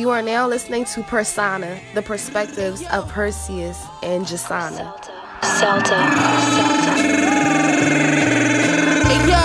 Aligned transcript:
You 0.00 0.08
are 0.08 0.22
now 0.22 0.48
listening 0.48 0.86
to 0.96 1.02
Persona, 1.02 1.78
the 1.92 2.00
perspectives 2.00 2.82
of 2.86 3.06
Perseus 3.10 3.84
and 4.02 4.24
Jasana. 4.24 4.96
Celta. 5.42 5.98
Celta. 6.56 6.96
Hey 9.04 9.20
yo. 9.28 9.44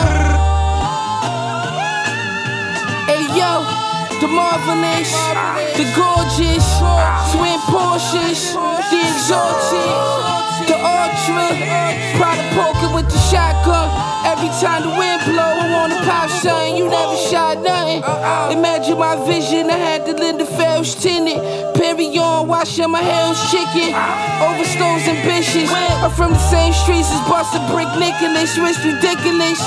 Hey 3.04 3.26
yo. 3.36 3.52
The 4.22 4.30
marvelous, 4.32 5.12
the 5.76 5.84
gorgeous, 5.92 6.68
twin 7.36 7.60
Porsches, 7.68 8.56
the 8.92 9.00
exalted, 9.12 10.65
the 11.06 11.22
ultra, 11.22 12.18
Prada 12.18 12.44
poker 12.56 12.96
with 12.96 13.08
the 13.10 13.20
shotgun. 13.30 13.90
Every 14.26 14.50
time 14.62 14.84
the 14.84 14.94
wind 14.98 15.22
blow, 15.26 15.44
I 15.44 15.70
wanna 15.72 16.00
pop 16.06 16.30
something. 16.30 16.78
You 16.78 16.90
never 16.90 17.16
shot 17.30 17.62
nothing. 17.62 18.02
Imagine 18.58 18.98
my 18.98 19.16
vision. 19.26 19.70
I 19.70 19.78
had 19.78 20.06
the 20.06 20.14
Linda 20.14 20.46
Phelps 20.46 20.96
tinted. 20.96 21.38
on, 22.18 22.48
washing 22.48 22.90
my 22.90 23.02
hair 23.02 23.34
chicken. 23.52 23.94
Overstones 24.42 25.08
ambitious. 25.08 25.70
I'm 25.72 26.12
from 26.12 26.32
the 26.34 26.46
same 26.50 26.74
streets 26.74 27.12
as 27.12 27.22
Buster 27.30 27.62
Brick 27.72 27.90
Nicholas. 28.00 28.58
It's 28.58 28.80
ridiculous. 28.84 29.60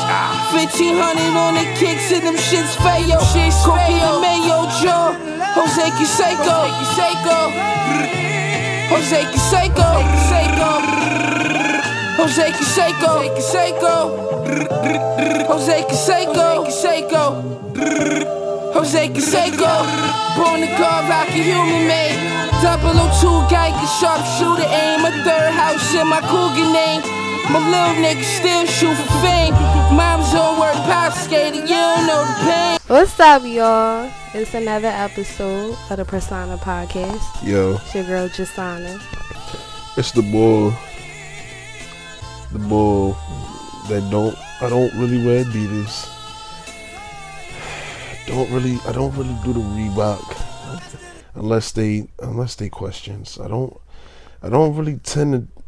1500 0.52 1.36
on 1.36 1.54
the 1.54 1.66
kicks 1.78 2.10
and 2.12 2.26
them 2.26 2.36
shits 2.36 2.74
fayo. 2.82 3.18
Cookie 3.64 4.00
and 4.08 4.20
mayo, 4.20 4.66
Joe. 4.80 5.14
Jose 5.54 5.86
Canseco. 5.96 6.56
Jose 6.78 7.08
Canseco. 7.24 8.17
Jose 8.88 9.20
Canseco. 9.24 9.88
Jose 12.18 12.52
Canseco. 12.52 13.92
Jose 15.48 15.82
Canseco. 15.82 17.42
Jose 18.74 19.08
Canseco. 19.08 19.72
Born 20.36 20.60
to 20.60 20.66
God, 20.78 21.08
rock 21.08 21.28
a 21.28 21.32
human 21.32 21.86
made. 21.86 22.18
002 22.60 23.46
Geiger, 23.48 23.86
sharpshooter 24.00 24.68
aim. 24.68 25.04
A 25.04 25.10
third 25.24 25.52
house 25.52 25.94
in 25.94 26.06
my 26.06 26.20
cougar 26.20 26.72
name. 26.72 27.17
My 27.50 27.58
little 27.58 28.02
nigga 28.02 28.22
still 28.24 28.66
shoot 28.66 28.94
for 28.94 29.12
fame. 29.20 29.54
Mom's 29.96 30.34
on 30.34 30.60
work, 30.60 30.74
pop 30.84 31.12
skating, 31.14 31.62
you 31.62 31.68
don't 31.68 32.06
know 32.06 32.24
the 32.24 32.34
pain. 32.50 32.78
What's 32.88 33.18
up, 33.20 33.42
y'all? 33.44 34.10
It's 34.34 34.52
another 34.54 34.88
episode 34.88 35.76
of 35.90 35.96
the 35.96 36.04
Persona 36.04 36.58
Podcast. 36.58 37.22
Yo, 37.42 37.76
It's 37.76 37.94
your 37.94 38.04
girl, 38.04 38.28
Jasana. 38.28 39.00
it's 39.96 40.12
the 40.12 40.22
bull. 40.22 40.74
The 42.52 42.58
bull 42.58 43.12
that 43.88 44.06
don't. 44.10 44.36
I 44.60 44.68
don't 44.68 44.92
really 44.94 45.24
wear 45.24 45.44
Adidas. 45.44 46.08
Don't 48.26 48.50
really. 48.50 48.78
I 48.86 48.92
don't 48.92 49.14
really 49.16 49.34
do 49.42 49.54
the 49.54 49.60
Reebok 49.60 50.36
unless 51.34 51.72
they 51.72 52.08
unless 52.20 52.56
they 52.56 52.68
questions. 52.68 53.38
I 53.42 53.48
don't. 53.48 53.74
I 54.42 54.50
don't 54.50 54.76
really 54.76 54.98
tend 54.98 55.32
to. 55.32 55.62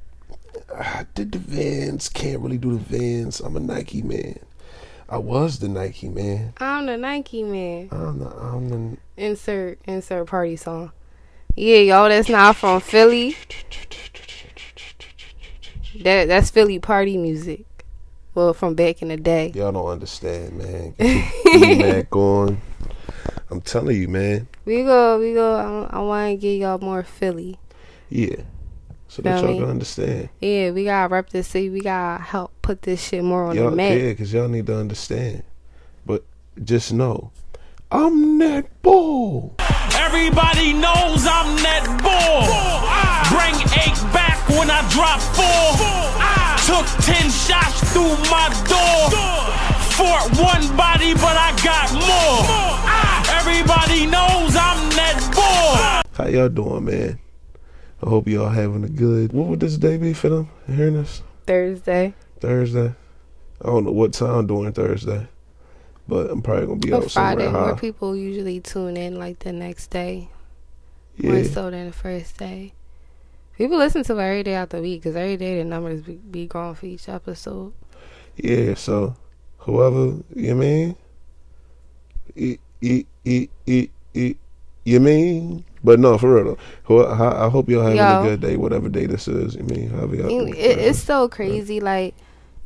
I 0.79 1.07
did 1.15 1.33
the 1.33 1.39
Vans. 1.39 2.09
Can't 2.09 2.41
really 2.41 2.59
do 2.59 2.73
the 2.73 2.79
Vans. 2.79 3.41
I'm 3.41 3.57
a 3.57 3.61
Nike 3.61 4.03
man. 4.03 4.39
I 5.09 5.19
was 5.19 5.59
the 5.59 5.69
Nike 5.69 6.09
man. 6.09 6.55
I'm 6.59 6.87
the 6.87 6.97
Nike 6.97 7.43
man. 7.43 7.89
I'm 7.91 8.19
the. 8.21 8.29
I'm 8.29 8.69
the. 8.69 8.97
Insert, 9.17 9.81
insert 9.87 10.27
party 10.29 10.57
song. 10.57 10.93
Yeah, 11.57 11.79
y'all, 11.79 12.09
that's 12.09 12.29
not 12.29 12.57
from 12.57 12.81
Philly. 12.81 13.37
That 16.03 16.29
that's 16.29 16.51
Philly 16.51 16.79
party 16.79 17.17
music. 17.17 17.65
Well, 18.35 18.55
from 18.55 18.75
back 18.75 19.03
in 19.03 19.09
the 19.09 19.17
day. 19.17 19.51
Y'all 19.55 19.73
don't 19.73 19.89
understand, 19.89 20.57
man. 20.57 20.95
Mac 21.79 22.15
on. 22.15 22.61
I'm 23.51 23.61
telling 23.61 24.01
you, 24.01 24.07
man. 24.07 24.47
We 24.65 24.85
go, 24.85 25.19
we 25.19 25.35
go. 25.35 25.89
I, 25.91 25.97
I 25.97 26.01
want 26.01 26.31
to 26.31 26.37
get 26.37 26.61
y'all 26.61 26.79
more 26.79 27.03
Philly. 27.03 27.59
Yeah. 28.09 28.43
So 29.11 29.23
that 29.23 29.41
Feel 29.41 29.51
y'all 29.51 29.61
can 29.63 29.71
understand. 29.71 30.29
Yeah, 30.41 30.71
we 30.71 30.85
gotta 30.85 31.13
rep 31.13 31.31
this 31.31 31.49
city. 31.49 31.69
We 31.69 31.81
gotta 31.81 32.23
help 32.23 32.53
put 32.63 32.83
this 32.83 33.03
shit 33.03 33.25
more 33.25 33.43
on 33.47 33.57
Y'all 33.57 33.71
the 33.71 33.77
map. 33.77 33.99
yeah, 33.99 34.11
because 34.11 34.33
y'all 34.33 34.47
need 34.47 34.67
to 34.67 34.77
understand. 34.77 35.43
But 36.07 36.23
just 36.63 36.93
know, 36.93 37.33
I'm 37.91 38.39
that 38.39 38.71
bull. 38.83 39.57
Everybody 39.97 40.73
knows 40.75 41.27
I'm 41.27 41.59
that 41.59 41.91
bull. 41.99 42.47
Bring 43.35 43.59
eight 43.83 43.99
back 44.15 44.39
when 44.49 44.71
I 44.71 44.79
drop 44.95 45.19
four. 45.35 45.75
Took 46.71 46.87
ten 47.03 47.27
shots 47.35 47.83
through 47.91 48.15
my 48.31 48.47
door. 48.71 49.11
Fought 49.99 50.31
one 50.39 50.77
body, 50.77 51.15
but 51.15 51.35
I 51.35 51.51
got 51.67 51.91
more. 51.99 52.47
Everybody 53.35 54.07
knows 54.07 54.55
I'm 54.55 54.79
that 54.95 55.19
bull. 55.35 56.15
How 56.15 56.31
y'all 56.31 56.49
doing, 56.49 56.85
man? 56.85 57.19
I 58.03 58.09
hope 58.09 58.27
y'all 58.29 58.49
having 58.49 58.85
a 58.85 58.89
good. 58.89 59.33
What 59.33 59.47
would 59.49 59.61
this 59.61 59.77
day 59.77 59.97
be 59.99 60.13
for 60.15 60.29
them? 60.29 60.49
Hearing 60.67 60.95
this 60.95 61.23
Thursday 61.47 62.15
Thursday. 62.41 62.95
I 63.63 63.67
don't 63.67 63.85
know 63.85 63.93
what 63.93 64.13
time 64.15 64.47
during 64.47 64.73
Thursday, 64.73 65.27
but 66.09 66.31
I'm 66.31 66.41
probably 66.41 66.67
gonna 66.67 66.79
be 66.79 66.93
or 66.93 66.97
out 67.03 67.11
Friday, 67.11 67.45
somewhere. 67.45 67.63
where 67.65 67.75
High. 67.75 67.81
people 67.81 68.17
usually 68.17 68.61
tune 68.61 68.97
in 68.97 69.19
like 69.19 69.41
the 69.41 69.53
next 69.53 69.89
day, 69.91 70.31
Yeah, 71.19 71.33
more 71.33 71.45
so 71.45 71.71
than 71.71 71.87
the 71.87 71.93
first 71.93 72.39
day. 72.39 72.73
People 73.59 73.77
listen 73.77 74.03
to 74.05 74.17
it 74.19 74.23
every 74.23 74.43
day 74.45 74.55
out 74.55 74.71
the 74.71 74.81
week 74.81 75.03
because 75.03 75.15
every 75.17 75.37
day 75.37 75.59
the 75.59 75.65
numbers 75.65 76.01
be, 76.01 76.15
be 76.15 76.47
gone 76.47 76.75
for 76.75 76.87
each 76.87 77.07
episode. 77.11 77.75
yeah. 78.37 78.73
So 78.75 79.15
whoever 79.59 80.15
you 80.35 80.55
mean, 80.55 80.97
e 82.35 82.57
e 82.81 83.05
e 83.27 83.49
e 83.67 83.89
e. 84.15 84.35
You 84.85 85.01
mean? 85.01 85.65
But 85.83 85.99
no, 85.99 86.19
for 86.19 86.35
real 86.35 86.57
though. 86.89 87.05
I 87.07 87.47
I 87.47 87.49
hope 87.49 87.69
y'all 87.69 87.83
having 87.83 87.97
Yo. 87.97 88.21
a 88.21 88.25
good 88.25 88.41
day, 88.41 88.57
whatever 88.57 88.89
day 88.89 89.07
this 89.07 89.27
is. 89.29 89.55
You 89.55 89.63
mean? 89.65 89.91
However 89.91 90.17
y'all. 90.17 90.47
It, 90.49 90.57
it's 90.57 91.03
so 91.03 91.29
crazy. 91.29 91.81
Like, 91.81 92.15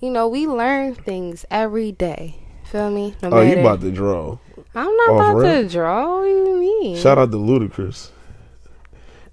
you 0.01 0.11
know, 0.11 0.27
we 0.29 0.47
learn 0.47 0.95
things 0.95 1.45
every 1.51 1.93
day. 1.93 2.41
Feel 2.65 2.91
me? 2.91 3.15
No 3.23 3.31
Oh, 3.31 3.41
you 3.43 3.59
about 3.61 3.81
to 3.83 3.93
draw? 3.93 4.39
I'm 4.75 4.97
not 4.97 5.09
Oh, 5.11 5.15
about 5.17 5.33
for 5.35 5.43
to 5.43 5.69
draw. 5.69 6.19
What 6.19 6.25
do 6.25 6.29
you 6.31 6.57
mean? 6.59 6.97
Shout 6.97 7.19
out 7.19 7.31
to 7.31 7.37
Ludacris. 7.37 8.11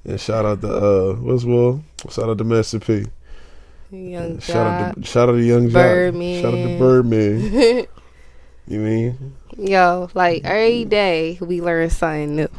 And 0.05 0.19
shout 0.19 0.45
out 0.45 0.61
to 0.61 0.67
uh 0.73 1.13
what's 1.15 1.43
well? 1.43 1.83
Shout 2.09 2.29
out 2.29 2.37
to 2.37 2.43
Master 2.43 2.79
P. 2.79 3.05
Young 3.91 4.39
Shout 4.39 4.55
out 4.67 4.95
to 4.95 5.03
shout 5.03 5.29
out 5.29 5.33
to 5.33 5.43
Young. 5.43 5.69
Birdman. 5.69 6.41
Shout 6.41 6.53
out 6.53 6.67
to 6.67 6.77
Birdman. 6.77 7.39
you 8.67 8.79
mean? 8.79 9.35
Yo, 9.57 10.09
like 10.13 10.43
every 10.45 10.85
day 10.85 11.37
we 11.41 11.61
learn 11.61 11.89
something 11.89 12.35
new. 12.35 12.49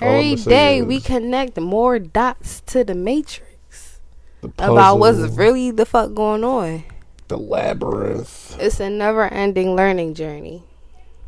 Every 0.00 0.34
day 0.36 0.82
we 0.82 1.00
connect 1.00 1.58
more 1.58 1.98
dots 1.98 2.60
to 2.66 2.84
the 2.84 2.94
matrix 2.94 4.00
The 4.42 4.48
about 4.48 4.98
what's 4.98 5.18
really 5.36 5.70
the 5.70 5.86
fuck 5.86 6.14
going 6.14 6.44
on. 6.44 6.84
the 7.28 7.38
labyrinth. 7.38 8.56
It's 8.60 8.78
a 8.78 8.90
never 8.90 9.24
ending 9.32 9.74
learning 9.74 10.14
journey. 10.14 10.62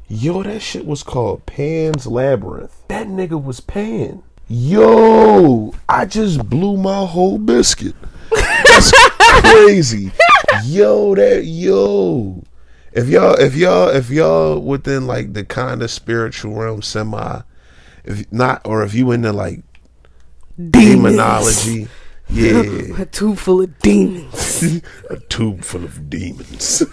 Yo, 0.07 0.43
that 0.43 0.61
shit 0.61 0.87
was 0.87 1.03
called 1.03 1.45
Pan's 1.47 2.07
Labyrinth. 2.07 2.87
That 2.89 3.09
nigga 3.09 3.43
was 3.43 3.61
Pan. 3.61 4.23
Yo, 4.49 5.75
I 5.89 6.07
just 6.07 6.49
blew 6.49 6.77
my 6.79 7.05
whole 7.05 7.39
biscuit. 7.39 7.95
That's 8.31 8.91
crazy. 9.19 10.11
Yo, 10.65 11.15
that 11.15 11.45
yo. 11.45 12.43
If 12.93 13.09
y'all, 13.09 13.35
if 13.35 13.55
y'all, 13.55 13.89
if 13.89 14.09
y'all 14.09 14.59
within 14.61 15.07
like 15.07 15.35
the 15.35 15.45
kind 15.45 15.83
of 15.83 15.91
spiritual 15.91 16.55
realm, 16.55 16.81
semi, 16.81 17.43
if 18.09 18.33
not, 18.33 18.63
or 18.65 18.83
if 18.83 18.95
you 18.95 19.11
into 19.13 19.33
like 19.33 19.61
demonology, 20.71 21.89
yeah, 22.29 22.63
A 22.99 23.07
tube 23.07 23.39
full 23.39 23.63
of 23.63 23.79
demons. 23.79 24.63
a 25.11 25.17
tube 25.29 25.63
full 25.65 25.85
of 25.85 26.11
demons. 26.11 26.83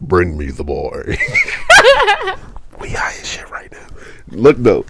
Bring 0.00 0.36
me 0.36 0.46
the 0.50 0.64
boy. 0.64 1.16
we 2.80 2.90
high 2.90 3.14
as 3.20 3.28
shit 3.28 3.48
right 3.50 3.70
now. 3.70 3.86
Look 4.28 4.56
though, 4.58 4.84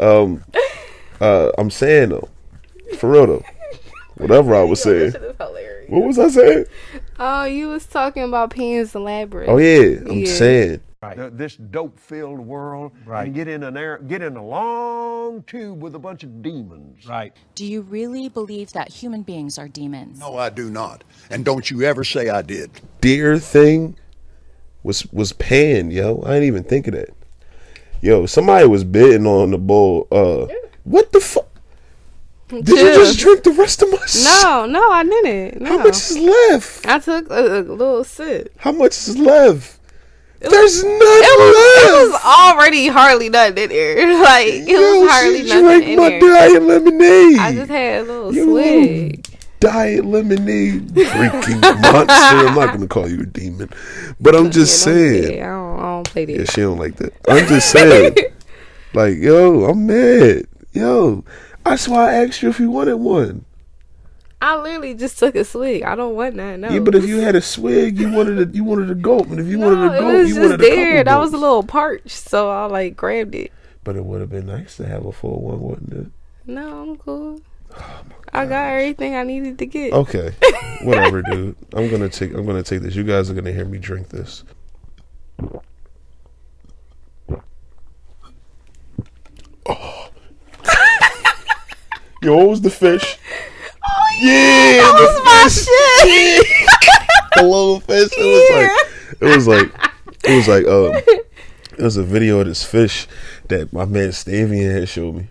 um, 0.00 0.44
uh, 1.20 1.50
I'm 1.56 1.70
saying 1.70 2.10
though, 2.10 2.28
for 2.98 3.10
real 3.10 3.26
though, 3.26 3.44
whatever 4.16 4.54
I 4.54 4.62
was 4.62 4.82
saying. 4.82 5.12
What 5.88 6.06
was 6.06 6.18
I 6.18 6.28
saying? 6.28 6.64
oh, 7.18 7.44
you 7.44 7.68
was 7.68 7.86
talking 7.86 8.22
about 8.24 8.50
Pan's 8.50 8.94
Labyrinth. 8.94 9.50
Oh 9.50 9.58
yeah, 9.58 9.98
I'm 10.08 10.20
Yeah. 10.20 10.34
saying. 10.34 10.80
The, 11.02 11.30
this 11.32 11.56
dope-filled 11.56 12.38
world 12.38 12.92
and 13.08 13.34
get 13.34 13.48
in 13.48 13.62
an 13.64 13.76
air, 13.76 13.98
get 13.98 14.22
in 14.22 14.36
a 14.36 14.44
long 14.44 15.42
tube 15.42 15.82
with 15.82 15.94
a 15.94 15.98
bunch 15.98 16.22
of 16.22 16.42
demons. 16.42 17.06
Right. 17.06 17.34
Do 17.54 17.66
you 17.66 17.82
really 17.82 18.28
believe 18.28 18.72
that 18.72 18.88
human 18.88 19.22
beings 19.22 19.58
are 19.58 19.68
demons? 19.68 20.20
No, 20.20 20.36
I 20.38 20.50
do 20.50 20.70
not. 20.70 21.04
And 21.30 21.44
don't 21.44 21.70
you 21.70 21.82
ever 21.82 22.04
say 22.04 22.28
I 22.28 22.42
did. 22.42 22.70
Deer 23.00 23.38
thing 23.38 23.96
was 24.82 25.06
was 25.12 25.32
pan, 25.32 25.90
yo. 25.90 26.22
I 26.24 26.34
didn't 26.34 26.44
even 26.44 26.64
think 26.64 26.86
of 26.86 26.94
that. 26.94 27.10
Yo, 28.00 28.26
somebody 28.26 28.66
was 28.66 28.84
bidding 28.84 29.26
on 29.26 29.50
the 29.50 29.58
bull. 29.58 30.08
Uh, 30.10 30.46
what 30.84 31.12
the 31.12 31.20
fuck? 31.20 31.48
Did 32.48 32.68
you 32.68 32.94
just 32.94 33.18
drink 33.18 33.44
the 33.44 33.52
rest 33.52 33.80
of 33.80 33.90
my? 33.90 33.98
No, 34.24 34.66
no, 34.66 34.90
I 34.90 35.04
didn't. 35.04 35.62
No. 35.62 35.70
How 35.70 35.78
much 35.78 35.96
is 35.96 36.18
left? 36.18 36.86
I 36.86 36.98
took 36.98 37.30
a, 37.30 37.60
a 37.60 37.62
little 37.62 38.04
sip. 38.04 38.52
How 38.58 38.72
much 38.72 38.90
is 38.90 39.16
left? 39.16 39.78
There's 40.50 40.82
nothing. 40.82 40.98
It 41.00 41.38
was, 41.38 41.56
left. 41.56 41.88
it 41.88 42.10
was 42.12 42.20
already 42.24 42.86
hardly 42.88 43.28
nothing 43.28 43.58
in 43.64 43.68
there. 43.70 44.18
Like 44.22 44.46
it 44.46 44.68
Yo, 44.68 45.00
was 45.00 45.10
hardly 45.10 45.42
she 45.42 45.48
nothing 45.48 45.64
drank 45.64 45.84
in 45.84 45.96
my 45.98 46.08
there. 46.10 46.20
diet 46.20 46.62
lemonade. 46.62 47.38
I 47.38 47.52
just 47.54 47.70
had 47.70 48.00
a 48.00 48.02
little 48.04 48.34
You 48.34 48.44
swig. 48.44 49.28
diet 49.60 50.04
lemonade 50.04 50.94
drinking 50.94 51.60
monster. 51.60 52.46
I'm 52.46 52.54
not 52.54 52.72
gonna 52.74 52.88
call 52.88 53.08
you 53.08 53.20
a 53.22 53.26
demon, 53.26 53.68
but 54.20 54.34
I'm 54.34 54.50
just 54.50 54.86
Yeah, 54.86 54.92
don't 54.92 55.02
do 55.04 55.22
saying. 55.22 55.22
that. 55.38 55.42
I 55.44 55.46
don't, 55.50 55.78
I 55.78 55.82
don't 55.82 56.04
play 56.10 56.24
that. 56.26 56.32
Yeah, 56.38 56.44
she 56.44 56.60
don't 56.62 56.78
like 56.78 56.96
that. 56.96 57.12
I'm 57.28 57.46
just 57.46 57.70
saying. 57.70 58.16
like, 58.94 59.16
yo, 59.18 59.64
I'm 59.64 59.86
mad. 59.86 60.46
Yo, 60.72 61.24
that's 61.64 61.86
why 61.88 62.10
I 62.10 62.24
asked 62.26 62.42
you 62.42 62.48
if 62.50 62.58
you 62.58 62.70
wanted 62.70 62.96
one. 62.96 63.44
I 64.42 64.56
literally 64.60 64.94
just 64.94 65.20
took 65.20 65.36
a 65.36 65.44
swig. 65.44 65.84
I 65.84 65.94
don't 65.94 66.16
want 66.16 66.34
that. 66.34 66.58
No. 66.58 66.68
Yeah, 66.68 66.80
but 66.80 66.96
if 66.96 67.06
you 67.06 67.18
had 67.18 67.36
a 67.36 67.40
swig, 67.40 67.96
you 67.96 68.10
wanted 68.10 68.40
a 68.40 68.52
you 68.52 68.64
wanted 68.64 68.90
a 68.90 68.94
gulp, 68.96 69.30
and 69.30 69.38
if 69.38 69.46
you 69.46 69.60
wanted 69.60 69.76
no, 69.76 69.82
a 69.92 69.94
it 69.96 70.00
gulp, 70.00 70.12
was 70.14 70.28
you 70.28 70.34
just 70.34 70.40
wanted 70.40 70.54
a 70.54 70.68
there. 70.68 71.04
couple 71.04 71.12
That 71.12 71.20
was 71.20 71.32
a 71.32 71.36
little 71.38 71.62
parched, 71.62 72.10
so 72.10 72.50
I 72.50 72.64
like 72.64 72.96
grabbed 72.96 73.36
it. 73.36 73.52
But 73.84 73.94
it 73.94 74.04
would 74.04 74.20
have 74.20 74.30
been 74.30 74.46
nice 74.46 74.76
to 74.78 74.86
have 74.88 75.06
a 75.06 75.12
full 75.12 75.40
one, 75.40 75.60
wouldn't 75.60 75.92
it? 75.92 76.06
No, 76.44 76.82
I'm 76.82 76.96
cool. 76.96 77.40
Oh, 77.78 78.02
I 78.32 78.46
got 78.46 78.64
everything 78.72 79.14
I 79.14 79.22
needed 79.22 79.58
to 79.60 79.66
get. 79.66 79.92
Okay, 79.92 80.32
whatever, 80.82 81.22
dude. 81.22 81.54
I'm 81.72 81.88
gonna 81.88 82.08
take. 82.08 82.34
I'm 82.34 82.44
gonna 82.44 82.64
take 82.64 82.82
this. 82.82 82.96
You 82.96 83.04
guys 83.04 83.30
are 83.30 83.34
gonna 83.34 83.52
hear 83.52 83.64
me 83.64 83.78
drink 83.78 84.08
this. 84.08 84.42
Oh. 89.66 90.08
Yo, 92.22 92.36
what 92.36 92.48
was 92.48 92.60
the 92.62 92.70
fish? 92.70 93.18
Yeah, 94.20 94.78
that 94.82 94.94
was 94.94 95.24
my 95.24 95.42
fish. 95.48 96.46
shit. 96.46 96.68
the 97.36 97.42
little 97.42 97.80
fish. 97.80 98.10
It 98.16 98.24
was 98.24 98.50
like, 98.56 99.20
it 99.20 99.36
was 99.36 99.46
like, 99.48 99.90
it 100.24 100.36
was 100.36 100.48
like, 100.48 100.66
um, 100.66 101.24
it 101.78 101.82
was 101.82 101.96
a 101.96 102.02
video 102.04 102.40
of 102.40 102.46
this 102.46 102.64
fish 102.64 103.06
that 103.48 103.72
my 103.72 103.84
man 103.84 104.10
Stavian 104.10 104.72
had 104.72 104.88
showed 104.88 105.16
me. 105.16 105.28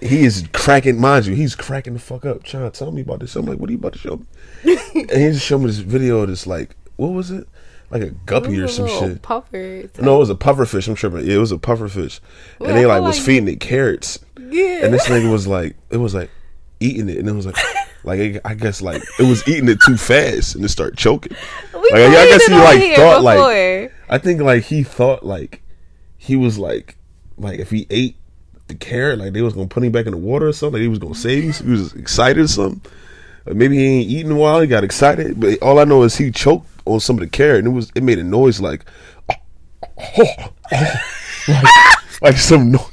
He 0.00 0.24
is 0.24 0.48
cracking, 0.52 1.00
mind 1.00 1.26
you, 1.26 1.34
he's 1.34 1.54
cracking 1.54 1.92
the 1.92 2.00
fuck 2.00 2.24
up, 2.24 2.42
trying 2.42 2.68
to 2.70 2.76
tell 2.76 2.90
me 2.90 3.02
about 3.02 3.20
this. 3.20 3.36
I'm 3.36 3.44
like, 3.46 3.58
what 3.58 3.68
are 3.68 3.72
you 3.72 3.78
about 3.78 3.92
to 3.92 3.98
show 3.98 4.16
me? 4.16 4.78
and 4.94 5.10
he 5.10 5.30
just 5.30 5.44
showed 5.44 5.58
me 5.58 5.66
this 5.66 5.78
video 5.78 6.20
of 6.20 6.28
this, 6.28 6.46
like, 6.46 6.74
what 6.96 7.08
was 7.08 7.30
it? 7.30 7.46
Like 7.90 8.02
a 8.02 8.10
guppy 8.10 8.56
or 8.58 8.60
It 8.60 8.62
was 8.62 8.78
a 8.78 8.88
some 8.88 9.10
shit. 9.10 9.22
Puffer. 9.22 9.90
No, 10.00 10.16
it 10.16 10.18
was 10.20 10.30
a 10.30 10.34
puffer 10.34 10.64
fish. 10.64 10.88
I'm 10.88 10.94
tripping. 10.94 11.26
Yeah, 11.26 11.34
it 11.34 11.38
was 11.38 11.52
a 11.52 11.58
puffer 11.58 11.88
fish, 11.88 12.20
Well, 12.58 12.70
and 12.70 12.78
they 12.78 12.86
like 12.86 13.02
was 13.02 13.18
like- 13.18 13.26
feeding 13.26 13.48
it 13.48 13.60
carrots. 13.60 14.18
Yeah. 14.38 14.84
And 14.86 14.94
this 14.94 15.06
nigga 15.08 15.30
was 15.30 15.46
like, 15.46 15.76
it 15.90 15.98
was 15.98 16.14
like 16.14 16.30
eating 16.82 17.08
it, 17.08 17.18
and 17.18 17.28
it 17.28 17.32
was 17.32 17.46
like, 17.46 17.56
like 18.04 18.18
it- 18.20 18.40
I 18.44 18.54
guess 18.54 18.82
like 18.82 19.02
it 19.18 19.22
was 19.28 19.46
eating 19.48 19.68
it 19.68 19.78
too 19.86 19.96
fast, 19.96 20.54
and 20.56 20.64
it 20.64 20.68
started 20.68 20.98
choking. 20.98 21.36
We 21.72 21.80
Like 21.80 21.92
I 21.92 22.08
played 22.08 22.28
guess 22.28 22.46
he 22.46 22.52
like 22.54 22.96
thought 22.96 23.22
like. 23.22 23.38
I 24.08 24.18
think 24.18 24.40
like 24.42 24.64
he 24.64 24.82
thought 24.82 25.24
like 25.24 25.62
he 26.16 26.36
was 26.36 26.58
like 26.58 26.96
like 27.38 27.58
if 27.60 27.70
he 27.70 27.86
ate 27.90 28.16
the 28.68 28.74
carrot 28.74 29.18
like 29.18 29.32
they 29.32 29.42
was 29.42 29.54
gonna 29.54 29.66
put 29.66 29.82
him 29.82 29.92
back 29.92 30.06
in 30.06 30.12
the 30.12 30.18
water 30.18 30.46
or 30.48 30.52
something. 30.52 30.74
Like, 30.74 30.82
he 30.82 30.88
was 30.88 30.98
gonna 30.98 31.14
save 31.14 31.44
him. 31.44 31.66
He 31.66 31.72
was 31.72 31.92
excited 31.94 32.44
or 32.44 32.48
something. 32.48 32.80
Or 33.46 33.54
maybe 33.54 33.76
he 33.76 33.84
ain't 33.86 34.10
eating 34.10 34.32
a 34.32 34.36
while. 34.36 34.60
He 34.60 34.66
got 34.68 34.84
excited, 34.84 35.40
but 35.40 35.60
all 35.62 35.78
I 35.78 35.84
know 35.84 36.02
is 36.04 36.16
he 36.16 36.30
choked 36.30 36.68
on 36.84 37.00
some 37.00 37.16
of 37.16 37.20
the 37.20 37.26
carrot, 37.28 37.60
and 37.60 37.68
it 37.68 37.70
was 37.70 37.90
it 37.94 38.02
made 38.02 38.18
a 38.18 38.24
noise 38.24 38.60
like 38.60 38.84
like, 41.48 41.64
like 42.20 42.36
some 42.36 42.72
noise. 42.72 42.91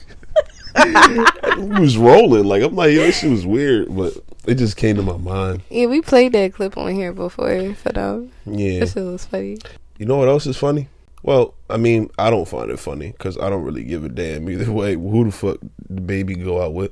Was 1.80 1.98
rolling 1.98 2.46
like 2.46 2.64
I'm 2.64 2.76
like 2.76 2.94
yo, 2.94 3.02
this 3.02 3.20
shit 3.20 3.32
was 3.32 3.46
weird, 3.46 3.96
but 3.96 4.14
it 4.46 4.56
just 4.56 4.78
came 4.78 4.96
to 4.96 5.02
my 5.02 5.18
mind. 5.18 5.62
Yeah, 5.70 5.88
we 5.88 6.02
played 6.02 6.32
that 6.34 6.54
clip 6.54 6.78
on 6.78 6.94
here 6.94 7.14
before 7.14 7.74
for 7.76 7.92
them. 7.92 8.32
Yeah. 8.46 8.80
That 8.80 8.90
shit 8.90 9.04
was 9.04 9.26
funny. 9.26 9.58
You 9.98 10.06
know 10.06 10.18
what 10.18 10.28
else 10.28 10.46
is 10.46 10.58
funny? 10.58 10.88
Well, 11.24 11.54
I 11.70 11.78
mean, 11.78 12.10
I 12.18 12.30
don't 12.30 12.48
find 12.48 12.72
it 12.72 12.80
funny 12.80 13.12
because 13.12 13.38
I 13.38 13.50
don't 13.50 13.64
really 13.64 13.84
give 13.84 14.06
a 14.06 14.10
damn 14.10 14.50
either 14.50 14.72
way 14.72 14.94
who 14.94 15.26
the 15.26 15.32
fuck 15.32 15.58
DaBaby 15.92 16.44
go 16.44 16.64
out 16.64 16.74
with. 16.74 16.92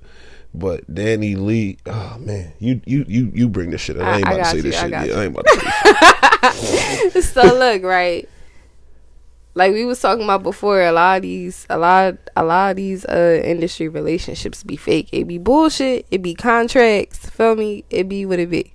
But 0.54 0.92
DaniLeigh, 0.94 1.80
oh 1.86 2.18
man, 2.20 2.52
you 2.60 2.82
you 2.86 3.06
you 3.08 3.32
you 3.34 3.48
bring 3.50 3.70
this 3.70 3.82
shit. 3.82 3.98
up. 3.98 4.08
I, 4.08 4.18
ain't 4.18 4.28
I 4.28 4.34
about 4.34 4.44
to 4.44 4.50
say 4.50 4.56
you, 4.58 4.62
this 4.64 4.76
I 4.78 4.82
shit. 4.82 4.92
Yeah. 4.92 5.00
I 5.00 5.24
ain't 5.24 5.38
about 5.38 5.46
to 5.46 5.60
say 5.60 5.66
this. 5.66 7.14
Shit. 7.14 7.24
So 7.34 7.44
look, 7.44 7.84
right. 7.84 8.28
Like 9.58 9.74
we 9.74 9.86
was 9.86 10.00
talking 10.00 10.24
about 10.24 10.44
before, 10.44 10.84
a 10.84 10.92
lot 10.92 11.16
of 11.16 11.22
these, 11.24 11.66
a 11.68 11.80
lot, 11.80 12.16
a 12.36 12.44
lot 12.44 12.70
of 12.70 12.78
these 12.78 13.06
uh 13.06 13.42
industry 13.44 13.88
relationships 13.88 14.64
be 14.64 14.76
fake. 14.76 15.10
It 15.12 15.28
be 15.28 15.40
bullshit. 15.40 16.06
It 16.12 16.22
be 16.22 16.36
contracts. 16.36 17.28
Feel 17.32 17.56
me? 17.56 17.84
It 17.90 18.08
be 18.08 18.24
what 18.28 18.38
it 18.38 18.52
be. 18.52 18.72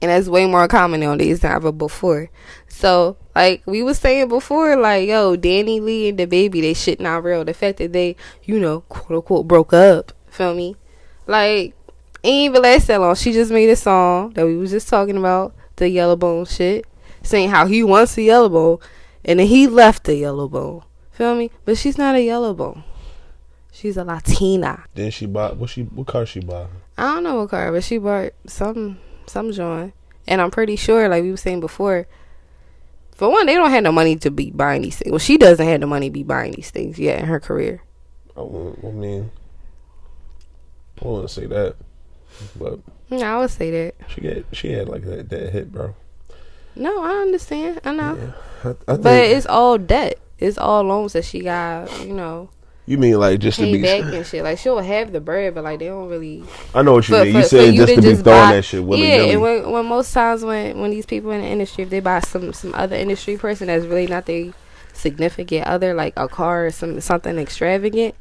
And 0.00 0.10
that's 0.10 0.26
way 0.26 0.46
more 0.46 0.66
common 0.68 1.00
nowadays 1.00 1.40
than 1.40 1.52
ever 1.52 1.70
before. 1.70 2.30
So, 2.68 3.18
like 3.34 3.62
we 3.66 3.82
was 3.82 3.98
saying 3.98 4.28
before, 4.28 4.74
like 4.74 5.06
yo, 5.06 5.36
DaniLeigh 5.36 6.08
and 6.08 6.18
DaBaby, 6.18 6.62
they 6.62 6.72
shit 6.72 6.98
not 6.98 7.24
real. 7.24 7.44
The 7.44 7.52
fact 7.52 7.76
that 7.78 7.92
they, 7.92 8.16
you 8.44 8.58
know, 8.58 8.80
quote 8.88 9.18
unquote 9.18 9.46
broke 9.46 9.74
up. 9.74 10.12
Feel 10.30 10.54
me? 10.54 10.76
Like 11.26 11.74
ain't 12.24 12.50
even 12.50 12.62
last 12.62 12.86
that 12.86 13.02
long. 13.02 13.16
She 13.16 13.32
just 13.34 13.52
made 13.52 13.68
a 13.68 13.76
song 13.76 14.30
that 14.30 14.46
we 14.46 14.56
was 14.56 14.70
just 14.70 14.88
talking 14.88 15.18
about, 15.18 15.54
the 15.76 15.90
yellow 15.90 16.16
bone 16.16 16.46
shit. 16.46 16.86
Saying 17.24 17.48
how 17.50 17.66
he 17.66 17.82
wants 17.82 18.16
a 18.16 18.22
yellow 18.22 18.48
bone 18.48 18.78
and 19.24 19.40
then 19.40 19.46
he 19.48 19.66
left 19.66 20.04
the 20.04 20.14
yellow 20.14 20.46
bone. 20.48 20.82
Feel 21.10 21.34
me? 21.34 21.50
But 21.64 21.78
she's 21.78 21.98
not 21.98 22.14
a 22.14 22.22
yellow 22.22 22.54
bone. 22.54 22.84
She's 23.72 23.96
a 23.96 24.04
Latina. 24.04 24.84
Then 24.94 25.10
she 25.10 25.26
bought 25.26 25.56
what 25.56 25.70
she 25.70 25.82
what 25.82 26.06
car 26.06 26.26
she 26.26 26.40
bought? 26.40 26.68
I 26.96 27.14
don't 27.14 27.24
know 27.24 27.36
what 27.36 27.50
car, 27.50 27.72
but 27.72 27.82
she 27.82 27.98
bought 27.98 28.32
some 28.46 28.98
some 29.26 29.50
joint. 29.50 29.94
And 30.28 30.40
I'm 30.40 30.50
pretty 30.50 30.76
sure, 30.76 31.08
like 31.08 31.22
we 31.22 31.30
were 31.30 31.36
saying 31.36 31.60
before, 31.60 32.06
for 33.14 33.30
one, 33.30 33.46
they 33.46 33.54
don't 33.54 33.70
have 33.70 33.82
no 33.82 33.92
money 33.92 34.16
to 34.16 34.30
be 34.30 34.50
buying 34.50 34.82
these 34.82 34.96
things. 34.96 35.10
Well, 35.10 35.18
she 35.18 35.36
doesn't 35.36 35.66
have 35.66 35.80
the 35.80 35.86
money 35.86 36.08
to 36.08 36.12
be 36.12 36.22
buying 36.22 36.52
these 36.52 36.70
things 36.70 36.98
yet 36.98 37.18
in 37.20 37.26
her 37.26 37.40
career. 37.40 37.82
I, 38.36 38.40
I 38.40 38.90
mean, 38.90 39.30
I 41.02 41.06
wouldn't 41.08 41.30
say 41.30 41.46
that, 41.46 41.76
but 42.58 42.80
Yeah, 43.10 43.34
I 43.36 43.38
would 43.40 43.50
say 43.50 43.70
that. 43.70 43.94
she 44.08 44.20
get 44.20 44.46
she 44.52 44.72
had 44.72 44.88
like 44.88 45.02
that 45.04 45.28
that 45.30 45.52
hit, 45.52 45.72
bro. 45.72 45.94
No, 46.76 47.02
I 47.02 47.12
understand. 47.22 47.80
I 47.84 47.92
know. 47.92 48.32
I, 48.64 48.68
I 48.92 48.96
But 48.96 49.24
it's 49.24 49.46
all 49.46 49.78
debt. 49.78 50.18
It's 50.38 50.58
all 50.58 50.82
loans 50.82 51.12
that 51.12 51.24
she 51.24 51.40
got, 51.40 51.88
you 52.04 52.12
know, 52.12 52.50
you 52.86 52.98
mean 52.98 53.18
like 53.18 53.38
just 53.40 53.58
to 53.60 53.64
be. 53.64 53.80
back 53.80 54.12
and 54.12 54.26
shit. 54.26 54.42
Like 54.44 54.58
she'll 54.58 54.78
have 54.80 55.12
the 55.12 55.20
bread, 55.20 55.54
but 55.54 55.64
like 55.64 55.78
they 55.78 55.86
don't 55.86 56.08
really. 56.08 56.42
I 56.74 56.82
know 56.82 56.94
what 56.94 57.08
you 57.08 57.14
for- 57.16 57.24
mean. 57.24 57.34
You 57.34 57.40
for- 57.40 57.42
for 57.42 57.48
saying 57.48 57.74
just 57.76 57.94
to 57.94 57.96
be 57.96 58.02
throwing 58.02 58.22
buy- 58.24 58.52
that 58.52 58.64
shit 58.64 58.84
willy 58.84 59.02
Yeah, 59.08 59.16
nilly. 59.18 59.30
and 59.32 59.40
when, 59.42 59.70
when 59.70 59.86
most 59.86 60.12
times 60.12 60.44
when 60.44 60.78
when 60.80 60.90
these 60.90 61.06
people 61.06 61.30
in 61.30 61.40
the 61.40 61.46
industry, 61.46 61.84
if 61.84 61.90
they 61.90 62.00
buy 62.00 62.20
some 62.20 62.52
some 62.52 62.74
other 62.74 62.96
industry 62.96 63.36
person 63.38 63.68
that's 63.68 63.86
really 63.86 64.06
not 64.06 64.26
their 64.26 64.52
significant 64.92 65.66
other, 65.66 65.94
like 65.94 66.12
a 66.16 66.28
car 66.28 66.66
or 66.66 66.70
some 66.70 67.00
something 67.00 67.38
extravagant, 67.38 68.14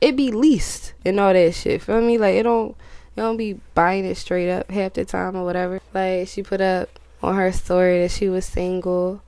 it 0.00 0.16
be 0.16 0.30
leased 0.30 0.92
and 1.06 1.18
all 1.18 1.32
that 1.32 1.54
shit. 1.54 1.80
Feel 1.82 2.00
me? 2.02 2.18
Like 2.18 2.34
it 2.34 2.42
don't. 2.42 2.76
You 3.16 3.22
don't 3.22 3.36
be 3.36 3.60
buying 3.74 4.04
it 4.06 4.16
straight 4.16 4.50
up 4.50 4.70
half 4.70 4.94
the 4.94 5.04
time 5.04 5.36
or 5.36 5.44
whatever. 5.44 5.80
Like 5.94 6.28
she 6.28 6.42
put 6.42 6.60
up 6.60 6.88
on 7.22 7.34
her 7.36 7.52
story 7.52 8.02
that 8.02 8.10
she 8.10 8.28
was 8.28 8.44
single, 8.44 9.22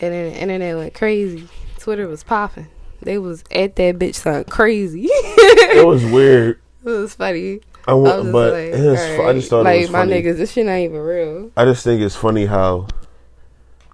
and 0.00 0.12
then 0.12 0.32
the 0.32 0.38
internet 0.40 0.76
went 0.76 0.94
crazy. 0.94 1.48
Twitter 1.78 2.06
was 2.08 2.22
popping. 2.24 2.68
They 3.02 3.18
was 3.18 3.44
at 3.50 3.76
that 3.76 3.98
bitch 3.98 4.14
something 4.14 4.44
crazy. 4.50 5.06
it 5.10 5.86
was 5.86 6.04
weird. 6.04 6.60
It 6.84 6.90
was 6.90 7.14
funny. 7.14 7.60
I 7.88 7.92
w- 7.92 8.02
was 8.02 8.22
just 8.24 8.32
but 8.32 8.52
like, 8.52 8.72
was 8.74 9.16
fu- 9.16 9.22
I 9.22 9.32
just 9.32 9.48
thought 9.50 9.64
like 9.64 9.78
it 9.78 9.80
was 9.84 9.90
my 9.90 10.00
funny. 10.00 10.22
niggas, 10.22 10.36
this 10.36 10.52
shit 10.52 10.66
not 10.66 10.74
even 10.76 10.98
real. 10.98 11.50
I 11.56 11.64
just 11.64 11.82
think 11.82 12.02
it's 12.02 12.14
funny 12.14 12.44
how 12.44 12.88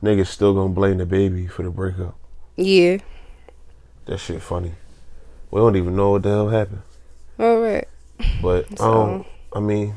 niggas 0.02 0.26
still 0.26 0.54
gonna 0.54 0.70
blame 0.74 0.98
DaBaby 0.98 1.48
for 1.50 1.62
the 1.62 1.70
breakup. 1.70 2.16
Yeah. 2.56 2.98
That 4.06 4.18
shit 4.18 4.42
funny. 4.42 4.72
We 5.52 5.60
don't 5.60 5.76
even 5.76 5.94
know 5.94 6.10
what 6.10 6.24
the 6.24 6.30
hell 6.30 6.48
happened. 6.48 6.82
All 7.38 7.60
right. 7.60 7.86
But 8.42 8.66
So- 8.78 8.92
um, 8.92 9.24
I 9.52 9.60
mean, 9.60 9.94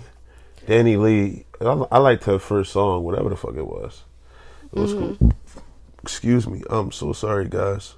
DaniLeigh, 0.68 1.46
I, 1.64 1.96
I 1.96 1.98
liked 2.00 2.24
her 2.26 2.40
first 2.40 2.72
song, 2.74 3.04
whatever 3.04 3.30
the 3.30 3.36
fuck 3.36 3.56
it 3.56 3.66
was. 3.68 4.04
It 4.74 4.80
was 4.80 4.94
Mhm. 4.94 5.18
cool. 5.20 5.32
Excuse 6.02 6.48
me. 6.48 6.62
I'm 6.70 6.92
so 6.92 7.14
sorry, 7.14 7.48
guys. 7.48 7.96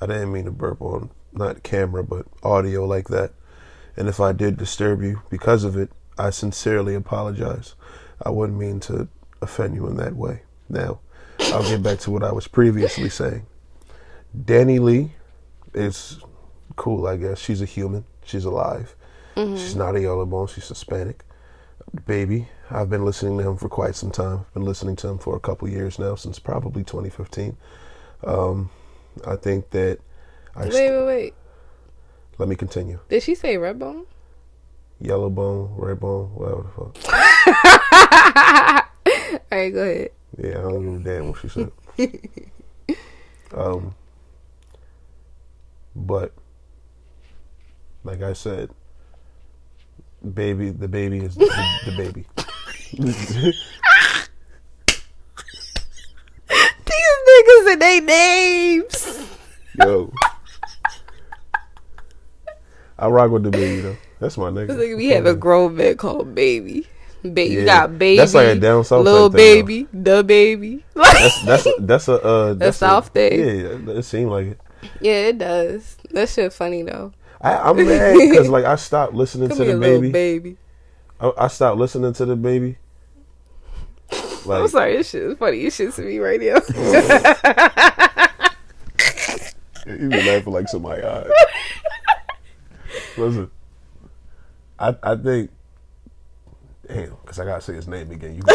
I 0.00 0.06
didn't 0.06 0.32
mean 0.32 0.46
to 0.46 0.50
burp 0.50 0.80
on 0.80 1.10
not 1.32 1.62
camera, 1.62 2.02
but 2.02 2.26
audio 2.42 2.84
like 2.86 3.08
that. 3.08 3.32
And 3.96 4.08
if 4.08 4.20
I 4.20 4.32
did 4.32 4.56
disturb 4.56 5.02
you 5.02 5.20
because 5.30 5.64
of 5.64 5.76
it, 5.76 5.90
I 6.18 6.30
sincerely 6.30 6.94
apologize. 6.94 7.74
I 8.24 8.30
wouldn't 8.30 8.58
mean 8.58 8.80
to 8.80 9.08
offend 9.42 9.74
you 9.74 9.86
in 9.86 9.96
that 9.96 10.16
way. 10.16 10.42
Now, 10.68 11.00
I'll 11.52 11.62
get 11.62 11.82
back 11.82 11.98
to 12.00 12.10
what 12.10 12.22
I 12.24 12.32
was 12.32 12.46
previously 12.48 13.08
saying. 13.08 13.46
DaniLeigh 14.36 15.10
is 15.74 16.20
cool, 16.76 17.06
I 17.06 17.16
guess. 17.16 17.38
She's 17.38 17.60
a 17.62 17.66
human. 17.66 18.04
She's 18.24 18.44
alive. 18.44 18.94
Mhm. 19.36 19.56
She's 19.56 19.76
not 19.76 19.96
a 19.96 20.00
yellow 20.00 20.24
bone. 20.26 20.46
She's 20.46 20.68
Hispanic. 20.68 21.24
Baby, 22.06 22.48
I've 22.70 22.88
been 22.90 23.04
listening 23.04 23.38
to 23.38 23.48
him 23.48 23.56
for 23.56 23.68
quite 23.68 23.94
some 23.96 24.10
time. 24.10 24.46
Been 24.54 24.64
listening 24.64 24.96
to 24.96 25.08
him 25.08 25.18
for 25.18 25.34
a 25.36 25.40
couple 25.40 25.68
years 25.68 25.98
now, 25.98 26.14
since 26.14 26.38
probably 26.38 26.84
2015. 26.84 27.56
Um, 28.24 28.70
I 29.26 29.36
think 29.36 29.70
that 29.70 29.98
I 30.54 30.64
Wait, 30.64 30.72
st- 30.72 30.92
wait, 30.92 31.06
wait. 31.06 31.34
let 32.38 32.48
me 32.48 32.54
continue. 32.56 33.00
Did 33.08 33.22
she 33.22 33.34
say 33.34 33.56
red 33.56 33.78
bone? 33.78 34.06
Yellow 35.00 35.30
bone, 35.30 35.74
red 35.76 35.98
bone, 35.98 36.26
whatever 36.34 36.62
the 36.62 36.68
fuck. 36.68 37.14
All 39.52 39.58
right, 39.58 39.72
go 39.72 39.82
ahead. 39.82 40.10
Yeah, 40.38 40.58
I 40.58 40.62
don't 40.62 41.00
give 41.00 41.06
a 41.06 41.16
damn 41.18 41.28
what 41.30 41.40
she 41.40 41.48
said. 41.48 41.72
um, 43.54 43.94
But 45.96 46.32
like 48.04 48.22
I 48.22 48.32
said, 48.34 48.70
baby, 50.34 50.70
the 50.70 50.88
baby 50.88 51.18
is 51.18 51.34
the, 51.34 51.46
the 51.86 51.96
baby. 51.96 52.24
These 56.50 57.16
niggas 57.28 57.72
and 57.72 57.82
they 57.82 58.00
names. 58.00 59.26
Yo. 59.78 60.12
I 62.98 63.06
rock 63.08 63.30
with 63.30 63.44
the 63.44 63.50
baby 63.50 63.80
though. 63.80 63.96
That's 64.18 64.36
my 64.36 64.50
nigga. 64.50 64.76
Like 64.76 64.96
we 64.96 65.08
have 65.10 65.26
a 65.26 65.34
grown 65.34 65.76
man 65.76 65.96
called 65.96 66.34
Baby. 66.34 66.86
Baby, 67.22 67.44
you 67.52 67.60
Yeah. 67.60 67.64
got 67.66 67.98
baby. 67.98 68.16
That's 68.16 68.34
like 68.34 68.48
a 68.48 68.54
down 68.56 68.82
south 68.84 69.04
Little 69.04 69.30
thing, 69.30 69.64
baby, 69.64 69.86
the 69.92 70.24
baby. 70.24 70.84
That's 70.94 71.42
that's 71.44 71.66
that's 71.80 72.08
a 72.08 72.14
uh, 72.22 72.54
that's 72.54 72.78
South 72.78 73.08
a, 73.08 73.10
thing. 73.10 73.38
Yeah, 73.38 73.92
it 73.98 74.02
seemed 74.04 74.30
like 74.30 74.46
it. 74.48 74.60
yeah, 75.00 75.26
it 75.28 75.38
does. 75.38 75.96
That 76.12 76.28
shit 76.30 76.52
funny 76.52 76.82
though. 76.82 77.12
I, 77.40 77.70
I'm 77.70 77.76
mad 77.86 78.16
because 78.18 78.48
like 78.48 78.64
I 78.64 78.76
stopped 78.76 79.14
listening 79.14 79.48
Come 79.48 79.58
to 79.58 79.64
DaBaby. 79.64 80.12
baby. 80.12 80.56
I, 81.18 81.32
I 81.36 81.48
stopped 81.48 81.78
listening 81.78 82.12
to 82.12 82.26
DaBaby. 82.26 82.76
Like 84.46 84.62
I'm 84.62 84.68
sorry, 84.68 84.96
this 84.96 85.10
shit 85.10 85.22
is 85.22 85.38
funny. 85.38 85.62
This 85.62 85.76
shit 85.76 85.92
to 85.94 86.02
me 86.02 86.18
right 86.18 86.40
now. 86.40 86.46
you 89.86 90.08
be 90.08 90.22
laughing 90.22 90.52
like 90.52 90.68
somebody 90.68 91.02
eyes. 91.02 91.30
Listen, 93.16 93.50
I 94.78 94.96
I 95.02 95.16
think. 95.16 95.50
Damn, 96.88 97.10
because 97.22 97.38
I 97.38 97.44
gotta 97.44 97.60
say 97.60 97.74
his 97.74 97.86
name 97.86 98.10
again. 98.10 98.34
You, 98.34 98.42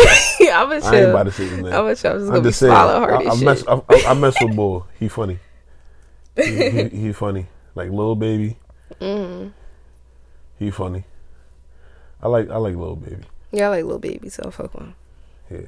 I'm 0.51 0.69
gonna 0.69 0.85
I 0.85 0.95
ain't 0.95 1.09
about 1.09 1.23
to 1.23 1.31
say 1.31 1.43
his 1.43 1.57
name. 1.57 1.65
I'm 1.67 1.71
gonna 1.71 1.95
chill. 1.95 2.11
I'm 2.11 2.19
just 2.19 2.27
I'm 2.27 2.27
gonna 2.27 2.41
be 2.41 2.49
just 2.49 2.59
saying. 2.59 2.71
swallow 2.71 2.99
hard 2.99 3.13
I, 3.13 3.29
I 3.29 3.43
mess. 3.43 3.63
I, 3.67 3.81
I 4.07 4.13
mess 4.15 4.35
with 4.41 4.55
Bull. 4.55 4.87
He 4.99 5.07
funny. 5.07 5.39
He, 6.35 6.69
he, 6.69 6.89
he 6.89 7.13
funny. 7.13 7.47
Like 7.75 7.91
Lil 7.91 8.15
Baby. 8.15 8.57
Mhm. 9.01 9.51
He 10.59 10.71
funny. 10.71 11.03
I 12.21 12.27
like 12.27 12.49
I 12.49 12.57
like 12.57 12.75
Lil 12.75 12.95
Baby. 12.95 13.23
Yeah, 13.51 13.67
I 13.67 13.69
like 13.69 13.85
Lil 13.85 13.99
Baby, 13.99 14.29
so 14.29 14.49
fuck 14.51 14.73
one. 14.73 14.93
Yeah. 15.49 15.59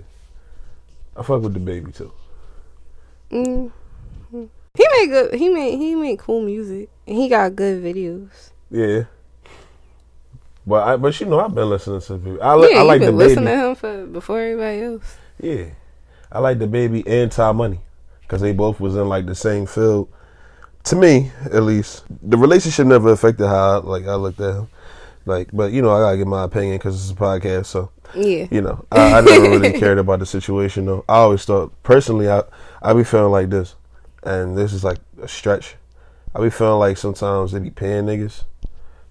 I 1.15 1.23
fuck 1.23 1.41
with 1.41 1.53
DaBaby 1.55 1.93
too. 1.95 2.11
Mm. 3.31 3.71
He 4.31 4.87
made 4.91 5.07
good. 5.07 5.33
He 5.33 5.49
made 5.49 5.77
he 5.77 5.95
made 5.95 6.19
cool 6.19 6.41
music, 6.41 6.89
and 7.07 7.17
he 7.17 7.27
got 7.27 7.55
good 7.55 7.83
videos. 7.83 8.51
Yeah. 8.69 9.03
But 10.65 10.87
I 10.87 10.95
but 10.97 11.19
you 11.19 11.25
know 11.27 11.39
I've 11.39 11.55
been 11.55 11.69
listening 11.69 12.01
to 12.01 12.17
people. 12.17 12.43
I, 12.43 12.53
li- 12.55 12.69
yeah, 12.73 12.79
I 12.79 12.83
like 12.83 12.99
you 13.01 13.07
the 13.07 13.11
been 13.11 13.17
baby. 13.19 13.29
listening 13.29 13.45
to 13.45 13.67
him 13.69 13.75
for 13.75 14.05
before 14.05 14.39
everybody 14.39 14.81
else. 14.81 15.17
Yeah, 15.41 15.65
I 16.31 16.39
like 16.39 16.59
DaBaby 16.59 17.03
and 17.07 17.31
Ty 17.31 17.51
Money 17.53 17.79
because 18.21 18.41
they 18.41 18.53
both 18.53 18.79
was 18.79 18.95
in 18.95 19.07
like 19.09 19.25
the 19.25 19.35
same 19.35 19.65
field. 19.65 20.09
To 20.87 20.95
me, 20.95 21.31
at 21.51 21.63
least, 21.63 22.05
the 22.21 22.37
relationship 22.37 22.87
never 22.87 23.11
affected 23.11 23.45
how 23.47 23.79
I, 23.81 23.83
like 23.83 24.07
I 24.07 24.15
looked 24.15 24.39
at 24.39 24.55
him. 24.55 24.67
Like, 25.25 25.49
but 25.51 25.73
you 25.73 25.81
know, 25.81 25.91
I 25.91 25.99
gotta 25.99 26.17
get 26.17 26.27
my 26.27 26.43
opinion 26.45 26.77
because 26.77 26.95
it's 26.95 27.11
a 27.11 27.21
podcast. 27.21 27.65
So 27.65 27.91
Yeah. 28.15 28.47
you 28.49 28.61
know, 28.61 28.85
I, 28.91 29.15
I 29.17 29.21
never 29.21 29.49
really 29.49 29.73
cared 29.79 29.97
about 29.97 30.19
the 30.19 30.25
situation 30.25 30.85
though. 30.85 31.03
I 31.09 31.15
always 31.17 31.43
thought 31.43 31.73
personally, 31.83 32.29
I 32.29 32.43
I 32.81 32.93
be 32.93 33.03
feeling 33.03 33.31
like 33.33 33.49
this, 33.49 33.75
and 34.23 34.57
this 34.57 34.71
is 34.71 34.83
like 34.85 34.99
a 35.21 35.27
stretch. 35.27 35.75
I 36.33 36.41
be 36.41 36.49
feeling 36.49 36.79
like 36.79 36.97
sometimes 36.97 37.51
they 37.51 37.59
be 37.59 37.69
paying 37.71 38.05
niggas, 38.05 38.43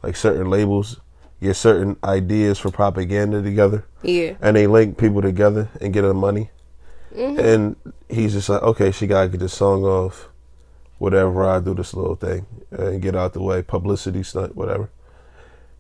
like 0.03 0.17
certain 0.17 0.49
labels, 0.49 0.99
get 1.43 1.57
certain 1.57 1.97
ideas 2.03 2.59
for 2.59 2.71
propaganda 2.71 3.43
together. 3.43 3.85
Yeah. 4.03 4.35
And 4.41 4.57
they 4.57 4.67
link 4.67 4.97
people 4.97 5.21
together 5.21 5.69
and 5.83 5.93
get 5.93 6.03
them 6.03 6.17
money. 6.17 6.51
Mhm. 7.15 7.39
And 7.39 7.77
he's 8.09 8.33
just 8.33 8.49
like, 8.49 8.63
okay, 8.63 8.91
she 8.93 9.07
gotta 9.07 9.29
get 9.29 9.41
this 9.41 9.53
song 9.53 9.85
off, 9.85 10.29
whatever. 10.99 11.45
I 11.45 11.61
do 11.61 11.75
this 11.75 11.95
little 11.95 12.17
thing 12.17 12.47
and 12.71 13.01
get 13.03 13.15
out 13.17 13.33
the 13.33 13.43
way, 13.43 13.63
publicity 13.63 14.23
stunt, 14.23 14.57
whatever. 14.57 14.91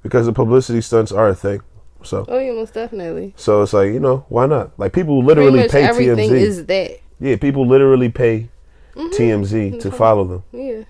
Because 0.02 0.26
the 0.26 0.32
publicity 0.32 0.80
stunts 0.80 1.10
are 1.12 1.28
a 1.28 1.34
thing. 1.34 1.60
So, 2.02 2.24
Oh 2.28 2.38
yeah, 2.38 2.52
most 2.52 2.74
definitely. 2.74 3.32
so 3.36 3.62
it's 3.62 3.72
like 3.72 3.92
you 3.92 3.98
know, 4.00 4.24
why 4.28 4.46
not? 4.46 4.78
Like 4.78 4.92
people 4.92 5.24
literally 5.24 5.66
pay 5.68 5.82
everything 5.84 6.30
TMZ. 6.30 6.40
is 6.40 6.66
that. 6.66 7.00
Yeah, 7.18 7.36
people 7.36 7.66
literally 7.66 8.08
pay 8.10 8.48
Mhm. 8.94 9.10
TMZ 9.12 9.80
to 9.80 9.90
follow 9.90 10.24
them. 10.24 10.42
Yeah, 10.52 10.82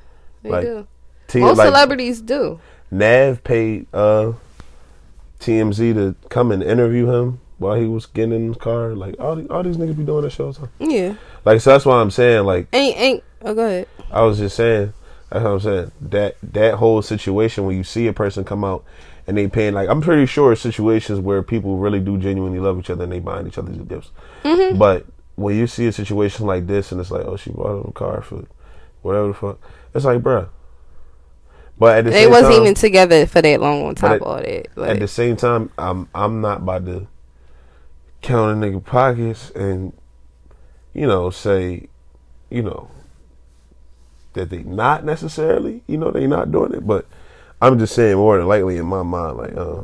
they 0.43 0.51
Like, 0.51 0.63
do. 0.65 0.87
T- 1.29 1.41
Most 1.41 1.59
like, 1.59 1.67
celebrities 1.69 2.21
do. 2.21 2.61
Nav 2.91 3.43
paid 3.45 3.87
uh, 3.95 4.33
TMZ 5.41 5.95
to 5.95 6.15
come 6.29 6.53
and 6.53 6.63
interview 6.63 7.11
him 7.11 7.41
while 7.59 7.75
he 7.77 7.87
was 7.87 8.07
getting 8.07 8.33
in 8.33 8.53
the 8.53 8.59
car. 8.59 8.95
Like 8.95 9.17
all 9.19 9.37
these, 9.37 9.49
all 9.49 9.63
these 9.63 9.77
niggas 9.77 9.97
be 9.97 10.05
doing 10.05 10.23
that 10.23 10.31
show 10.31 10.47
all 10.47 10.53
the 10.53 10.61
time. 10.61 10.71
Yeah. 10.81 11.15
Like 11.45 11.61
so 11.61 11.71
that's 11.73 11.85
why 11.87 12.01
I'm 12.01 12.11
saying 12.11 12.45
like 12.45 12.69
Ain't 12.73 12.97
ain't. 12.99 13.23
Oh, 13.43 13.55
go 13.55 13.65
ahead. 13.67 13.89
I 14.11 14.23
was 14.23 14.39
just 14.39 14.57
saying 14.57 14.93
that's 15.31 15.43
what 15.43 15.51
I'm 15.53 15.61
saying. 15.61 15.93
That 16.01 16.37
that 16.43 16.75
whole 16.75 17.03
situation 17.03 17.67
when 17.67 17.77
you 17.77 17.85
see 17.85 18.07
a 18.07 18.13
person 18.13 18.45
come 18.45 18.65
out 18.65 18.85
and 19.27 19.37
they 19.37 19.49
paying 19.49 19.75
like 19.75 19.89
I'm 19.89 20.01
pretty 20.01 20.27
sure 20.27 20.55
situations 20.57 21.19
where 21.21 21.43
people 21.43 21.79
really 21.79 22.01
do 22.01 22.17
genuinely 22.19 22.61
love 22.61 22.79
each 22.79 22.91
other 22.91 23.05
and 23.05 23.13
they 23.13 23.19
buying 23.21 23.47
each 23.47 23.59
other's 23.59 23.77
gifts. 23.79 24.11
Mhm. 24.45 24.79
But 24.79 25.07
when 25.35 25.57
you 25.57 25.67
see 25.67 25.87
a 25.87 25.93
situation 25.93 26.47
like 26.47 26.67
this 26.67 26.93
and 26.93 27.01
it's 27.01 27.11
like, 27.11 27.27
oh, 27.27 27.37
she 27.37 27.51
bought 27.51 27.81
him 27.81 27.87
a 27.89 27.93
car 27.93 28.23
for 28.23 28.45
whatever 29.03 29.29
the 29.29 29.35
fuck, 29.35 29.59
it's 29.95 30.05
like, 30.05 30.21
bruh. 30.23 30.49
But 31.79 31.99
at 31.99 32.05
the 32.05 32.11
They 32.11 32.23
same 32.23 32.31
wasn't 32.31 32.55
time, 32.55 32.63
even 32.63 32.75
together 32.75 33.27
for 33.27 33.43
that 33.43 33.61
long 33.61 33.85
on 33.85 33.95
top 33.95 34.13
at, 34.13 34.17
of 34.17 34.23
all 34.23 34.37
that. 34.37 34.69
at 34.79 34.99
the 34.99 35.09
same 35.09 35.37
time, 35.37 35.71
I'm 35.77 36.09
I'm 36.15 36.41
not 36.41 36.59
about 36.59 36.87
to 36.87 37.07
count 38.23 38.65
a 38.65 38.67
nigga 38.67 38.83
pockets 38.85 39.51
and 39.51 39.93
you 40.95 41.07
know 41.07 41.29
say, 41.29 41.89
you 42.49 42.63
know, 42.63 42.89
that 44.37 44.51
they 44.51 44.63
not 44.63 45.05
necessarily, 45.05 45.83
you 45.87 45.99
know, 45.99 46.11
they 46.11 46.27
not 46.27 46.53
doing 46.53 46.73
it. 46.73 46.87
But 46.87 47.07
I'm 47.61 47.79
just 47.79 47.95
saying 47.95 48.17
more 48.17 48.39
than 48.39 48.47
likely 48.47 48.77
in 48.77 48.87
my 48.87 49.03
mind, 49.03 49.37
like, 49.37 49.57
uh, 49.57 49.83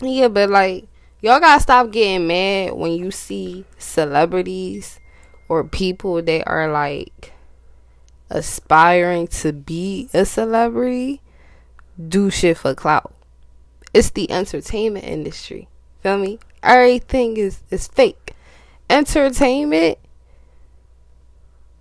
Yeah, 0.00 0.28
but 0.28 0.50
like 0.50 0.86
y'all 1.20 1.40
gotta 1.40 1.60
stop 1.60 1.90
getting 1.90 2.26
mad 2.26 2.74
when 2.74 2.92
you 2.92 3.10
see 3.10 3.64
celebrities 3.78 5.00
or 5.48 5.64
people 5.64 6.22
that 6.22 6.44
are 6.46 6.70
like 6.70 7.32
aspiring 8.30 9.26
to 9.28 9.52
be 9.52 10.08
a 10.14 10.24
celebrity 10.24 11.20
do 12.08 12.30
shit 12.30 12.58
for 12.58 12.74
clout. 12.74 13.14
It's 13.92 14.10
the 14.10 14.30
entertainment 14.30 15.04
industry. 15.04 15.68
Feel 16.02 16.18
me? 16.18 16.38
Everything 16.62 17.36
is 17.36 17.62
is 17.70 17.88
fake. 17.88 18.34
Entertainment 18.90 19.98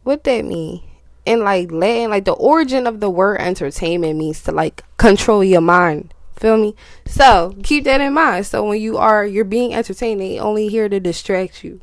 what 0.03 0.25
that 0.25 0.43
mean? 0.43 0.81
And 1.25 1.41
like 1.41 1.71
Latin, 1.71 2.09
like 2.09 2.25
the 2.25 2.33
origin 2.33 2.85
of 2.85 2.99
the 2.99 3.09
word 3.09 3.39
entertainment 3.39 4.17
means 4.17 4.43
to 4.43 4.51
like 4.51 4.83
control 4.97 5.43
your 5.43 5.61
mind. 5.61 6.13
Feel 6.35 6.57
me? 6.57 6.75
So 7.05 7.55
keep 7.63 7.85
that 7.85 8.01
in 8.01 8.13
mind. 8.13 8.45
So 8.45 8.65
when 8.65 8.81
you 8.81 8.97
are 8.97 9.25
you're 9.25 9.45
being 9.45 9.73
entertained, 9.73 10.19
they 10.19 10.39
only 10.39 10.67
here 10.67 10.89
to 10.89 10.99
distract 10.99 11.63
you 11.63 11.79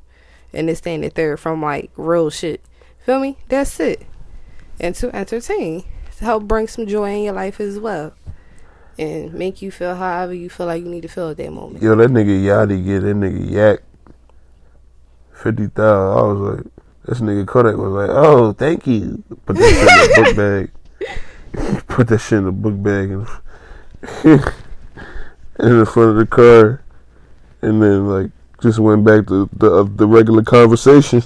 and 0.52 0.68
this 0.68 0.80
thing 0.80 1.00
that 1.00 1.14
they're 1.14 1.36
from 1.36 1.62
like 1.62 1.90
real 1.96 2.28
shit. 2.28 2.60
Feel 3.06 3.20
me? 3.20 3.38
That's 3.48 3.80
it. 3.80 4.06
And 4.78 4.94
to 4.96 5.14
entertain. 5.14 5.84
To 6.18 6.24
help 6.24 6.44
bring 6.44 6.68
some 6.68 6.86
joy 6.86 7.14
in 7.14 7.22
your 7.24 7.32
life 7.32 7.60
as 7.60 7.78
well. 7.78 8.12
And 8.98 9.32
make 9.32 9.62
you 9.62 9.70
feel 9.70 9.94
however 9.94 10.34
you 10.34 10.50
feel 10.50 10.66
like 10.66 10.82
you 10.82 10.90
need 10.90 11.02
to 11.02 11.08
feel 11.08 11.30
at 11.30 11.38
that 11.38 11.50
moment. 11.50 11.82
yo, 11.82 11.94
that 11.94 12.10
nigga 12.10 12.42
Yachty 12.42 12.84
get 12.84 13.00
that 13.00 13.16
nigga 13.16 13.50
Yak 13.50 13.80
fifty 15.32 15.68
thousand. 15.68 16.18
I 16.18 16.22
was 16.22 16.56
like, 16.56 16.66
this 17.04 17.20
nigga 17.20 17.46
Kodak 17.46 17.76
was 17.76 17.92
like, 17.92 18.10
oh, 18.10 18.52
thank 18.52 18.86
you. 18.86 19.22
Put 19.46 19.56
that 19.56 19.70
shit 19.70 19.88
in 19.88 20.14
the 20.14 20.22
book 20.22 20.36
bag. 20.36 21.86
Put 21.88 22.08
that 22.08 22.18
shit 22.18 22.38
in 22.38 22.44
the 22.44 22.52
book 22.52 22.82
bag 22.82 23.10
and 23.10 23.26
in 25.58 25.78
the 25.78 25.86
front 25.86 26.10
of 26.10 26.16
the 26.16 26.26
car, 26.26 26.82
and 27.62 27.82
then 27.82 28.08
like 28.08 28.30
just 28.62 28.78
went 28.78 29.04
back 29.04 29.26
to 29.26 29.48
the 29.52 29.72
uh, 29.72 29.82
the 29.82 30.06
regular 30.06 30.42
conversation. 30.42 31.22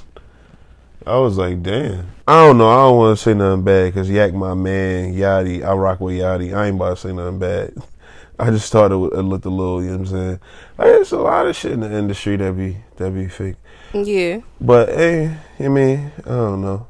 I 1.07 1.19
was 1.19 1.37
like, 1.37 1.63
damn. 1.63 2.07
I 2.27 2.47
don't 2.47 2.57
know. 2.57 2.69
I 2.69 2.77
don't 2.77 2.97
want 2.97 3.19
to 3.19 3.23
say 3.23 3.35
nothing 3.35 3.63
bad 3.63 3.93
because 3.93 4.09
Yak, 4.09 4.33
my 4.33 4.55
man, 4.55 5.13
Yachty, 5.13 5.63
I 5.63 5.75
rock 5.75 6.01
with 6.01 6.15
Yachty. 6.15 6.57
I 6.57 6.67
ain't 6.67 6.77
about 6.77 6.97
to 6.97 7.09
say 7.09 7.13
nothing 7.13 7.39
bad. 7.39 7.75
I 8.39 8.51
just 8.51 8.73
thought 8.73 8.91
it, 8.91 9.19
it 9.19 9.23
looked 9.23 9.45
a 9.45 9.51
little, 9.51 9.83
you 9.83 9.91
know 9.91 9.99
what 9.99 10.01
I'm 10.01 10.07
saying? 10.07 10.41
Like, 10.79 10.87
there's 10.89 11.13
a 11.13 11.19
lot 11.19 11.47
of 11.47 11.55
shit 11.55 11.73
in 11.73 11.81
the 11.81 11.93
industry 11.93 12.37
that 12.37 12.57
be 12.57 12.79
that 12.97 13.11
be 13.13 13.29
fake. 13.29 13.57
Yeah. 13.93 14.41
But 14.61 14.89
hey, 14.91 15.37
I 15.61 15.69
mean, 15.69 16.13
I 16.25 16.29
don't 16.29 16.63
know. 16.63 16.87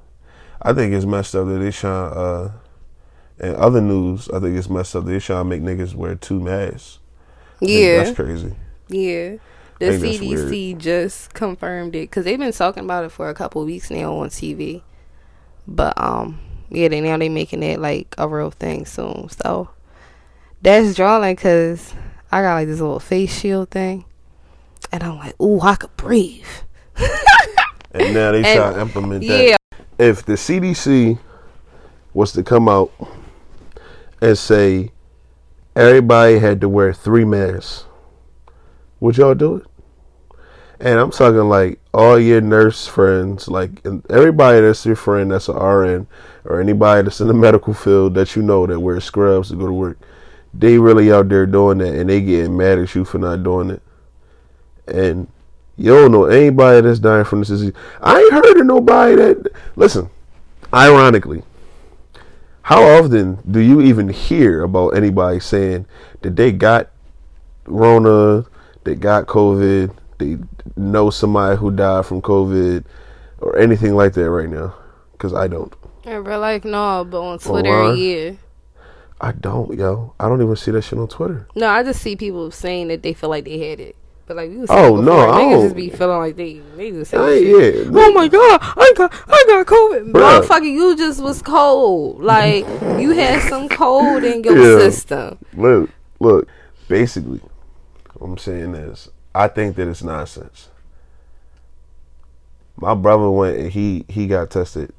I 0.61 0.73
think 0.73 0.92
it's 0.94 1.04
messed 1.04 1.34
up 1.34 1.46
that 1.49 1.58
they 1.58 1.70
trying. 1.70 2.12
Uh, 2.12 2.52
in 3.40 3.54
other 3.56 3.80
news, 3.80 4.28
I 4.30 4.38
think 4.38 4.56
it's 4.56 4.70
messed 4.70 4.94
up 4.94 5.04
that 5.04 5.11
they 5.11 5.18
trying 5.18 5.49
to 5.50 5.56
make 5.56 5.62
niggas 5.62 5.94
wear 5.94 6.14
two 6.14 6.40
masks. 6.40 6.99
Yeah. 7.61 8.04
that's 8.04 8.16
crazy. 8.16 8.54
Yeah. 8.88 9.37
The 9.80 9.88
I 9.88 9.99
think 9.99 10.20
that's 10.20 10.42
CDC 10.42 10.78
just 10.78 11.34
confirmed 11.34 11.96
it 11.96 12.11
because 12.11 12.25
they've 12.25 12.38
been 12.38 12.52
talking 12.52 12.84
about 12.84 13.04
it 13.04 13.11
for 13.11 13.28
a 13.28 13.34
couple 13.34 13.61
of 13.61 13.66
weeks 13.66 13.90
now 13.90 14.14
on 14.16 14.28
TV. 14.28 14.82
But 15.66 16.00
um, 16.00 16.40
yeah, 16.70 16.88
they 16.88 17.00
now 17.00 17.16
they 17.16 17.28
making 17.28 17.62
it 17.62 17.80
like 17.80 18.14
a 18.16 18.28
real 18.28 18.50
thing 18.50 18.87
soon. 18.87 19.28
So 19.30 19.70
that's 20.62 20.94
drawing 20.94 21.34
because 21.34 21.92
I 22.30 22.42
got 22.42 22.54
like 22.54 22.68
this 22.68 22.80
little 22.80 23.00
face 23.00 23.37
shield 23.37 23.70
thing, 23.70 24.04
and 24.94 25.02
I'm 25.02 25.18
like, 25.18 25.40
ooh, 25.40 25.60
I 25.60 25.74
could 25.74 25.96
breathe. 25.96 26.46
And 27.90 28.14
now 28.14 28.30
they 28.30 28.42
And- 28.44 28.58
try 28.58 28.72
to 28.72 28.80
implement 28.80 29.24
yeah. 29.24 29.56
that. 29.56 29.80
If 29.98 30.24
the 30.24 30.34
CDC 30.34 31.18
was 32.12 32.32
to 32.32 32.42
come 32.44 32.68
out 32.68 32.92
and 34.20 34.38
say 34.38 34.92
everybody 35.74 36.38
had 36.38 36.60
to 36.60 36.68
wear 36.68 36.92
three 36.92 37.24
masks, 37.24 37.86
would 39.00 39.16
y'all 39.16 39.34
do 39.34 39.56
it? 39.56 39.66
And 40.80 40.98
I'm 40.98 41.10
talking 41.10 41.48
like 41.48 41.80
all 41.92 42.18
your 42.18 42.40
nurse 42.40 42.86
friends, 42.86 43.48
like 43.48 43.84
everybody 44.10 44.60
that's 44.60 44.84
your 44.86 44.96
friend 44.96 45.30
that's 45.30 45.48
an 45.48 45.56
RN 45.56 46.06
or 46.44 46.60
anybody 46.60 47.02
that's 47.02 47.20
in 47.20 47.28
the 47.28 47.34
medical 47.34 47.72
field 47.74 48.14
that 48.14 48.34
you 48.36 48.42
know 48.42 48.66
that 48.66 48.78
wears 48.80 49.04
scrubs 49.04 49.48
to 49.50 49.56
go 49.56 49.66
to 49.66 49.72
work. 49.72 49.98
They 50.52 50.78
really 50.78 51.12
out 51.12 51.28
there 51.28 51.46
doing 51.46 51.78
that 51.78 51.94
and 51.94 52.10
they 52.10 52.20
getting 52.20 52.56
mad 52.56 52.78
at 52.78 52.94
you 52.94 53.04
for 53.04 53.18
not 53.18 53.42
doing 53.44 53.70
it. 53.70 53.82
And 54.86 55.28
you 55.76 55.92
don't 55.92 56.12
know 56.12 56.26
anybody 56.26 56.80
that's 56.80 56.98
dying 56.98 57.24
from 57.24 57.40
this 57.40 57.48
disease. 57.48 57.72
I 58.00 58.18
ain't 58.20 58.32
heard 58.32 58.60
of 58.60 58.66
nobody 58.66 59.16
that 59.16 59.52
listen, 59.76 60.10
ironically, 60.72 61.42
how 62.62 62.82
often 62.82 63.38
do 63.50 63.60
you 63.60 63.80
even 63.80 64.08
hear 64.08 64.62
about 64.62 64.90
anybody 64.90 65.40
saying 65.40 65.86
that 66.22 66.36
they 66.36 66.52
got 66.52 66.90
Rona, 67.66 68.46
they 68.84 68.94
got 68.94 69.26
COVID, 69.26 69.94
they 70.18 70.38
know 70.76 71.10
somebody 71.10 71.56
who 71.58 71.70
died 71.70 72.06
from 72.06 72.22
COVID, 72.22 72.84
or 73.40 73.58
anything 73.58 73.94
like 73.94 74.14
that 74.14 74.30
right 74.30 74.48
now? 74.48 74.74
Because 75.12 75.34
I 75.34 75.48
don't. 75.48 75.72
In 76.04 76.22
real 76.24 76.40
life, 76.40 76.64
no, 76.64 77.06
but 77.08 77.20
on 77.20 77.38
Twitter, 77.38 77.68
Online? 77.68 77.98
yeah. 77.98 78.32
I 79.20 79.32
don't, 79.32 79.78
yo. 79.78 80.14
I 80.20 80.28
don't 80.28 80.42
even 80.42 80.56
see 80.56 80.70
that 80.70 80.82
shit 80.82 80.98
on 80.98 81.08
Twitter. 81.08 81.46
No, 81.54 81.68
I 81.68 81.82
just 81.82 82.02
see 82.02 82.14
people 82.16 82.50
saying 82.50 82.88
that 82.88 83.02
they 83.02 83.14
feel 83.14 83.30
like 83.30 83.44
they 83.44 83.70
had 83.70 83.80
it. 83.80 83.96
But 84.26 84.36
like 84.36 84.50
we 84.50 84.56
was 84.56 84.70
Oh, 84.70 84.96
no, 84.96 85.18
I 85.30 85.40
niggas 85.42 85.62
just 85.64 85.72
oh. 85.72 85.76
be 85.76 85.90
feeling 85.90 86.18
like 86.18 86.36
they 86.36 86.54
they 86.76 86.90
just 86.90 87.10
say 87.10 87.42
shit. 87.44 87.86
yeah, 87.86 87.90
Oh 87.94 88.12
my 88.12 88.26
god, 88.28 88.58
I 88.62 88.92
got 88.96 89.12
I 89.28 89.44
got 89.46 89.66
COVID. 89.66 90.12
Bruh. 90.12 90.40
Motherfucker, 90.42 90.64
you 90.70 90.96
just 90.96 91.22
was 91.22 91.42
cold. 91.42 92.22
Like 92.22 92.64
you 93.00 93.10
had 93.10 93.42
some 93.48 93.68
cold 93.68 94.24
in 94.24 94.42
your 94.42 94.56
Yeah. 94.56 94.78
system. 94.78 95.38
Look, 95.54 95.90
look. 96.20 96.48
Basically, 96.88 97.40
what 98.14 98.28
I'm 98.28 98.38
saying 98.38 98.74
is, 98.74 99.10
I 99.34 99.48
think 99.48 99.76
that 99.76 99.88
it's 99.88 100.02
nonsense. 100.02 100.68
My 102.76 102.94
brother 102.94 103.30
went 103.30 103.58
and 103.58 103.70
he 103.70 104.04
he 104.08 104.26
got 104.26 104.50
tested. 104.50 104.92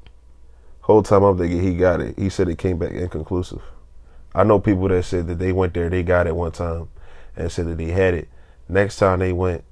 Whole 0.82 1.02
time 1.02 1.24
I'm 1.24 1.36
thinking 1.36 1.62
he 1.62 1.74
got 1.76 2.00
it. 2.00 2.16
He 2.18 2.28
said 2.28 2.48
it 2.48 2.58
came 2.58 2.78
back 2.78 2.92
inconclusive. 2.92 3.62
I 4.34 4.44
know 4.44 4.60
people 4.60 4.86
that 4.88 5.04
said 5.04 5.26
that 5.26 5.38
they 5.40 5.50
went 5.50 5.74
there, 5.74 5.88
they 5.88 6.02
got 6.04 6.26
it 6.28 6.36
one 6.36 6.52
time, 6.52 6.88
and 7.36 7.50
said 7.50 7.66
that 7.66 7.78
they 7.78 7.86
had 7.90 8.14
it. 8.14 8.28
Next 8.68 8.98
time 8.98 9.20
they 9.20 9.32
went, 9.32 9.64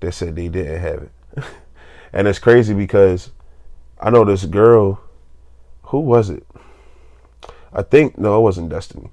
they 0.00 0.10
said 0.10 0.36
they 0.36 0.48
didn't 0.48 0.80
have 0.80 1.02
it. 1.02 1.44
and 2.12 2.26
it's 2.26 2.38
crazy 2.38 2.74
because 2.74 3.30
I 4.00 4.10
know 4.10 4.24
this 4.24 4.44
girl. 4.44 5.00
Who 5.84 6.00
was 6.00 6.30
it? 6.30 6.46
I 7.72 7.82
think 7.82 8.18
no, 8.18 8.38
it 8.38 8.42
wasn't 8.42 8.70
Destiny. 8.70 9.10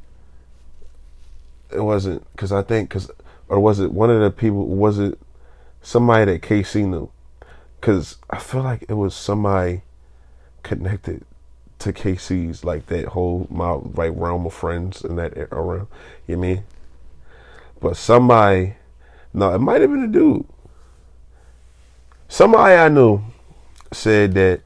It 1.71 1.81
wasn't 1.81 2.25
because 2.31 2.51
I 2.51 2.61
think 2.61 2.89
because 2.89 3.11
or 3.49 3.59
was 3.59 3.79
it 3.79 3.91
one 3.91 4.09
of 4.09 4.21
the 4.21 4.31
people? 4.31 4.65
Was 4.65 4.99
it 4.99 5.19
somebody 5.81 6.31
that 6.31 6.41
KC 6.41 6.87
knew? 6.87 7.09
Because 7.79 8.17
I 8.29 8.39
feel 8.39 8.63
like 8.63 8.85
it 8.87 8.93
was 8.93 9.13
somebody 9.15 9.81
connected 10.63 11.23
to 11.79 11.93
KC's 11.93 12.63
like 12.63 12.87
that 12.87 13.09
whole 13.09 13.47
my 13.49 13.71
like 13.71 14.11
realm 14.15 14.45
of 14.45 14.53
friends 14.53 15.03
and 15.03 15.17
that 15.17 15.37
a- 15.37 15.53
around. 15.53 15.87
You 16.25 16.37
mean? 16.37 16.63
But 17.79 17.95
somebody, 17.95 18.75
no, 19.37 19.53
it 19.53 19.59
might 19.59 19.81
have 19.81 19.91
been 19.91 20.03
a 20.03 20.07
dude. 20.07 20.45
Somebody 22.27 22.73
I 22.73 22.89
knew 22.89 23.21
said 23.93 24.33
that 24.33 24.61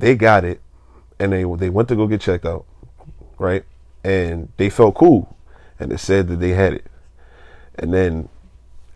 they 0.00 0.16
got 0.16 0.44
it 0.44 0.60
and 1.20 1.32
they 1.32 1.44
they 1.44 1.70
went 1.70 1.88
to 1.88 1.94
go 1.94 2.08
get 2.08 2.20
checked 2.20 2.44
out, 2.44 2.66
right? 3.38 3.64
And 4.02 4.48
they 4.56 4.68
felt 4.68 4.96
cool, 4.96 5.36
and 5.78 5.92
it 5.92 5.98
said 5.98 6.26
that 6.28 6.40
they 6.40 6.50
had 6.50 6.72
it, 6.72 6.86
and 7.76 7.94
then 7.94 8.28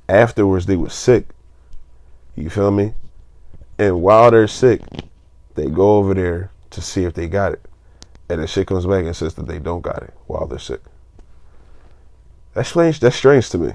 afterwards 0.08 0.66
they 0.66 0.76
were 0.76 0.90
sick. 0.90 1.28
You 2.34 2.50
feel 2.50 2.72
me? 2.72 2.94
And 3.78 4.02
while 4.02 4.32
they're 4.32 4.48
sick, 4.48 4.80
they 5.54 5.66
go 5.66 5.98
over 5.98 6.14
there 6.14 6.50
to 6.70 6.80
see 6.80 7.04
if 7.04 7.14
they 7.14 7.28
got 7.28 7.52
it, 7.52 7.64
and 8.28 8.42
the 8.42 8.48
shit 8.48 8.66
comes 8.66 8.86
back 8.86 9.04
and 9.04 9.14
says 9.14 9.34
that 9.34 9.46
they 9.46 9.60
don't 9.60 9.82
got 9.82 10.02
it 10.02 10.14
while 10.26 10.48
they're 10.48 10.58
sick. 10.58 10.80
That's 12.54 12.70
strange. 12.70 12.98
That's 12.98 13.14
strange 13.16 13.48
to 13.50 13.58
me. 13.58 13.74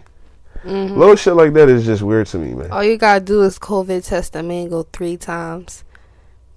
Mhm. 0.64 0.98
Little 0.98 1.16
shit 1.16 1.36
like 1.36 1.54
that 1.54 1.70
is 1.70 1.86
just 1.86 2.02
weird 2.02 2.28
to 2.28 2.38
me, 2.38 2.54
man. 2.54 2.72
All 2.72 2.84
you 2.84 2.98
gotta 2.98 3.20
do 3.24 3.42
is 3.44 3.58
COVID 3.60 4.06
test 4.06 4.36
a 4.36 4.44
mango 4.44 4.84
three 4.92 5.18
times. 5.18 5.84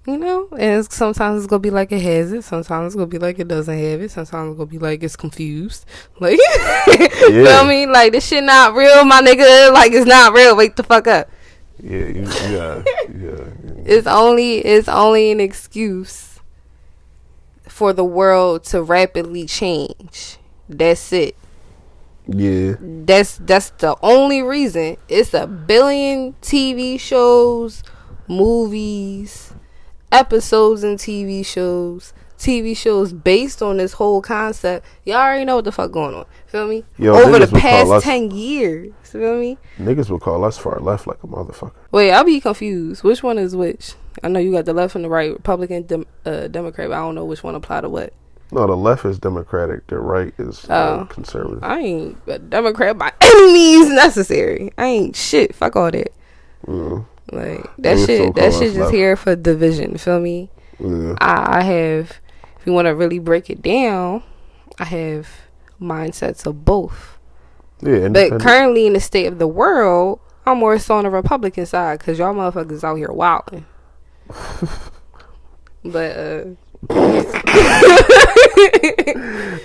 You 0.07 0.17
know, 0.17 0.47
and 0.53 0.79
it's, 0.79 0.95
sometimes 0.95 1.43
it's 1.43 1.47
gonna 1.47 1.59
be 1.59 1.69
like 1.69 1.91
it 1.91 2.01
has 2.01 2.31
it. 2.33 2.43
Sometimes 2.43 2.87
it's 2.87 2.95
gonna 2.95 3.05
be 3.05 3.19
like 3.19 3.37
it 3.37 3.47
doesn't 3.47 3.77
have 3.77 4.01
it. 4.01 4.09
Sometimes 4.09 4.51
it's 4.51 4.57
gonna 4.57 4.65
be 4.65 4.79
like 4.79 5.03
it's 5.03 5.15
confused. 5.15 5.85
Like, 6.19 6.39
feel 6.87 7.65
me? 7.65 7.85
Like 7.85 8.11
this 8.11 8.27
shit 8.27 8.43
not 8.43 8.73
real, 8.73 9.03
my 9.05 9.21
nigga. 9.21 9.71
Like 9.71 9.91
it's 9.91 10.07
not 10.07 10.33
real. 10.33 10.55
Wake 10.57 10.75
the 10.75 10.83
fuck 10.83 11.05
up. 11.07 11.29
Yeah, 11.79 11.97
you, 12.07 12.27
yeah, 12.49 12.83
yeah. 13.19 13.45
It's 13.85 14.07
only 14.07 14.57
it's 14.59 14.87
only 14.87 15.31
an 15.31 15.39
excuse 15.39 16.39
for 17.67 17.93
the 17.93 18.03
world 18.03 18.63
to 18.65 18.81
rapidly 18.81 19.45
change. 19.45 20.37
That's 20.67 21.13
it. 21.13 21.35
Yeah. 22.33 22.75
That's 22.79 23.37
that's 23.37 23.69
the 23.71 23.95
only 24.01 24.41
reason. 24.41 24.97
It's 25.07 25.33
a 25.33 25.47
billion 25.47 26.33
TV 26.41 26.99
shows, 26.99 27.83
movies, 28.27 29.53
episodes 30.11 30.83
and 30.83 30.97
TV 30.97 31.45
shows, 31.45 32.13
TV 32.37 32.75
shows 32.75 33.13
based 33.13 33.61
on 33.61 33.77
this 33.77 33.93
whole 33.93 34.21
concept. 34.21 34.85
Y'all 35.05 35.17
already 35.17 35.45
know 35.45 35.55
what 35.57 35.65
the 35.65 35.71
fuck 35.71 35.91
going 35.91 36.15
on. 36.15 36.25
Feel 36.47 36.67
me? 36.67 36.83
Yo, 36.97 37.13
Over 37.13 37.39
the 37.39 37.45
niggas 37.45 37.51
would 37.53 37.61
call 37.61 37.71
past 37.71 37.91
us- 37.91 38.03
ten 38.03 38.31
years. 38.31 38.93
Feel 39.03 39.37
me? 39.37 39.57
Niggas 39.77 40.09
will 40.09 40.19
call 40.19 40.43
us 40.45 40.57
far 40.57 40.79
left 40.79 41.05
like 41.07 41.21
a 41.23 41.27
motherfucker. 41.27 41.73
Wait, 41.91 42.11
I'll 42.11 42.23
be 42.23 42.39
confused. 42.39 43.03
Which 43.03 43.21
one 43.23 43.37
is 43.37 43.55
which? 43.55 43.93
I 44.23 44.27
know 44.29 44.39
you 44.39 44.51
got 44.51 44.65
the 44.65 44.73
left 44.73 44.95
and 44.95 45.03
the 45.05 45.09
right, 45.09 45.31
Republican, 45.31 45.83
dem- 45.85 46.05
uh, 46.25 46.47
Democrat. 46.47 46.89
But 46.89 46.95
I 46.95 46.99
don't 46.99 47.15
know 47.15 47.25
which 47.25 47.43
one 47.43 47.55
apply 47.55 47.81
to 47.81 47.89
what. 47.89 48.13
No, 48.51 48.67
the 48.67 48.75
left 48.75 49.05
is 49.05 49.17
Democratic. 49.17 49.87
The 49.87 49.97
right 49.99 50.33
is 50.37 50.69
uh, 50.69 51.01
Oh. 51.01 51.05
conservative. 51.05 51.63
I 51.63 51.79
ain't 51.79 52.17
a 52.27 52.37
Democrat 52.39 52.97
by 52.97 53.11
any 53.21 53.53
means 53.53 53.89
necessary. 53.89 54.71
I 54.77 54.85
ain't 54.85 55.15
shit. 55.15 55.55
Fuck 55.55 55.75
all 55.75 55.89
that. 55.91 56.11
Mm. 56.67 57.05
Like 57.31 57.65
that 57.77 57.97
shit. 57.99 58.35
That 58.35 58.51
shit 58.53 58.69
us 58.69 58.73
just 58.73 58.77
left. 58.77 58.93
here 58.93 59.15
for 59.15 59.35
division. 59.35 59.97
Feel 59.97 60.19
me? 60.19 60.49
Yeah. 60.79 61.15
I, 61.21 61.59
I 61.59 61.61
have. 61.63 62.19
If 62.59 62.67
you 62.67 62.73
want 62.73 62.87
to 62.87 62.95
really 62.95 63.19
break 63.19 63.49
it 63.49 63.61
down, 63.61 64.21
I 64.77 64.83
have 64.85 65.27
mindsets 65.81 66.45
of 66.45 66.63
both. 66.65 67.17
Yeah, 67.81 68.09
But 68.09 68.39
currently 68.39 68.85
in 68.85 68.93
the 68.93 68.99
state 68.99 69.25
of 69.25 69.39
the 69.39 69.47
world, 69.47 70.19
I'm 70.45 70.59
more 70.59 70.77
so 70.77 70.97
on 70.97 71.05
the 71.05 71.09
Republican 71.09 71.65
side 71.65 71.97
because 71.99 72.19
y'all 72.19 72.33
motherfuckers 72.35 72.83
out 72.83 72.95
here 72.95 73.11
wilding. 73.11 73.65
but 75.83 76.15
uh, 76.17 76.43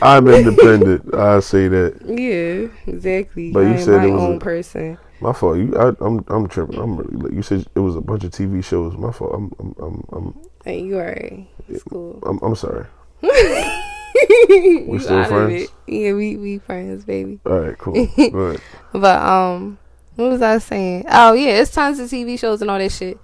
I'm 0.02 0.28
independent. 0.28 1.14
I 1.14 1.40
say 1.40 1.68
that. 1.68 2.00
yeah, 2.06 2.68
exactly. 2.92 3.52
But 3.52 3.60
I 3.64 3.68
you 3.68 3.74
am 3.74 3.80
said 3.82 3.96
my 3.98 4.06
it 4.06 4.10
was 4.10 4.22
own 4.22 4.36
a- 4.36 4.40
person. 4.40 4.98
My 5.20 5.32
fault. 5.32 5.56
You, 5.56 5.74
I, 5.76 5.92
I'm, 6.04 6.22
I'm 6.28 6.46
tripping. 6.46 6.78
I'm 6.78 6.98
really. 6.98 7.34
You 7.36 7.42
said 7.42 7.66
it 7.74 7.78
was 7.80 7.96
a 7.96 8.02
bunch 8.02 8.24
of 8.24 8.32
TV 8.32 8.62
shows. 8.62 8.94
My 8.98 9.10
fault. 9.12 9.32
I'm, 9.34 9.50
I'm, 9.58 9.74
I'm, 9.82 10.04
I'm, 10.12 10.38
Hey, 10.64 10.82
you 10.82 10.98
alright? 10.98 11.46
It's 11.68 11.82
cool. 11.84 12.18
I'm, 12.26 12.38
I'm 12.42 12.54
sorry. 12.54 12.84
we 13.22 14.98
still 14.98 15.24
friends? 15.24 15.68
Yeah, 15.86 16.12
we 16.12 16.36
we 16.36 16.58
friends, 16.58 17.04
baby. 17.04 17.40
All 17.46 17.60
right, 17.60 17.78
cool. 17.78 17.94
But 18.92 19.22
um, 19.22 19.78
what 20.16 20.30
was 20.30 20.42
I 20.42 20.58
saying? 20.58 21.04
Oh 21.10 21.32
yeah, 21.34 21.60
it's 21.60 21.70
tons 21.70 21.98
of 21.98 22.08
TV 22.08 22.38
shows 22.38 22.60
and 22.62 22.70
all 22.70 22.78
that 22.78 22.92
shit 22.92 23.18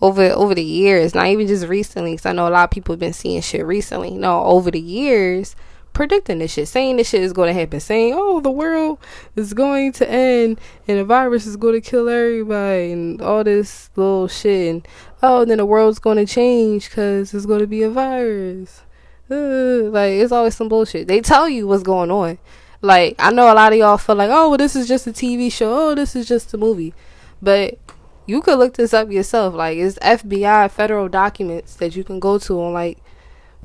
over 0.00 0.24
over 0.30 0.54
the 0.54 0.64
years. 0.64 1.14
Not 1.14 1.26
even 1.28 1.46
just 1.46 1.66
recently, 1.66 2.12
because 2.12 2.26
I 2.26 2.32
know 2.32 2.48
a 2.48 2.50
lot 2.50 2.64
of 2.64 2.70
people 2.70 2.92
have 2.92 3.00
been 3.00 3.12
seeing 3.12 3.40
shit 3.40 3.64
recently. 3.64 4.10
No, 4.10 4.42
over 4.44 4.70
the 4.70 4.80
years, 4.80 5.56
predicting 5.96 6.40
this 6.40 6.52
shit, 6.52 6.68
saying 6.68 6.98
this 6.98 7.08
shit 7.08 7.22
is 7.22 7.32
going 7.32 7.48
to 7.48 7.58
happen, 7.58 7.80
saying 7.80 8.12
oh 8.14 8.38
the 8.38 8.50
world 8.50 8.98
is 9.34 9.54
going 9.54 9.92
to 9.92 10.08
end 10.08 10.60
and 10.86 10.98
the 10.98 11.04
virus 11.06 11.46
is 11.46 11.56
going 11.56 11.72
to 11.72 11.80
kill 11.80 12.06
everybody 12.06 12.92
and 12.92 13.22
all 13.22 13.42
this 13.42 13.88
little 13.96 14.28
shit 14.28 14.74
and 14.74 14.88
oh 15.22 15.46
then 15.46 15.56
the 15.56 15.64
world's 15.64 15.98
going 15.98 16.18
to 16.18 16.26
change 16.26 16.90
because 16.90 17.32
it's 17.32 17.46
going 17.46 17.60
to 17.60 17.66
be 17.66 17.82
a 17.82 17.88
virus. 17.88 18.82
Uh, 19.30 19.88
like 19.88 20.12
it's 20.12 20.32
always 20.32 20.54
some 20.54 20.68
bullshit. 20.68 21.08
They 21.08 21.22
tell 21.22 21.48
you 21.48 21.66
what's 21.66 21.82
going 21.82 22.10
on. 22.10 22.36
Like 22.82 23.16
I 23.18 23.32
know 23.32 23.50
a 23.50 23.54
lot 23.54 23.72
of 23.72 23.78
y'all 23.78 23.96
feel 23.96 24.16
like, 24.16 24.28
oh, 24.30 24.50
well, 24.50 24.58
this 24.58 24.76
is 24.76 24.86
just 24.86 25.06
a 25.06 25.12
TV 25.12 25.50
show. 25.50 25.92
Oh, 25.92 25.94
this 25.94 26.14
is 26.14 26.28
just 26.28 26.52
a 26.52 26.58
movie. 26.58 26.92
But 27.40 27.78
you 28.26 28.42
could 28.42 28.58
look 28.58 28.74
this 28.74 28.92
up 28.92 29.10
yourself. 29.10 29.54
Like 29.54 29.78
it's 29.78 29.98
FBI 30.00 30.70
federal 30.70 31.08
documents 31.08 31.74
that 31.76 31.96
you 31.96 32.04
can 32.04 32.20
go 32.20 32.36
to 32.40 32.60
on 32.60 32.74
like 32.74 32.98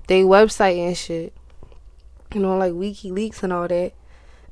their 0.07 0.23
website 0.23 0.77
and 0.77 0.95
shit. 0.95 1.33
You 2.33 2.41
know, 2.41 2.57
like 2.57 2.73
WikiLeaks 2.73 3.43
and 3.43 3.51
all 3.53 3.67
that. 3.67 3.93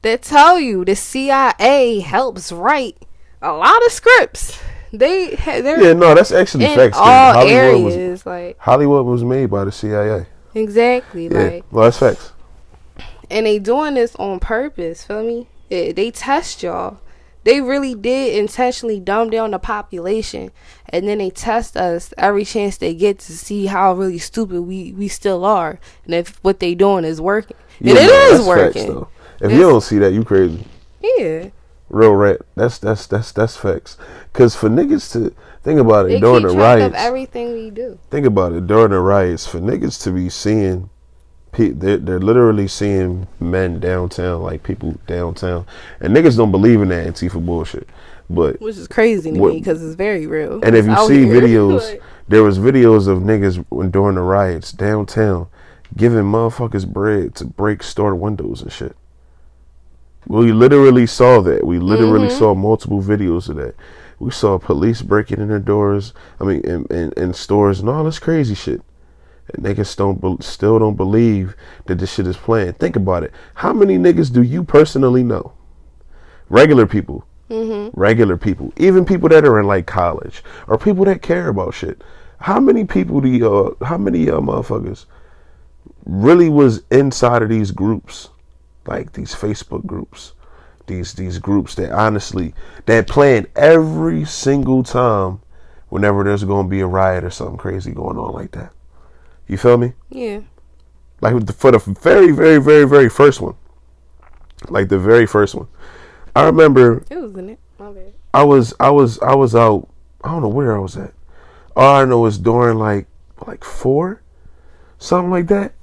That 0.02 0.22
tell 0.22 0.60
you 0.60 0.86
the 0.86 0.96
CIA 0.96 2.00
helps 2.00 2.52
write 2.52 2.98
a 3.42 3.52
lot 3.54 3.86
of 3.86 3.92
scripts. 3.92 4.60
They 4.92 5.36
they're 5.36 5.82
Yeah, 5.82 5.94
no, 5.94 6.16
that's 6.16 6.32
actually 6.32 6.66
facts. 6.68 6.98
all 6.98 7.34
Hollywood 7.34 7.52
areas. 7.54 7.96
was 8.12 8.26
like 8.26 8.58
Hollywood 8.60 9.06
was 9.06 9.24
made 9.24 9.48
by 9.52 9.66
the 9.66 9.72
CIA. 9.72 10.26
Exactly. 10.56 11.28
Yeah, 11.28 11.40
Like 11.44 11.66
well, 11.72 11.84
that's 11.86 12.00
facts. 12.00 12.32
and 13.30 13.46
they 13.46 13.60
doing 13.60 13.94
this 13.96 14.16
on 14.16 14.40
purpose. 14.40 15.04
Feel 15.04 15.24
me? 15.24 15.48
They 15.70 16.10
test 16.12 16.64
y'all. 16.64 16.98
They 17.44 17.62
really 17.62 17.96
did 17.96 18.38
intentionally 18.38 19.00
dumb 19.00 19.30
down 19.30 19.52
the 19.52 19.60
population, 19.60 20.52
and 20.90 21.08
then 21.08 21.20
they 21.20 21.30
test 21.30 21.78
us 21.78 22.14
every 22.18 22.44
chance 22.46 22.78
they 22.78 22.94
get 22.94 23.20
to 23.20 23.38
see 23.38 23.68
how 23.68 23.94
really 23.94 24.18
stupid 24.20 24.62
we 24.62 24.92
we 24.94 25.08
still 25.08 25.46
are, 25.46 25.80
and 26.06 26.14
if 26.14 26.38
what 26.44 26.60
they 26.60 26.76
doing 26.76 27.06
is 27.06 27.22
working. 27.22 27.58
Yeah, 27.80 27.92
and 27.92 28.00
it 28.00 28.08
no, 28.08 28.14
is 28.14 28.38
facts, 28.40 28.48
working. 28.48 28.94
though. 28.94 29.08
If 29.42 29.52
you 29.54 29.60
don't 29.62 29.82
see 29.82 30.00
that, 30.00 30.12
you 30.12 30.24
crazy. 30.26 30.66
Yeah, 31.02 31.50
Real 31.90 32.14
rat. 32.14 32.42
That's 32.56 32.78
that's 32.78 33.08
that's 33.08 33.32
that's 33.32 33.58
facts. 33.58 33.98
Cause 34.34 34.56
for 34.56 34.70
niggas 34.70 35.12
to 35.14 35.34
think 35.64 35.80
about 35.80 36.06
it 36.06 36.10
they 36.10 36.20
during 36.20 36.44
the 36.44 36.50
riots, 36.50 36.94
everything 36.98 37.54
we 37.54 37.72
do. 37.72 37.98
think 38.12 38.26
about 38.28 38.54
it 38.54 38.68
during 38.68 38.92
the 38.92 39.00
riots. 39.00 39.48
For 39.48 39.60
niggas 39.60 40.02
to 40.04 40.12
be 40.12 40.30
seeing, 40.30 40.90
they're, 41.54 41.98
they're 41.98 42.20
literally 42.20 42.68
seeing 42.68 43.28
men 43.40 43.80
downtown, 43.80 44.42
like 44.44 44.64
people 44.64 44.98
downtown, 45.08 45.66
and 46.00 46.16
niggas 46.16 46.38
don't 46.38 46.52
believe 46.52 46.82
in 46.82 46.90
that 46.90 47.08
Antifa 47.08 47.44
bullshit. 47.46 47.88
But 48.30 48.62
Which 48.62 48.78
is 48.78 48.88
crazy 48.88 49.32
to 49.32 49.40
What- 49.40 49.54
me 49.54 49.60
because 49.60 49.84
it's 49.84 49.96
very 49.96 50.28
real. 50.28 50.60
and 50.64 50.76
if 50.76 50.86
you 50.86 50.96
see 51.08 51.26
here. 51.26 51.42
videos, 51.42 51.90
Like, 51.90 52.04
there 52.28 52.44
was 52.44 52.60
videos 52.60 53.08
of 53.08 53.20
niggas 53.20 53.66
when 53.70 53.90
during 53.90 54.16
the 54.16 54.22
riots 54.22 54.72
downtown 54.72 55.48
giving 55.98 56.20
motherfuckers 56.26 56.88
bread 56.88 57.34
to 57.36 57.46
break 57.46 57.82
store 57.82 58.14
windows 58.14 58.62
and 58.62 58.72
shit. 58.72 58.96
We 60.28 60.52
literally 60.52 61.08
saw 61.08 61.42
that. 61.42 61.66
We 61.66 61.80
literally 61.80 62.28
Mm-hmm. 62.28 62.38
saw 62.38 62.54
multiple 62.54 63.02
videos 63.02 63.50
of 63.50 63.56
that. 63.56 63.74
We 64.20 64.30
saw 64.32 64.60
police 64.60 65.02
breaking 65.02 65.40
in 65.40 65.48
their 65.48 65.58
doors. 65.60 66.14
I 66.40 66.44
mean, 66.44 66.62
in, 66.62 66.86
in, 66.92 67.12
in 67.18 67.34
stores 67.34 67.80
and 67.80 67.90
all 67.90 68.04
this 68.04 68.20
crazy 68.20 68.54
shit. 68.54 68.82
Niggas 69.58 69.96
don't 69.96 70.22
be, 70.22 70.44
still 70.44 70.80
don't 70.80 70.96
believe 70.96 71.56
that 71.86 71.96
this 71.96 72.14
shit 72.14 72.28
is 72.28 72.38
planned. 72.38 72.78
Think 72.78 72.96
about 72.96 73.24
it. 73.24 73.32
How 73.56 73.74
many 73.74 73.98
niggas 73.98 74.32
do 74.32 74.42
you 74.42 74.64
personally 74.64 75.24
know? 75.24 75.54
Regular 76.50 76.86
people. 76.86 77.26
Regular 77.94 78.38
people. 78.38 78.72
Even 78.78 79.06
people 79.06 79.30
that 79.30 79.46
are 79.46 79.60
in 79.60 79.68
like 79.68 79.88
college 79.88 80.44
or 80.68 80.78
people 80.78 81.06
that 81.06 81.22
care 81.22 81.50
about 81.50 81.74
shit. 81.74 82.04
How 82.40 82.60
many 82.60 82.86
people 82.86 83.22
do 83.22 83.28
you, 83.28 83.54
uh, 83.54 83.86
how 83.86 83.98
many 83.98 84.30
uh, 84.30 84.40
motherfuckers 84.40 85.06
really 86.06 86.50
was 86.50 86.84
inside 86.92 87.42
of 87.42 87.50
these 87.50 87.72
groups? 87.72 88.30
Like 88.86 89.14
these 89.14 89.34
Facebook 89.36 89.86
groups. 89.86 90.34
These 90.88 91.14
these 91.14 91.38
groups 91.38 91.76
that 91.76 91.92
honestly 91.92 92.56
that 92.88 93.08
plan 93.08 93.46
every 93.56 94.26
single 94.26 94.82
time 94.82 95.40
whenever 95.90 96.24
there's 96.24 96.44
gonna 96.44 96.68
be 96.68 96.80
a 96.80 96.88
riot 96.88 97.24
or 97.24 97.30
something 97.30 97.58
crazy 97.58 97.92
going 97.92 98.18
on 98.18 98.34
like 98.34 98.52
that. 98.54 98.72
You 99.50 99.58
feel 99.58 99.78
me? 99.78 99.94
yeah, 100.10 100.42
like 101.22 101.34
for 101.56 101.72
the 101.72 101.80
very, 101.80 102.32
very, 102.32 102.62
very, 102.62 102.88
very 102.88 103.10
first 103.10 103.42
one, 103.42 103.56
like 104.70 104.90
the 104.90 105.00
very 105.00 105.26
first 105.26 105.56
one. 105.56 105.68
I 106.36 106.46
remember 106.46 107.04
it 107.10 107.18
was 107.18 107.36
in 107.36 107.50
it. 107.50 107.60
My 107.80 107.92
bad. 107.92 108.14
I 108.32 108.44
was, 108.44 108.76
I 108.80 108.92
was, 108.92 109.20
I 109.20 109.34
was 109.34 109.56
out. 109.56 109.90
I 110.24 110.30
don't 110.30 110.44
know 110.44 110.50
where 110.50 110.76
I 110.76 110.80
was 110.80 110.96
at. 110.98 111.14
All 111.76 111.96
I 111.96 112.06
know 112.06 112.28
is 112.28 112.38
during 112.38 112.78
like, 112.78 113.08
like 113.48 113.64
four, 113.64 114.22
something 115.00 115.32
like 115.32 115.48
that. 115.48 115.74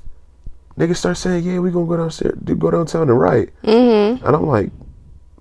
Niggas 0.78 0.98
start 0.98 1.16
saying, 1.16 1.42
"Yeah, 1.42 1.58
we 1.58 1.72
gonna 1.72 1.86
go 1.86 1.96
downstairs, 1.96 2.38
do 2.44 2.54
go 2.54 2.70
downtown 2.70 3.10
and 3.10 3.18
riot," 3.18 3.52
mm-hmm. 3.64 4.24
and 4.24 4.36
I'm 4.36 4.46
like, 4.46 4.70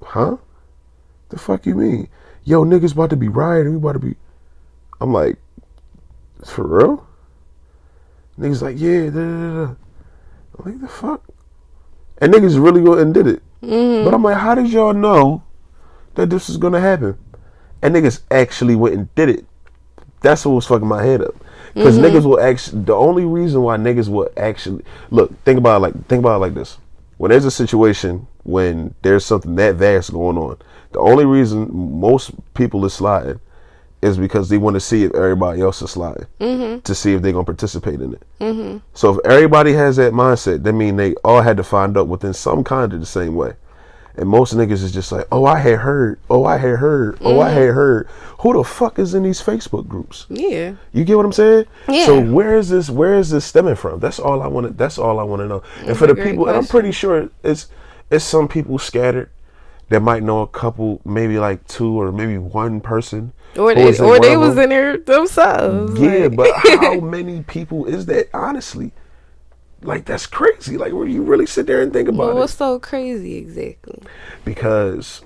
"Huh? 0.02 0.38
The 1.30 1.38
fuck 1.38 1.68
you 1.68 1.76
mean? 1.76 2.08
Yo, 2.44 2.66
niggas 2.66 2.94
about 2.94 3.12
to 3.12 3.18
be 3.18 3.28
rioting. 3.28 3.74
We 3.74 3.78
about 3.78 3.94
to 3.94 4.00
be." 4.00 4.16
I'm 5.00 5.14
like, 5.14 5.38
"For 6.44 6.66
real?" 6.66 7.08
Niggas 8.40 8.62
like, 8.62 8.80
"Yeah." 8.80 9.06
Da, 9.06 9.12
da, 9.12 9.22
da. 9.22 9.66
da." 9.66 9.76
I'm 10.58 10.66
like, 10.66 10.82
"The 10.82 10.88
fuck?" 10.88 11.24
And 12.20 12.34
niggas 12.34 12.62
really 12.64 12.82
go 12.82 12.98
and 12.98 13.14
did 13.14 13.28
it. 13.28 13.44
Mm-hmm. 13.62 14.06
But 14.06 14.14
I'm 14.14 14.24
like, 14.24 14.38
how 14.38 14.56
did 14.56 14.70
y'all 14.70 14.94
know 14.94 15.44
that 16.16 16.30
this 16.30 16.48
was 16.48 16.58
gonna 16.58 16.80
happen? 16.80 17.18
And 17.82 17.96
niggas 17.96 18.22
actually 18.32 18.76
went 18.76 18.96
and 18.96 19.16
did 19.16 19.30
it. 19.30 19.46
That's 20.22 20.46
what 20.46 20.54
was 20.54 20.66
fucking 20.66 20.88
my 20.88 21.04
head 21.04 21.22
up. 21.22 21.36
Because 21.74 21.98
mm-hmm. 21.98 22.06
niggas 22.06 22.26
will 22.26 22.40
actually. 22.40 22.84
The 22.84 22.96
only 22.96 23.26
reason 23.26 23.62
why 23.62 23.78
niggas 23.78 24.08
will 24.08 24.30
actually 24.38 24.84
look, 25.12 25.32
think 25.44 25.58
about 25.58 25.78
it 25.78 25.80
like 25.80 26.08
think 26.08 26.20
about 26.20 26.38
it 26.38 26.40
like 26.40 26.54
this. 26.54 26.78
When 27.18 27.32
there's 27.32 27.46
a 27.46 27.52
situation 27.52 28.28
when 28.44 28.94
there's 29.02 29.26
something 29.26 29.56
that 29.56 29.76
vast 29.76 30.12
going 30.14 30.38
on, 30.38 30.58
the 30.92 31.00
only 31.00 31.26
reason 31.26 31.70
most 32.00 32.32
people 32.54 32.86
is 32.86 32.94
sliding 32.94 33.40
is 34.06 34.18
because 34.18 34.50
they 34.50 34.58
want 34.58 34.76
to 34.76 34.80
see 34.80 35.04
if 35.04 35.14
everybody 35.16 35.62
else 35.62 35.82
is 35.82 35.92
sliding 35.92 36.28
to 36.40 36.96
see 36.96 37.14
if 37.14 37.22
they're 37.22 37.32
gonna 37.34 37.44
participate 37.44 38.00
in 38.02 38.14
it. 38.14 38.82
So 38.94 39.16
if 39.16 39.26
everybody 39.26 39.74
has 39.74 39.96
that 39.98 40.14
mindset, 40.14 40.64
that 40.64 40.74
mean 40.74 40.96
they 40.98 41.16
all 41.24 41.42
had 41.42 41.58
to 41.58 41.64
find 41.64 41.98
out 41.98 42.08
within 42.08 42.34
some 42.34 42.64
kind 42.64 42.94
of 42.94 43.00
the 43.00 43.06
same 43.06 43.36
way. 43.36 43.54
And 44.18 44.30
most 44.30 44.54
niggas 44.56 44.82
is 44.82 44.94
just 44.94 45.12
like, 45.12 45.28
oh, 45.30 45.44
I 45.44 45.60
had 45.60 45.80
heard, 45.80 46.20
oh, 46.30 46.46
I 46.46 46.58
had 46.58 46.78
heard, 46.78 47.18
oh, 47.20 47.42
I 47.42 47.50
had 47.50 47.74
heard. 47.74 48.08
Who 48.40 48.54
the 48.54 48.64
fuck 48.64 48.98
is 48.98 49.14
in 49.14 49.24
these 49.24 49.42
Facebook 49.42 49.90
groups? 49.90 50.26
Yeah, 50.30 50.76
You 50.94 51.04
get 51.04 51.18
what 51.18 51.26
I'm 51.26 51.34
saying? 51.34 51.66
Yeah. 51.90 52.06
So 52.06 52.22
where 52.22 52.56
is 52.58 52.70
this? 52.70 52.90
Where 52.90 53.16
is 53.16 53.30
this 53.32 53.44
stemming 53.44 53.76
from? 53.76 54.00
That's 54.00 54.20
all 54.20 54.42
I 54.42 54.48
want 54.48 54.68
to. 54.68 54.74
That's 54.74 54.98
all 54.98 55.20
I 55.20 55.24
want 55.24 55.42
to 55.42 55.48
know. 55.50 55.64
and 55.86 55.98
for 55.98 56.08
the 56.08 56.16
people, 56.16 56.48
and 56.48 56.56
I'm 56.56 56.66
pretty 56.66 56.92
sure 56.94 57.30
it's 57.44 57.68
it's 58.10 58.24
some 58.24 58.48
people 58.48 58.78
scattered 58.78 59.30
that 59.90 60.02
might 60.02 60.24
know 60.24 60.42
a 60.42 60.48
couple, 60.48 61.02
maybe 61.06 61.38
like 61.40 61.68
two 61.68 62.00
or 62.02 62.12
maybe 62.12 62.38
one 62.38 62.82
person. 62.82 63.34
or 63.58 63.74
they 63.76 63.98
or 64.00 64.20
they 64.20 64.36
was 64.38 64.58
in 64.58 64.70
there 64.70 64.98
themselves. 64.98 66.00
Yeah, 66.00 66.28
like- 66.28 66.36
but 66.36 66.52
how 66.82 67.00
many 67.00 67.44
people 67.44 67.86
is 67.86 68.06
that? 68.08 68.30
Honestly, 68.34 68.92
like 69.82 70.06
that's 70.06 70.26
crazy. 70.26 70.78
Like 70.78 70.94
where 70.94 71.08
you 71.08 71.22
really 71.22 71.46
sit 71.46 71.68
there 71.68 71.82
and 71.82 71.94
think 71.94 72.10
about 72.10 72.18
Well, 72.20 72.32
it, 72.32 72.40
what's 72.40 72.56
so 72.56 72.80
crazy 72.80 73.36
exactly? 73.38 74.02
because 74.44 75.22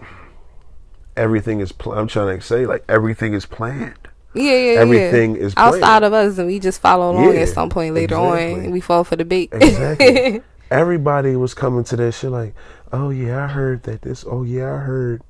everything 1.16 1.60
is. 1.60 1.72
Pl- 1.72 1.94
I'm 1.94 2.08
trying 2.08 2.40
to 2.40 2.46
say 2.46 2.66
like 2.66 2.84
everything 2.90 3.34
is 3.34 3.46
planned. 3.46 3.96
Yeah, 4.36 4.44
yeah, 4.44 4.74
yeah. 4.74 4.80
Everything 4.82 5.36
is 5.38 5.54
outside 5.58 6.04
of 6.04 6.14
us, 6.14 6.38
and 6.38 6.48
we 6.48 6.60
just 6.60 6.80
follow 6.82 7.12
along 7.12 7.34
Yeah, 7.34 7.42
at 7.42 7.50
some 7.50 7.70
point 7.70 7.96
later 7.96 8.16
on, 8.16 8.38
and 8.38 8.72
we 8.72 8.80
fall 8.80 9.04
for 9.04 9.16
the 9.16 9.26
bait. 9.26 9.50
Exactly. 9.52 10.42
Everybody 10.72 11.36
was 11.36 11.56
coming 11.56 11.84
to 11.86 11.96
that 11.96 12.12
shit 12.12 12.30
like, 12.30 12.54
oh 12.92 13.10
yeah, 13.10 13.44
I 13.44 13.48
heard 13.48 13.84
that 13.84 14.02
this. 14.02 14.26
Oh 14.28 14.44
yeah, 14.44 14.74
I 14.74 14.78
heard. 14.78 15.22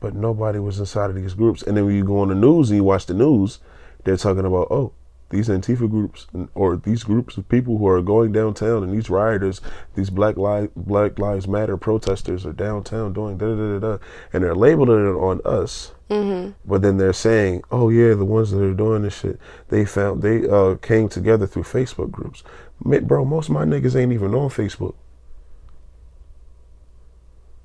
But 0.00 0.14
nobody 0.14 0.58
was 0.58 0.78
inside 0.78 1.10
of 1.10 1.16
these 1.16 1.34
groups. 1.34 1.62
And 1.62 1.76
then 1.76 1.86
when 1.86 1.94
you 1.94 2.04
go 2.04 2.18
on 2.18 2.28
the 2.28 2.34
news 2.34 2.70
and 2.70 2.76
you 2.76 2.84
watch 2.84 3.06
the 3.06 3.14
news, 3.14 3.60
they're 4.04 4.16
talking 4.16 4.44
about, 4.44 4.68
oh, 4.70 4.92
these 5.30 5.48
Antifa 5.48 5.90
groups 5.90 6.26
or 6.54 6.76
these 6.76 7.02
groups 7.02 7.36
of 7.36 7.48
people 7.48 7.78
who 7.78 7.88
are 7.88 8.00
going 8.00 8.30
downtown 8.30 8.84
and 8.84 8.92
these 8.92 9.10
rioters, 9.10 9.60
these 9.94 10.10
Black 10.10 10.36
Lives 10.36 10.70
Black 10.76 11.18
Lives 11.18 11.48
Matter 11.48 11.76
protesters 11.76 12.46
are 12.46 12.52
downtown 12.52 13.12
doing 13.12 13.36
da 13.36 13.46
da 13.46 13.56
da 13.56 13.78
da, 13.78 13.96
da 13.96 14.04
and 14.32 14.44
they're 14.44 14.54
labeling 14.54 15.04
it 15.08 15.18
on 15.18 15.40
us. 15.44 15.92
Mm-hmm. 16.10 16.52
But 16.64 16.82
then 16.82 16.98
they're 16.98 17.12
saying, 17.12 17.62
oh 17.72 17.88
yeah, 17.88 18.14
the 18.14 18.24
ones 18.24 18.52
that 18.52 18.62
are 18.62 18.74
doing 18.74 19.02
this 19.02 19.18
shit, 19.18 19.40
they 19.68 19.84
found 19.84 20.22
they 20.22 20.48
uh, 20.48 20.76
came 20.76 21.08
together 21.08 21.46
through 21.46 21.64
Facebook 21.64 22.12
groups. 22.12 22.44
Bro, 22.80 23.24
most 23.24 23.48
of 23.48 23.54
my 23.54 23.64
niggas 23.64 23.96
ain't 23.96 24.12
even 24.12 24.34
on 24.34 24.50
Facebook. 24.50 24.94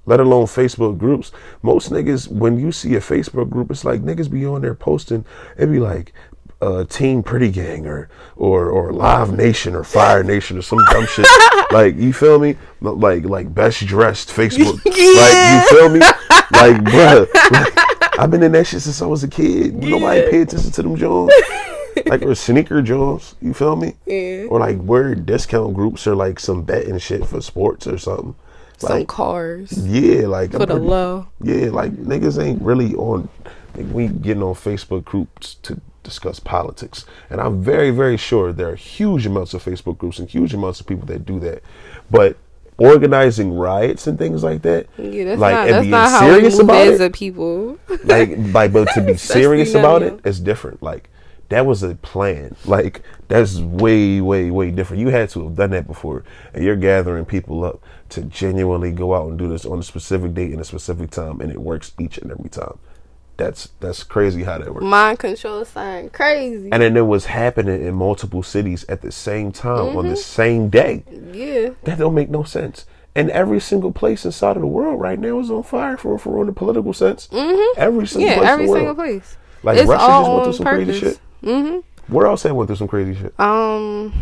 Let 0.05 0.19
alone 0.19 0.45
Facebook 0.45 0.97
groups. 0.97 1.31
Most 1.61 1.91
niggas, 1.91 2.27
when 2.27 2.59
you 2.59 2.71
see 2.71 2.95
a 2.95 2.99
Facebook 2.99 3.49
group, 3.49 3.69
it's 3.69 3.85
like 3.85 4.01
niggas 4.01 4.31
be 4.31 4.45
on 4.45 4.61
there 4.61 4.73
posting. 4.73 5.25
It 5.57 5.67
be 5.67 5.79
like 5.79 6.11
uh, 6.61 6.85
Team 6.85 7.23
Pretty 7.23 7.49
Gang 7.49 7.85
or 7.87 8.09
or 8.35 8.69
or 8.69 8.93
Live 8.93 9.35
Nation 9.35 9.75
or 9.75 9.83
Fire 9.83 10.23
Nation 10.23 10.57
or 10.57 10.61
some 10.61 10.79
dumb 10.91 11.05
shit. 11.07 11.27
Like 11.71 11.95
you 11.95 12.11
feel 12.11 12.37
me? 12.37 12.57
Like 12.81 13.23
like 13.23 13.53
best 13.55 13.85
dressed 13.85 14.27
Facebook. 14.27 14.81
Like 14.85 15.71
you 15.71 15.77
feel 15.77 15.89
me? 15.89 15.99
Like 16.51 16.75
bruh, 16.83 17.33
like, 17.51 18.19
I've 18.19 18.29
been 18.29 18.43
in 18.43 18.51
that 18.51 18.67
shit 18.67 18.81
since 18.81 19.01
I 19.01 19.05
was 19.05 19.23
a 19.23 19.27
kid. 19.29 19.75
Nobody 19.75 20.29
pay 20.29 20.41
attention 20.41 20.69
to 20.69 20.81
them 20.81 20.97
Jones. 20.97 21.31
like 22.07 22.23
or 22.23 22.35
sneaker 22.35 22.81
Jones. 22.81 23.35
You 23.41 23.53
feel 23.53 23.77
me? 23.77 23.95
Yeah. 24.05 24.47
Or 24.49 24.59
like 24.59 24.79
weird 24.79 25.25
discount 25.25 25.73
groups 25.73 26.05
or 26.05 26.13
like 26.13 26.41
some 26.41 26.63
betting 26.63 26.99
shit 26.99 27.25
for 27.25 27.39
sports 27.39 27.87
or 27.87 27.97
something. 27.97 28.35
Some 28.81 28.99
Like 28.99 29.07
cars 29.07 29.71
yeah, 29.87 30.27
like 30.27 30.51
for 30.51 30.57
I'm 30.57 30.67
the 30.67 30.75
pretty- 30.75 30.85
low. 30.85 31.27
yeah, 31.41 31.69
like 31.69 31.93
niggas 31.93 32.41
ain't 32.43 32.61
really 32.61 32.93
on. 32.95 33.29
Like, 33.75 33.87
we 33.93 34.07
getting 34.09 34.43
on 34.43 34.53
Facebook 34.55 35.05
groups 35.05 35.55
to 35.63 35.79
discuss 36.03 36.39
politics, 36.39 37.05
and 37.29 37.39
I'm 37.39 37.63
very, 37.63 37.91
very 37.91 38.17
sure 38.17 38.51
there 38.51 38.69
are 38.69 38.75
huge 38.75 39.25
amounts 39.25 39.53
of 39.53 39.63
Facebook 39.63 39.97
groups 39.97 40.19
and 40.19 40.27
huge 40.29 40.53
amounts 40.53 40.81
of 40.81 40.87
people 40.87 41.05
that 41.05 41.25
do 41.25 41.39
that. 41.39 41.63
But 42.09 42.35
organizing 42.77 43.53
riots 43.55 44.07
and 44.07 44.17
things 44.17 44.43
like 44.43 44.61
that, 44.63 44.87
Yeah, 44.97 45.25
that's 45.25 45.39
like 45.39 45.53
not 45.53 45.63
and 45.67 45.73
that's 45.73 45.81
being 45.83 45.91
not 45.91 46.09
how 46.09 46.27
we 46.27 46.33
serious 46.33 46.59
about 46.59 46.87
as 46.87 46.99
it, 46.99 47.05
a 47.05 47.09
people. 47.11 47.77
like, 48.03 48.31
like, 48.37 48.73
but 48.73 48.85
to 48.95 49.01
be 49.01 49.15
serious 49.17 49.73
about 49.75 50.01
it, 50.01 50.19
it's 50.25 50.39
different. 50.39 50.81
Like 50.81 51.09
that 51.49 51.65
was 51.65 51.83
a 51.83 51.95
plan. 51.95 52.55
Like 52.65 53.03
that's 53.27 53.57
way, 53.59 54.19
way, 54.21 54.51
way 54.51 54.71
different. 54.71 55.01
You 55.01 55.09
had 55.09 55.29
to 55.31 55.43
have 55.43 55.55
done 55.55 55.69
that 55.71 55.87
before, 55.87 56.23
and 56.53 56.63
you're 56.63 56.75
gathering 56.75 57.25
people 57.25 57.63
up 57.63 57.81
to 58.12 58.21
genuinely 58.24 58.91
go 58.91 59.15
out 59.15 59.28
and 59.30 59.38
do 59.38 59.47
this 59.47 59.65
on 59.65 59.80
a 59.80 59.84
specific 59.84 60.34
date 60.34 60.52
and 60.52 60.62
a 60.62 60.65
specific 60.65 61.10
time, 61.12 61.41
and 61.41 61.52
it 61.52 61.60
works 61.62 61.93
each 62.00 62.17
and 62.17 62.32
every 62.32 62.50
time. 62.50 62.78
That's 63.38 63.69
that's 63.80 64.04
crazy 64.04 64.43
how 64.43 64.60
that 64.60 64.71
works. 64.74 64.86
Mind 64.86 65.17
control 65.17 65.65
sign 65.65 66.10
crazy. 66.12 66.69
And 66.71 66.84
then 66.84 66.95
it 66.95 67.08
was 67.08 67.26
happening 67.26 67.84
in 67.84 67.95
multiple 67.95 68.43
cities 68.43 68.86
at 68.88 69.02
the 69.02 69.12
same 69.12 69.52
time 69.52 69.97
on 69.97 70.10
the 70.10 70.15
same 70.15 70.69
day. 70.69 71.04
yeah. 71.34 71.69
That 71.84 71.97
don't 71.97 72.13
make 72.13 72.30
no 72.30 72.43
sense. 72.43 72.86
And 73.15 73.30
every 73.32 73.60
single 73.60 73.91
place 73.91 74.26
inside 74.26 74.58
of 74.58 74.62
the 74.62 74.67
world 74.67 75.02
right 75.02 75.17
now 75.19 75.39
is 75.39 75.50
on 75.50 75.63
fire 75.63 75.97
for 75.97 76.19
for 76.19 76.41
in 76.41 76.47
the 76.47 76.54
political 76.54 76.93
sense. 76.93 77.28
Mm-hmm. 77.30 77.80
Every 77.82 78.06
single 78.06 78.30
Yeah, 78.30 78.38
place 78.38 78.50
every 78.50 78.67
single 78.67 78.95
place. 78.95 79.38
Like 79.63 79.78
It's 79.80 79.89
Russia 79.89 80.04
all 80.04 80.21
just 80.21 80.30
went 80.30 80.43
through 80.43 80.54
some 80.54 80.65
crazy 80.65 81.00
shit. 81.00 81.19
Mm-hmm. 81.43 82.13
Where 82.13 82.28
else 82.28 82.43
they 82.43 82.52
went 82.52 82.67
through 82.67 82.76
some 82.76 82.88
crazy 82.88 83.15
shit? 83.19 83.39
Um 83.39 84.13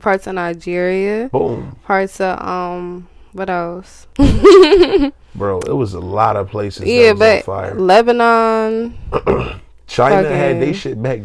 parts 0.00 0.26
of 0.26 0.34
Nigeria. 0.34 1.28
Boom, 1.28 1.78
Parts 1.84 2.20
of 2.20 2.40
um 2.40 3.08
what 3.32 3.50
else? 3.50 4.06
bro. 5.34 5.60
It 5.60 5.72
was 5.72 5.94
a 5.94 6.00
lot 6.00 6.36
of 6.36 6.48
places. 6.50 6.86
yeah, 6.86 7.12
that 7.12 7.18
was 7.18 7.20
on 7.20 7.38
but 7.38 7.44
fire. 7.44 7.74
Lebanon 7.74 8.98
China 9.86 10.28
had 10.28 10.60
they 10.60 10.72
shit 10.72 11.02
back. 11.02 11.20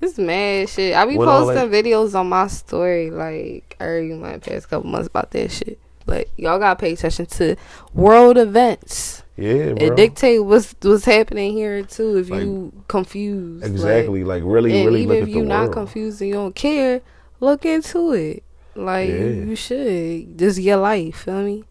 It's 0.00 0.18
mad 0.18 0.68
shit. 0.68 0.96
I 0.96 1.06
be 1.06 1.16
posting 1.16 1.70
videos 1.70 2.18
on 2.18 2.28
my 2.28 2.48
story 2.48 3.10
like 3.10 3.76
every 3.78 4.12
month, 4.12 4.46
past 4.46 4.68
couple 4.68 4.90
months 4.90 5.06
about 5.06 5.30
that 5.30 5.52
shit. 5.52 5.78
But 6.04 6.28
y'all 6.36 6.58
gotta 6.58 6.78
pay 6.78 6.92
attention 6.92 7.26
to 7.26 7.56
world 7.94 8.36
events. 8.36 9.22
Yeah, 9.36 9.72
bro. 9.72 9.86
It 9.86 9.96
dictate 9.96 10.44
what's 10.44 10.74
what's 10.82 11.04
happening 11.04 11.52
here 11.52 11.84
too. 11.84 12.18
If 12.18 12.28
you 12.28 12.72
confused, 12.88 13.64
exactly. 13.64 14.24
Like, 14.24 14.42
really, 14.44 14.76
and 14.76 14.86
really 14.86 15.02
even 15.02 15.22
if 15.22 15.28
you're 15.28 15.42
the 15.42 15.48
not 15.48 15.72
confused 15.72 16.20
and 16.20 16.28
you 16.28 16.34
don't 16.34 16.54
care, 16.54 17.00
look 17.42 17.66
into 17.66 18.12
it. 18.12 18.42
Like 18.74 19.08
Yeah. 19.10 19.44
you 19.50 19.56
should. 19.56 20.38
This 20.38 20.56
is 20.56 20.60
your 20.60 20.78
life. 20.78 21.16
Feel 21.24 21.42
me? 21.42 21.56
You 21.56 21.64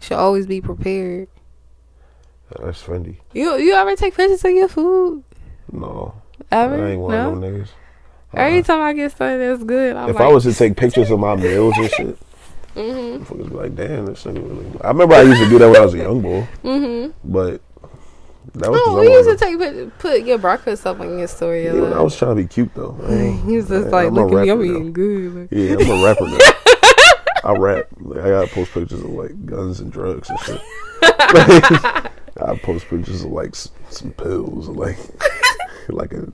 should 0.00 0.16
always 0.16 0.46
be 0.46 0.60
prepared. 0.60 1.28
That's 2.58 2.82
Fendi. 2.82 3.18
You 3.32 3.56
you 3.58 3.74
ever 3.74 3.94
take 3.94 4.16
pictures 4.16 4.44
of 4.44 4.50
your 4.50 4.68
food? 4.68 5.22
No, 5.70 6.14
Ever? 6.50 6.82
I 6.86 6.90
ain't 6.92 7.00
one 7.00 7.10
no. 7.12 7.32
of 7.32 7.40
them 7.40 7.42
niggas. 7.62 7.68
Every 8.34 8.62
time 8.62 8.80
I 8.80 8.92
get 8.94 9.12
something 9.12 9.38
that's 9.38 9.62
good, 9.64 9.96
I'm 9.96 10.08
if 10.10 10.16
like, 10.16 10.24
I 10.24 10.28
was 10.32 10.44
to 10.44 10.54
take 10.54 10.76
pictures 10.76 11.10
of 11.10 11.18
my 11.20 11.36
meals 11.36 11.74
and 11.76 11.90
shit, 11.90 12.18
Mm-hmm. 12.74 13.54
like, 13.56 13.74
"Damn, 13.76 14.06
this 14.06 14.24
nigga 14.24 14.36
really." 14.48 14.80
I 14.82 14.88
remember 14.88 15.14
I 15.14 15.22
used 15.22 15.42
to 15.42 15.48
do 15.48 15.58
that 15.58 15.66
when 15.68 15.76
I 15.80 15.84
was 15.84 15.94
a 15.94 15.98
young 15.98 16.20
boy, 16.22 16.46
mm-hmm. 16.64 17.10
but 17.24 17.60
that 18.54 18.70
was 18.70 18.80
because 18.80 19.00
we 19.00 19.12
used 19.12 19.28
to 19.28 19.36
take 19.36 19.58
pic- 19.58 19.98
put 19.98 20.22
your 20.24 20.38
breakfast 20.38 20.86
up 20.86 21.00
on 21.00 21.18
your 21.18 21.28
story. 21.28 21.64
yeah, 21.66 21.72
I 21.72 22.00
was 22.00 22.16
trying 22.16 22.36
to 22.36 22.42
be 22.42 22.48
cute 22.48 22.74
though. 22.74 22.92
He 23.46 23.56
was 23.56 23.68
just 23.68 23.88
like, 23.90 24.10
look 24.12 24.32
at 24.32 24.34
me, 24.44 24.50
I'm 24.50 24.64
eating 24.64 24.92
good. 24.92 25.48
Yeah, 25.50 25.76
I'm 25.80 25.90
a 25.90 26.04
rapper 26.04 26.26
now. 26.26 26.38
I 27.44 27.52
rap. 27.56 27.86
Like, 28.00 28.24
I 28.24 28.28
gotta 28.30 28.48
post 28.48 28.72
pictures 28.72 29.00
of 29.00 29.10
like 29.10 29.46
guns 29.46 29.80
and 29.80 29.92
drugs 29.92 30.28
and 30.28 30.38
shit. 30.40 30.60
I 32.40 32.56
post 32.62 32.86
pictures 32.88 33.24
of 33.24 33.30
like 33.32 33.50
s- 33.50 33.70
some 33.90 34.12
pills, 34.12 34.68
or, 34.68 34.74
like 34.74 34.98
like 35.88 36.12
a 36.12 36.32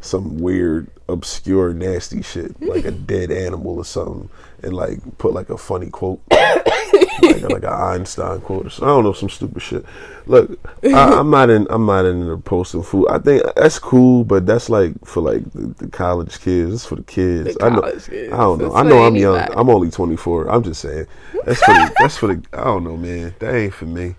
some 0.00 0.38
weird, 0.38 0.88
obscure, 1.08 1.72
nasty 1.72 2.22
shit, 2.22 2.60
like 2.62 2.84
a 2.84 2.90
dead 2.92 3.30
animal 3.30 3.76
or 3.78 3.84
something, 3.84 4.30
and 4.66 4.74
like 4.74 4.98
put 5.18 5.32
like 5.32 5.48
a 5.48 5.56
funny 5.56 5.88
quote, 5.88 6.20
like, 6.30 7.42
like 7.42 7.62
an 7.62 7.64
Einstein 7.64 8.40
quote 8.40 8.66
or 8.66 8.70
something. 8.70 8.88
I 8.88 8.90
don't 8.90 9.04
know, 9.04 9.12
some 9.12 9.30
stupid 9.30 9.62
shit. 9.62 9.84
Look, 10.26 10.58
I, 10.82 11.18
I'm 11.18 11.30
not 11.30 11.48
in. 11.48 11.66
I'm 11.70 11.86
not 11.86 12.04
into 12.04 12.36
posting 12.38 12.82
food. 12.82 13.06
I 13.08 13.18
think 13.18 13.44
that's 13.54 13.78
cool, 13.78 14.24
but 14.24 14.44
that's 14.44 14.68
like 14.68 14.92
for 15.04 15.22
like 15.22 15.50
the, 15.52 15.68
the 15.78 15.88
college 15.88 16.40
kids. 16.40 16.74
It's 16.74 16.86
for 16.86 16.96
the 16.96 17.04
kids. 17.04 17.54
The 17.54 17.64
I 17.64 17.68
know. 17.70 17.82
kids. 17.82 18.08
I 18.10 18.36
don't 18.36 18.58
know. 18.58 18.66
It's 18.66 18.76
I 18.76 18.82
know 18.82 19.04
I'm 19.04 19.16
young. 19.16 19.38
I'm 19.56 19.70
only 19.70 19.90
24. 19.90 20.50
I'm 20.50 20.62
just 20.62 20.82
saying. 20.82 21.06
That's 21.44 21.62
for 21.62 21.72
the, 21.72 21.94
that's 21.98 22.16
for 22.16 22.34
the. 22.34 22.42
I 22.52 22.64
don't 22.64 22.84
know, 22.84 22.96
man. 22.96 23.34
That 23.38 23.54
ain't 23.54 23.72
for 23.72 23.86
me. 23.86 24.16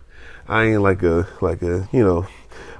I 0.47 0.63
ain't 0.63 0.81
like 0.81 1.03
a 1.03 1.27
like 1.41 1.61
a 1.61 1.87
you 1.91 2.03
know. 2.03 2.25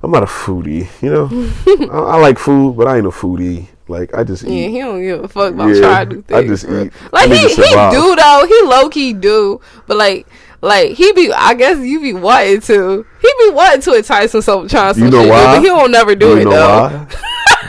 I'm 0.02 0.12
not 0.12 0.24
a 0.24 0.28
foodie. 0.28 0.88
You 1.02 1.10
know. 1.12 1.90
I, 1.92 2.16
I 2.16 2.18
like 2.18 2.40
food, 2.40 2.78
but 2.78 2.88
I 2.88 2.98
ain't 2.98 3.08
a 3.08 3.12
foodie. 3.12 3.68
Like 3.88 4.14
I 4.14 4.24
just 4.24 4.44
eat. 4.44 4.50
yeah, 4.64 4.68
he 4.70 4.80
don't 4.80 5.02
give 5.02 5.24
a 5.24 5.28
fuck 5.28 5.54
about 5.54 5.70
Yeah, 5.74 5.80
trying 5.82 6.10
to 6.10 6.22
do 6.22 6.36
I 6.36 6.46
just 6.48 6.66
bro. 6.68 6.84
eat. 6.84 6.94
Like 7.12 7.30
I 7.30 7.36
he, 7.36 7.48
he 7.48 7.56
do 7.56 8.16
though. 8.16 8.46
He 8.48 8.62
low 8.68 8.90
key 8.90 9.14
do, 9.14 9.62
but 9.88 9.98
like. 9.98 10.28
Like 10.60 10.94
he 10.94 11.14
be, 11.14 11.32
I 11.32 11.54
guess 11.54 11.78
you 11.78 12.02
be 12.02 12.14
wanting 12.14 12.62
to. 12.62 13.06
He 13.22 13.32
be 13.46 13.52
wanting 13.54 13.80
to 13.82 13.94
entice 13.94 14.32
himself 14.32 14.68
trying 14.72 14.96
some 14.96 15.04
You 15.04 15.12
know 15.12 15.22
shit, 15.22 15.30
why? 15.30 15.56
but 15.58 15.62
he 15.64 15.70
won't 15.70 15.92
never 15.92 16.16
do, 16.16 16.30
you 16.30 16.38
it 16.38 16.44
know 16.46 16.50
though. 16.50 16.80
why? 16.88 17.08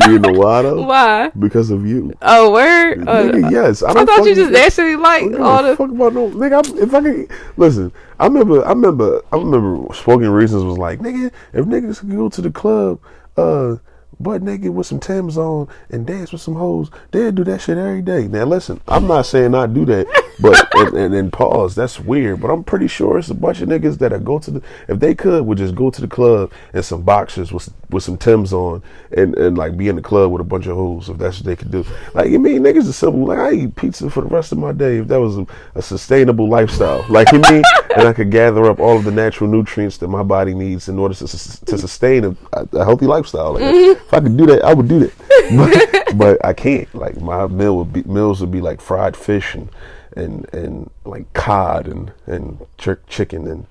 do 0.07 0.13
you 0.13 0.19
know 0.19 0.33
why 0.33 0.63
though? 0.63 0.83
Why? 0.87 1.29
Because 1.39 1.71
of 1.71 1.87
you. 1.87 2.15
Oh, 2.23 2.51
word. 2.51 3.07
Uh, 3.07 3.47
yes. 3.51 3.83
I, 3.83 3.91
I 3.91 3.93
don't 3.93 4.07
thought 4.07 4.25
you 4.27 4.35
just 4.35 4.51
naturally 4.53 4.97
like 4.97 5.23
I 5.25 5.37
all 5.39 5.63
the. 5.63 5.77
fuck 5.77 5.91
about 5.91 6.15
no 6.15 6.31
nigga. 6.31 6.67
I'm, 6.67 6.79
if 6.79 6.95
I 6.95 7.03
can 7.03 7.29
listen, 7.59 7.93
I 8.19 8.25
remember, 8.27 8.65
I 8.65 8.71
remember, 8.71 9.21
I 9.33 9.37
remember. 9.37 9.93
Spoken 9.95 10.31
Reasons 10.31 10.65
was 10.65 10.79
like, 10.79 11.01
nigga, 11.01 11.31
if 11.53 11.67
niggas 11.67 12.01
could 12.01 12.11
go 12.17 12.31
to 12.31 12.41
the 12.41 12.51
club, 12.51 13.01
uh, 13.37 13.77
butt 14.21 14.43
naked 14.43 14.75
with 14.75 14.87
some 14.87 15.01
Timbs 15.01 15.39
on 15.39 15.69
and 15.91 16.07
dance 16.07 16.33
with 16.33 16.41
some 16.41 16.55
hoes, 16.55 16.91
they'd 17.11 17.35
do 17.35 17.45
that 17.45 17.61
shit 17.61 17.79
every 17.79 18.03
day. 18.03 18.29
Now 18.29 18.45
listen, 18.45 18.81
I'm 18.89 19.07
not 19.07 19.27
saying 19.27 19.55
I 19.55 19.67
do 19.67 19.85
that, 19.87 20.07
but 20.41 20.69
and, 20.75 20.97
and, 20.97 21.15
and 21.15 21.33
pause. 21.33 21.75
That's 21.75 21.99
weird, 21.99 22.41
but 22.41 22.51
I'm 22.51 22.65
pretty 22.65 22.89
sure 22.89 23.19
it's 23.19 23.31
a 23.31 23.35
bunch 23.35 23.61
of 23.61 23.69
niggas 23.69 23.99
that 23.99 24.13
are 24.13 24.19
go 24.19 24.39
to 24.39 24.51
the. 24.51 24.63
If 24.89 25.01
they 25.01 25.15
could, 25.15 25.45
would 25.47 25.59
just 25.59 25.75
go 25.75 25.91
to 25.91 26.01
the 26.01 26.09
club 26.09 26.53
and 26.73 26.85
some 26.85 27.03
boxers 27.03 27.53
with 27.53 27.69
with 27.91 28.03
some 28.03 28.17
Tims 28.17 28.53
on 28.53 28.83
and 29.17 29.37
and 29.37 29.57
like 29.57 29.77
be 29.77 29.89
in 29.89 29.97
the 29.97 30.03
club 30.03 30.31
with 30.31 30.41
a 30.41 30.45
bunch 30.45 30.67
of 30.67 30.77
hoes 30.77 31.09
if 31.09 31.19
that's 31.19 31.39
what 31.39 31.47
they 31.47 31.57
could 31.57 31.71
do. 31.71 31.85
Like 32.15 32.31
you 32.31 32.39
mean 32.39 32.63
niggas 32.63 32.89
are 32.89 32.93
simple. 32.93 33.27
Like 33.27 33.39
I 33.39 33.53
eat 33.53 33.77
pizza 33.77 34.11
for 34.11 34.23
the 34.23 34.29
rest 34.29 34.53
of 34.53 34.59
my 34.59 34.73
day 34.73 34.99
if 34.99 35.09
that 35.09 35.21
was 35.21 35.39
a, 35.39 35.47
a 35.75 35.83
sustainable 35.83 36.49
lifestyle. 36.49 37.05
Like 37.09 37.33
you 37.33 37.41
mean, 37.41 37.63
and 37.97 38.09
I 38.09 38.13
could 38.13 38.31
gather 38.31 38.67
up 38.67 38.79
all 38.79 38.97
of 38.97 39.05
the 39.05 39.11
natural 39.11 39.51
nutrients 39.51 39.99
that 39.99 40.09
my 40.09 40.23
body 40.23 40.55
needs 40.55 40.89
in 40.89 40.99
order 40.99 41.15
to 41.15 41.27
to 41.27 41.79
sustain 41.79 42.25
a, 42.25 42.37
a 42.53 42.85
healthy 42.85 43.07
lifestyle. 43.07 43.55
Like 43.55 43.63
mm-hmm. 43.63 44.01
if 44.07 44.15
I 44.15 44.21
could 44.21 44.37
do 44.37 44.47
that, 44.47 44.63
I 44.65 44.75
would 44.75 44.89
do 44.89 45.01
that. 45.01 45.13
But, 45.49 46.19
but 46.19 46.45
I 46.45 46.53
can't. 46.53 46.93
Like 46.95 47.19
my 47.23 47.47
meal 47.47 47.79
would 47.79 47.93
be 47.93 48.03
meals 48.03 48.43
would 48.43 48.51
be 48.51 48.61
like 48.61 48.83
fried 48.83 49.17
fish 49.17 49.55
and 49.55 49.71
and 50.19 50.53
and 50.53 50.91
like 51.05 51.33
cod 51.33 51.87
and 51.87 52.13
and 52.27 52.67
chicken 53.07 53.47
and 53.47 53.67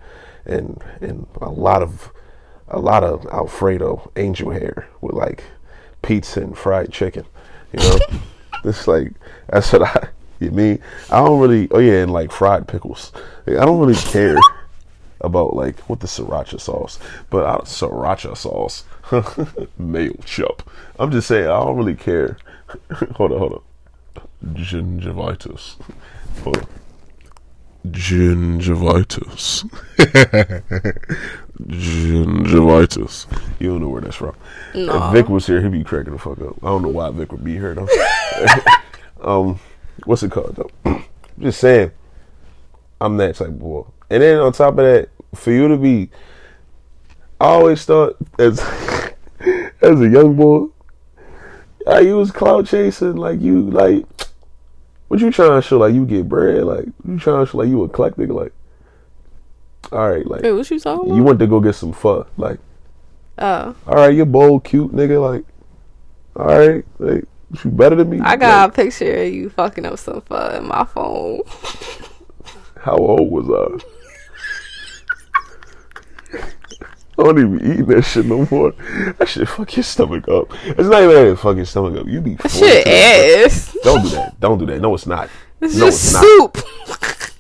and 0.46 0.82
and 1.02 1.28
a 1.42 1.50
lot 1.50 1.84
of 1.84 2.12
a 2.70 2.80
lot 2.80 3.04
of 3.04 3.26
Alfredo 3.28 4.12
angel 4.16 4.52
hair 4.52 4.88
with 5.02 5.14
like 5.14 5.44
pizza 6.02 6.42
and 6.42 6.58
fried 6.58 6.92
chicken. 6.92 7.26
You 7.74 7.80
know, 7.80 7.98
it's 8.64 8.88
like 8.88 9.14
that's 9.50 9.72
what 9.74 9.84
I. 9.84 10.10
You 10.40 10.52
mean 10.52 10.80
I 11.10 11.18
don't 11.18 11.40
really? 11.40 11.68
Oh 11.72 11.80
yeah, 11.80 12.04
and 12.04 12.14
like 12.14 12.32
fried 12.32 12.68
pickles. 12.68 13.12
Like, 13.46 13.58
I 13.58 13.66
don't 13.66 13.80
really 13.80 13.96
care 13.96 14.38
about 15.22 15.56
like 15.56 15.80
what 15.90 16.00
the 16.00 16.08
sriracha 16.08 16.62
sauce, 16.62 17.00
but 17.32 17.44
I, 17.44 17.58
sriracha 17.64 18.38
sauce, 18.38 18.84
mayo 19.78 20.14
chop. 20.26 20.70
I'm 21.00 21.12
just 21.12 21.28
saying 21.28 21.46
I 21.46 21.60
don't 21.60 21.76
really 21.76 21.96
care. 21.96 22.38
hold 23.16 23.32
on, 23.32 23.40
hold 23.40 23.54
on. 23.54 24.54
Gingivitis. 24.54 25.76
Hold 26.44 26.58
on. 26.58 26.68
Gingivitis. 27.92 29.64
Gingivitis. 31.68 33.26
You 33.60 33.70
don't 33.70 33.82
know 33.82 33.90
where 33.90 34.02
that's 34.02 34.16
from. 34.16 34.36
If 34.74 35.14
Vic 35.14 35.30
was 35.30 35.48
here, 35.48 35.62
he'd 35.62 35.72
be 35.72 35.84
cracking 35.84 36.14
the 36.14 36.20
fuck 36.20 36.40
up. 36.42 36.58
I 36.64 36.68
don't 36.68 36.82
know 36.82 36.90
why 36.90 37.10
Vic 37.12 37.32
would 37.32 37.44
be 37.44 37.54
here 37.54 37.76
though. 37.76 37.88
um, 39.22 39.60
what's 40.06 40.24
it 40.24 40.32
called 40.32 40.56
though? 40.56 41.02
Just 41.40 41.60
saying, 41.60 41.92
I'm 43.00 43.18
that 43.18 43.36
type 43.36 43.48
of 43.48 43.60
boy. 43.60 43.86
And 44.10 44.24
then 44.24 44.40
on 44.40 44.54
top 44.54 44.72
of 44.72 44.78
that, 44.78 45.10
for 45.36 45.52
you 45.52 45.68
to 45.68 45.78
be, 45.78 46.10
I 47.40 47.46
always 47.46 47.86
thought 47.86 48.18
as 48.40 48.60
as 49.82 50.02
a 50.02 50.10
young 50.10 50.36
boy, 50.36 50.68
I 51.88 52.00
you 52.00 52.18
was 52.18 52.32
cloud 52.32 52.68
chasing 52.68 53.16
like 53.16 53.40
you 53.40 53.70
like. 53.70 54.06
What 55.08 55.20
you 55.22 55.32
trying 55.32 55.62
to 55.62 55.62
show? 55.62 55.78
Like 55.78 55.94
you 55.94 56.06
get 56.06 56.28
bread? 56.28 56.64
Like 56.64 56.86
you 57.08 57.18
trying 57.18 57.46
to 57.46 57.52
show 57.52 57.58
like 57.60 57.70
you 57.70 57.84
eclectic? 57.84 58.30
Like, 58.30 58.54
all 59.92 60.10
right, 60.10 60.26
like 60.26 60.42
Wait, 60.42 60.52
what 60.52 60.70
you 60.70 60.80
talking 60.80 61.06
about? 61.08 61.16
you 61.16 61.24
went 61.24 61.40
to 61.40 61.48
go 61.48 61.60
get 61.60 61.76
some 61.76 61.94
pho. 61.94 62.28
Like, 62.36 62.60
oh, 63.38 63.76
all 63.88 63.96
right, 63.96 64.14
you're 64.14 64.26
bold, 64.26 64.64
cute 64.64 64.92
nigga. 64.94 65.22
Like, 65.22 65.46
all 66.36 66.46
right, 66.46 66.86
like 67.00 67.26
you 67.64 67.72
better 67.72 67.96
than 67.96 68.10
me. 68.10 68.20
I 68.20 68.36
got 68.36 68.70
a 68.70 68.74
picture 68.74 69.24
of 69.24 69.34
you 69.34 69.50
fucking 69.50 69.86
up 69.86 69.98
some 70.00 70.22
pho 70.22 70.58
in 70.58 70.68
my 70.68 70.84
phone. 70.84 71.42
How 72.82 72.98
old 72.98 73.32
was 73.32 73.50
I? 73.50 73.97
I 77.20 77.24
don't 77.24 77.40
even 77.40 77.80
eat 77.80 77.88
that 77.88 78.04
shit 78.04 78.26
no 78.26 78.48
more. 78.52 78.72
That 79.18 79.28
shit 79.28 79.50
fuck 79.50 79.76
your 79.76 79.84
stomach 79.84 80.28
up. 80.28 80.52
It's 80.66 80.88
not 80.88 81.02
even 81.02 81.30
that 81.30 81.38
fuck 81.38 81.56
your 81.56 81.66
stomach 81.66 82.00
up. 82.00 82.08
You 82.08 82.22
be 82.22 82.36
full 82.36 82.50
Shit 82.50 82.86
ass. 82.88 83.76
Don't 83.84 84.04
do 84.04 84.10
that. 84.10 84.40
Don't 84.40 84.60
do 84.60 84.66
that. 84.68 84.80
No, 84.80 84.94
it's 84.94 85.08
not. 85.08 85.30
It's 85.60 85.76
no, 85.76 85.88
just 85.88 86.14
it's 86.14 86.22
soup. 86.22 86.58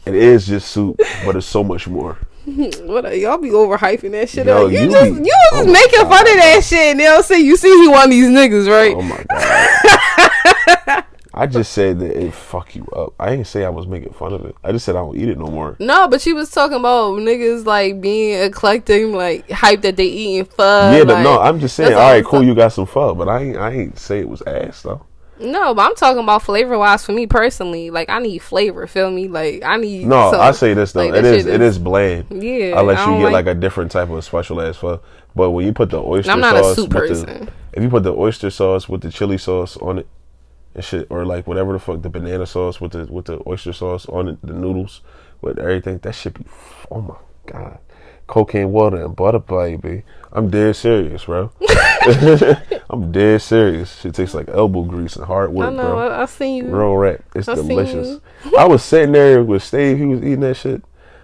It 0.07 0.15
is 0.15 0.47
just 0.47 0.71
soup, 0.71 0.99
but 1.23 1.35
it's 1.35 1.45
so 1.45 1.63
much 1.63 1.87
more. 1.87 2.17
What 2.47 3.05
are, 3.05 3.13
y'all 3.13 3.37
be 3.37 3.49
overhyping 3.49 4.11
that 4.11 4.29
shit 4.29 4.47
Yo, 4.47 4.65
up. 4.65 4.71
You, 4.71 4.79
you 4.79 4.89
just 4.89 5.11
be- 5.11 5.17
you 5.17 5.35
was 5.51 5.51
oh 5.51 5.57
just 5.57 5.67
my 5.67 5.73
making 5.73 5.99
fun 5.99 6.21
of 6.21 6.35
that 6.37 6.63
shit 6.63 6.79
and 6.79 6.99
they'll 6.99 7.21
say 7.21 7.39
you 7.39 7.57
see 7.57 7.69
he 7.69 7.87
one 7.89 8.05
of 8.05 8.09
these 8.09 8.29
niggas, 8.29 8.67
right? 8.69 8.95
Oh 8.95 9.01
my 9.01 9.23
god. 10.87 11.03
I 11.39 11.45
just 11.45 11.71
said 11.71 11.99
that 11.99 12.17
it 12.17 12.33
fuck 12.33 12.75
you 12.75 12.85
up. 12.87 13.13
I 13.19 13.29
didn't 13.29 13.45
say 13.47 13.63
I 13.63 13.69
was 13.69 13.85
making 13.85 14.13
fun 14.13 14.33
of 14.33 14.43
it. 14.45 14.55
I 14.63 14.71
just 14.71 14.85
said 14.85 14.95
I 14.95 14.99
don't 14.99 15.15
eat 15.15 15.29
it 15.29 15.37
no 15.37 15.47
more. 15.47 15.75
No, 15.79 16.07
but 16.07 16.19
she 16.21 16.33
was 16.33 16.49
talking 16.49 16.77
about 16.77 17.13
niggas 17.19 17.65
like 17.65 18.01
being 18.01 18.41
eclectic, 18.41 19.05
like 19.07 19.49
hype 19.51 19.81
that 19.81 19.97
they 19.97 20.05
eating 20.05 20.45
pho. 20.45 20.91
yeah, 20.91 21.03
like, 21.03 21.23
no, 21.23 21.39
I'm 21.39 21.59
just 21.59 21.75
saying. 21.75 21.93
All 21.93 21.99
right, 22.11 22.25
cool. 22.25 22.43
You 22.43 22.55
got 22.55 22.73
some 22.73 22.87
pho, 22.87 23.13
but 23.13 23.29
I 23.29 23.41
ain't. 23.43 23.57
I 23.57 23.71
ain't 23.71 23.99
say 23.99 24.19
it 24.19 24.29
was 24.29 24.41
ass 24.43 24.81
though. 24.81 25.05
No, 25.39 25.75
but 25.75 25.83
I'm 25.83 25.95
talking 25.95 26.23
about 26.23 26.41
flavor 26.41 26.79
wise 26.79 27.05
for 27.05 27.11
me 27.11 27.27
personally. 27.27 27.91
Like 27.91 28.09
I 28.09 28.17
need 28.17 28.39
flavor. 28.39 28.87
Feel 28.87 29.11
me? 29.11 29.27
Like 29.27 29.61
I 29.63 29.77
need. 29.77 30.07
No, 30.07 30.31
some- 30.31 30.41
I 30.41 30.51
say 30.51 30.73
this 30.73 30.93
though. 30.93 31.05
like, 31.05 31.13
it 31.13 31.25
is. 31.25 31.43
shit 31.43 31.53
It 31.53 31.61
is 31.61 31.77
bland. 31.77 32.25
Yeah, 32.31 32.79
Unless 32.79 33.05
you 33.05 33.13
get 33.17 33.23
like, 33.25 33.45
like- 33.45 33.47
a 33.47 33.53
different 33.53 33.91
type 33.91 34.09
of 34.09 34.23
special 34.23 34.59
ass 34.61 34.77
pho. 34.77 34.99
But 35.35 35.51
when 35.51 35.67
you 35.67 35.73
put 35.73 35.91
the 35.91 36.01
oyster 36.01 36.31
I'm 36.31 36.39
not 36.39 36.55
a 36.55 36.63
sauce, 36.63 36.75
soup 36.77 36.93
with 36.95 37.19
the- 37.19 37.25
person. 37.25 37.49
if 37.73 37.83
you 37.83 37.89
put 37.89 38.01
the 38.01 38.15
oyster 38.15 38.49
sauce 38.49 38.89
with 38.89 39.01
the 39.01 39.11
chili 39.11 39.37
sauce 39.37 39.77
on 39.77 39.99
it 39.99 40.07
and 40.77 40.85
shit, 40.85 41.07
or 41.09 41.25
like 41.25 41.45
whatever 41.47 41.73
the 41.73 41.79
fuck 41.79 42.01
the 42.01 42.09
banana 42.09 42.45
sauce 42.45 42.79
with 42.79 42.93
the 42.93 43.05
with 43.11 43.25
the 43.25 43.41
oyster 43.45 43.73
sauce 43.73 44.05
on 44.07 44.29
it, 44.29 44.37
the 44.41 44.53
noodles 44.53 45.01
with 45.41 45.59
everything, 45.59 45.97
that 45.99 46.13
should 46.15 46.35
be. 46.35 46.45
Oh 46.89 47.01
my 47.01 47.15
god, 47.45 47.79
cocaine 48.27 48.71
water 48.71 49.03
and 49.03 49.15
butter, 49.15 49.39
baby. 49.39 50.03
I'm 50.31 50.49
dead 50.49 50.75
serious, 50.75 51.25
bro. 51.25 51.51
I'm 52.89 53.11
dead 53.11 53.41
serious. 53.41 53.99
Shit 54.01 54.13
tastes 54.15 54.35
like 54.35 54.47
elbow 54.49 54.83
grease 54.83 55.15
and 55.15 55.25
hard 55.25 55.49
I 55.49 55.53
work, 55.53 55.73
know. 55.73 55.81
bro. 55.93 56.07
I, 56.09 56.21
I 56.21 56.25
seen 56.25 56.65
you. 56.65 56.75
Real 56.75 56.95
rap. 56.95 57.21
It's 57.35 57.47
I 57.47 57.55
delicious. 57.55 58.19
I 58.57 58.65
was 58.65 58.83
sitting 58.83 59.11
there 59.13 59.43
with 59.43 59.63
Steve. 59.63 59.97
He 59.97 60.05
was 60.05 60.19
eating 60.19 60.41
that 60.41 60.55
shit. 60.55 60.81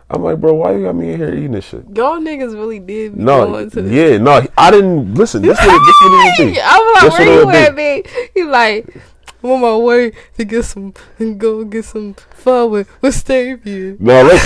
I'm 0.09 0.21
like, 0.21 0.39
bro, 0.39 0.53
why 0.53 0.73
you 0.75 0.83
got 0.83 0.95
me 0.95 1.13
in 1.13 1.17
here 1.17 1.33
eating 1.33 1.51
this 1.53 1.65
shit? 1.65 1.85
Y'all 1.95 2.19
niggas 2.19 2.53
really 2.53 2.79
did. 2.79 3.15
Be 3.17 3.23
No, 3.23 3.45
going 3.47 3.69
to 3.71 3.81
this. 3.81 3.91
yeah, 3.91 4.17
no, 4.17 4.45
I 4.57 4.69
didn't 4.71 5.15
listen. 5.15 5.41
This 5.41 5.57
what 5.57 5.67
it, 5.75 5.79
this 5.85 5.95
what 6.01 6.39
it 6.39 6.45
would 6.45 6.53
be. 6.53 6.61
I 6.63 6.77
was 6.77 7.01
This 7.03 7.11
like, 7.13 7.27
where 7.27 7.41
you 7.43 7.49
at, 7.67 7.75
babe? 7.75 8.07
He 8.33 8.43
like, 8.43 8.95
I'm 9.43 9.51
on 9.51 9.61
my 9.61 9.75
way 9.75 10.13
to 10.37 10.45
get 10.45 10.63
some 10.63 10.93
and 11.19 11.37
go 11.39 11.63
get 11.65 11.85
some 11.85 12.15
pho 12.31 12.67
with 12.67 12.87
with 13.01 13.13
Stavia. 13.15 13.99
No, 13.99 14.23
let's 14.23 14.43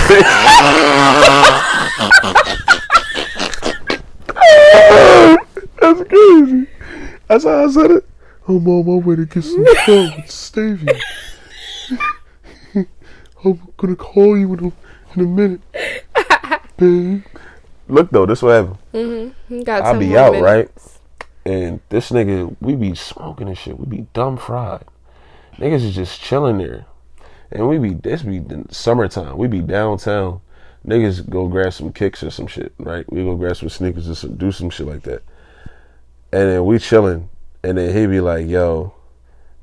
That's 5.80 6.02
crazy. 6.08 6.66
That's 7.28 7.44
how 7.44 7.64
I 7.64 7.70
said 7.70 7.90
it. 7.92 8.08
I'm 8.46 8.66
on 8.68 8.86
my 8.86 9.06
way 9.06 9.16
to 9.16 9.26
get 9.26 9.44
some 9.44 9.64
fun 9.86 10.12
with 10.16 10.30
Stevie. 10.30 10.88
I'm 13.44 13.60
gonna 13.76 13.94
call 13.96 14.36
you 14.36 14.52
in 14.54 14.64
a, 14.64 14.72
in 15.14 15.20
a 15.20 15.28
minute, 15.28 15.60
babe. 16.76 17.22
Look 17.86 18.10
though, 18.10 18.26
this 18.26 18.42
what 18.42 18.50
happened. 18.50 18.78
Mm-hmm. 18.92 19.60
Got 19.62 19.82
I 19.82 19.90
10 19.92 19.98
be 20.00 20.16
out, 20.16 20.32
minutes. 20.32 20.44
right? 20.44 20.97
And 21.48 21.80
this 21.88 22.10
nigga, 22.10 22.54
we 22.60 22.76
be 22.76 22.94
smoking 22.94 23.48
and 23.48 23.56
shit. 23.56 23.80
We 23.80 23.86
be 23.86 24.06
dumb 24.12 24.36
fried. 24.36 24.84
Niggas 25.56 25.82
is 25.82 25.94
just 25.94 26.20
chilling 26.20 26.58
there. 26.58 26.84
And 27.50 27.66
we 27.66 27.78
be, 27.78 27.94
this 27.94 28.20
be 28.20 28.38
the 28.38 28.66
summertime. 28.70 29.38
We 29.38 29.48
be 29.48 29.62
downtown. 29.62 30.42
Niggas 30.86 31.26
go 31.30 31.48
grab 31.48 31.72
some 31.72 31.90
kicks 31.90 32.22
or 32.22 32.30
some 32.30 32.48
shit, 32.48 32.74
right? 32.76 33.10
We 33.10 33.24
go 33.24 33.34
grab 33.34 33.56
some 33.56 33.70
sneakers 33.70 34.10
or 34.10 34.14
some, 34.14 34.36
do 34.36 34.52
some 34.52 34.68
shit 34.68 34.86
like 34.86 35.04
that. 35.04 35.22
And 36.32 36.50
then 36.50 36.66
we 36.66 36.78
chilling. 36.78 37.30
And 37.62 37.78
then 37.78 37.96
he 37.96 38.06
be 38.06 38.20
like, 38.20 38.46
yo, 38.46 38.92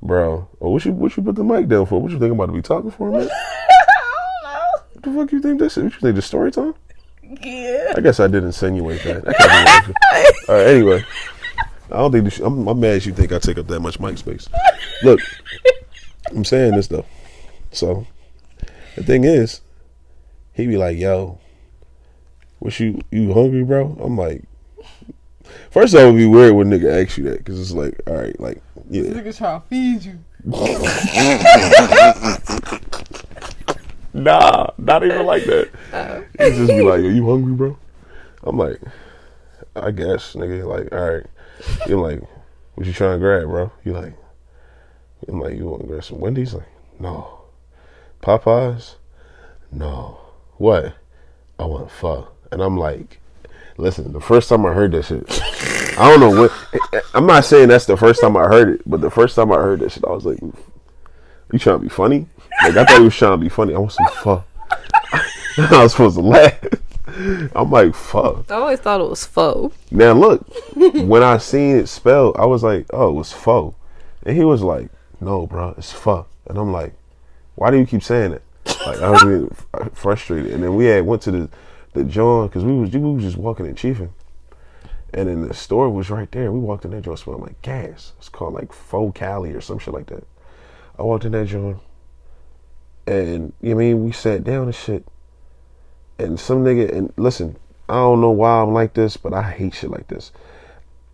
bro, 0.01 0.47
oh, 0.59 0.69
what 0.69 0.85
you, 0.85 0.91
what 0.91 1.15
you 1.15 1.21
put 1.21 1.35
the 1.35 1.43
mic 1.43 1.67
down 1.67 1.85
for? 1.85 2.01
What 2.01 2.11
you 2.11 2.17
think 2.17 2.31
I'm 2.31 2.39
about 2.39 2.47
to 2.47 2.53
be 2.53 2.63
talking 2.63 2.89
for, 2.89 3.11
man? 3.11 3.29
What 4.93 5.03
the 5.03 5.11
fuck 5.11 5.31
you 5.33 5.39
think 5.39 5.59
this 5.59 5.77
is? 5.77 5.83
What 5.83 5.93
you 5.93 5.99
think, 5.99 6.15
the 6.15 6.21
story 6.23 6.51
time? 6.51 6.73
Yeah. 7.41 7.93
I 7.97 8.01
guess 8.01 8.19
I 8.19 8.27
did 8.27 8.43
insinuate 8.43 9.03
that. 9.03 9.27
I 9.27 9.33
can't 9.33 9.85
believe 9.87 9.95
it. 10.13 10.35
All 10.49 10.55
right, 10.55 10.67
anyway. 10.67 11.03
I 11.91 11.97
don't 11.97 12.11
think 12.11 12.25
this, 12.25 12.39
I'm, 12.39 12.67
I'm 12.67 12.79
mad 12.79 12.95
as 12.95 13.05
you 13.05 13.13
think 13.13 13.31
I 13.31 13.39
take 13.39 13.57
up 13.57 13.67
that 13.67 13.79
much 13.79 13.99
mic 13.99 14.17
space. 14.17 14.49
Look, 15.03 15.19
I'm 16.31 16.43
saying 16.43 16.75
this 16.75 16.87
though. 16.87 17.05
So 17.71 18.07
the 18.95 19.03
thing 19.03 19.23
is, 19.23 19.61
he 20.53 20.65
be 20.65 20.77
like, 20.77 20.97
"Yo, 20.97 21.39
what 22.59 22.79
you 22.79 23.01
you 23.11 23.33
hungry, 23.33 23.63
bro?" 23.63 23.97
I'm 24.01 24.17
like, 24.17 24.43
first 25.69 25.93
off, 25.93 26.01
it 26.01 26.05
would 26.05 26.17
be 26.17 26.25
weird 26.25 26.53
when 26.53 26.69
nigga 26.69 27.03
asks 27.03 27.17
you 27.17 27.25
that 27.25 27.39
because 27.39 27.59
it's 27.59 27.71
like, 27.71 27.99
all 28.07 28.15
right, 28.15 28.39
like, 28.39 28.61
yeah, 28.89 29.03
Niggas 29.03 29.37
trying 29.37 29.61
to 29.61 29.67
feed 29.67 30.03
you. 30.03 30.19
nah, 34.13 34.67
not 34.77 35.03
even 35.03 35.25
like 35.25 35.43
that. 35.45 35.69
He 36.39 36.49
just 36.51 36.69
be 36.69 36.81
like, 36.81 37.01
"Yo, 37.01 37.09
you 37.09 37.29
hungry, 37.29 37.53
bro?" 37.53 37.77
I'm 38.43 38.57
like, 38.57 38.79
I 39.75 39.91
guess, 39.91 40.33
nigga. 40.33 40.65
Like, 40.65 40.93
all 40.93 41.15
right. 41.15 41.25
You're 41.87 42.01
like, 42.01 42.21
what 42.75 42.87
you 42.87 42.93
trying 42.93 43.13
to 43.13 43.19
grab, 43.19 43.47
bro? 43.47 43.71
You 43.83 43.93
like, 43.93 44.13
I'm 45.27 45.39
like, 45.39 45.55
you 45.55 45.65
want 45.65 45.81
to 45.81 45.87
grab 45.87 46.03
some 46.03 46.19
Wendy's? 46.19 46.53
Like, 46.53 46.67
no. 46.99 47.41
Popeyes? 48.21 48.95
No. 49.71 50.19
What? 50.57 50.93
I 51.59 51.65
want 51.65 51.91
pho. 51.91 52.27
And 52.51 52.61
I'm 52.61 52.77
like, 52.77 53.19
listen, 53.77 54.13
the 54.13 54.21
first 54.21 54.49
time 54.49 54.65
I 54.65 54.73
heard 54.73 54.91
that 54.91 55.05
shit, 55.05 55.23
I 55.97 56.09
don't 56.09 56.19
know 56.19 56.41
what. 56.41 57.03
I'm 57.13 57.25
not 57.25 57.45
saying 57.45 57.69
that's 57.69 57.85
the 57.85 57.97
first 57.97 58.21
time 58.21 58.35
I 58.37 58.43
heard 58.43 58.69
it, 58.69 58.81
but 58.85 59.01
the 59.01 59.11
first 59.11 59.35
time 59.35 59.51
I 59.51 59.55
heard 59.55 59.79
that 59.79 59.91
shit, 59.91 60.05
I 60.05 60.11
was 60.11 60.25
like, 60.25 60.39
you 60.41 61.59
trying 61.59 61.77
to 61.77 61.83
be 61.83 61.89
funny? 61.89 62.27
Like, 62.63 62.75
I 62.75 62.85
thought 62.85 62.99
he 62.99 63.05
was 63.05 63.15
trying 63.15 63.33
to 63.33 63.37
be 63.37 63.49
funny. 63.49 63.73
I 63.73 63.79
want 63.79 63.93
some 63.93 64.07
pho. 64.15 64.43
I 65.57 65.83
was 65.83 65.91
supposed 65.93 66.17
to 66.17 66.21
laugh. 66.21 66.59
I'm 67.55 67.71
like, 67.71 67.93
fuck. 67.93 68.49
I 68.51 68.55
always 68.55 68.79
thought 68.79 69.01
it 69.01 69.09
was 69.09 69.25
pho. 69.25 69.71
Now 69.91 70.13
look, 70.13 70.47
when 70.75 71.23
I 71.23 71.37
seen 71.37 71.77
it 71.77 71.87
spelled, 71.87 72.35
I 72.37 72.45
was 72.45 72.63
like, 72.63 72.87
oh, 72.91 73.09
it 73.09 73.13
was 73.13 73.31
pho. 73.31 73.75
And 74.23 74.35
he 74.35 74.43
was 74.43 74.61
like, 74.61 74.89
no, 75.21 75.45
bro, 75.47 75.75
it's 75.77 75.91
fuck. 75.91 76.29
And 76.47 76.57
I'm 76.57 76.71
like, 76.71 76.93
why 77.55 77.71
do 77.71 77.77
you 77.77 77.85
keep 77.85 78.03
saying 78.03 78.33
it? 78.33 78.43
Like 78.85 78.99
I 78.99 79.09
was 79.09 79.23
getting 79.23 79.49
frustrated. 79.93 80.51
And 80.53 80.63
then 80.63 80.75
we 80.75 80.85
had 80.85 81.05
went 81.05 81.21
to 81.23 81.31
the 81.31 81.49
the 81.93 82.03
John 82.03 82.47
because 82.47 82.63
we 82.63 82.73
was 82.73 82.91
we 82.91 82.99
was 82.99 83.23
just 83.23 83.37
walking 83.37 83.65
and 83.65 83.77
Chiefin. 83.77 84.09
And 85.13 85.29
then 85.29 85.47
the 85.47 85.53
store 85.53 85.89
was 85.89 86.09
right 86.09 86.29
there. 86.31 86.51
We 86.51 86.59
walked 86.59 86.83
in 86.83 86.91
that 86.91 87.03
joint, 87.03 87.19
smelled 87.19 87.41
like 87.41 87.61
gas. 87.61 88.13
It's 88.17 88.27
called 88.27 88.53
like 88.53 88.73
Pho 88.73 89.11
Cali 89.11 89.53
or 89.53 89.61
some 89.61 89.79
shit 89.79 89.93
like 89.93 90.07
that. 90.07 90.27
I 90.99 91.03
walked 91.03 91.25
in 91.25 91.31
that 91.31 91.47
joint, 91.47 91.77
and 93.07 93.53
you 93.61 93.69
know 93.69 93.75
I 93.75 93.79
mean 93.79 94.03
we 94.03 94.11
sat 94.11 94.43
down 94.43 94.65
and 94.65 94.75
shit. 94.75 95.07
And 96.17 96.39
some 96.39 96.63
nigga, 96.63 96.91
and 96.91 97.13
listen, 97.17 97.57
I 97.89 97.95
don't 97.95 98.21
know 98.21 98.31
why 98.31 98.61
I'm 98.61 98.73
like 98.73 98.93
this, 98.93 99.17
but 99.17 99.33
I 99.33 99.43
hate 99.43 99.75
shit 99.75 99.91
like 99.91 100.07
this. 100.07 100.31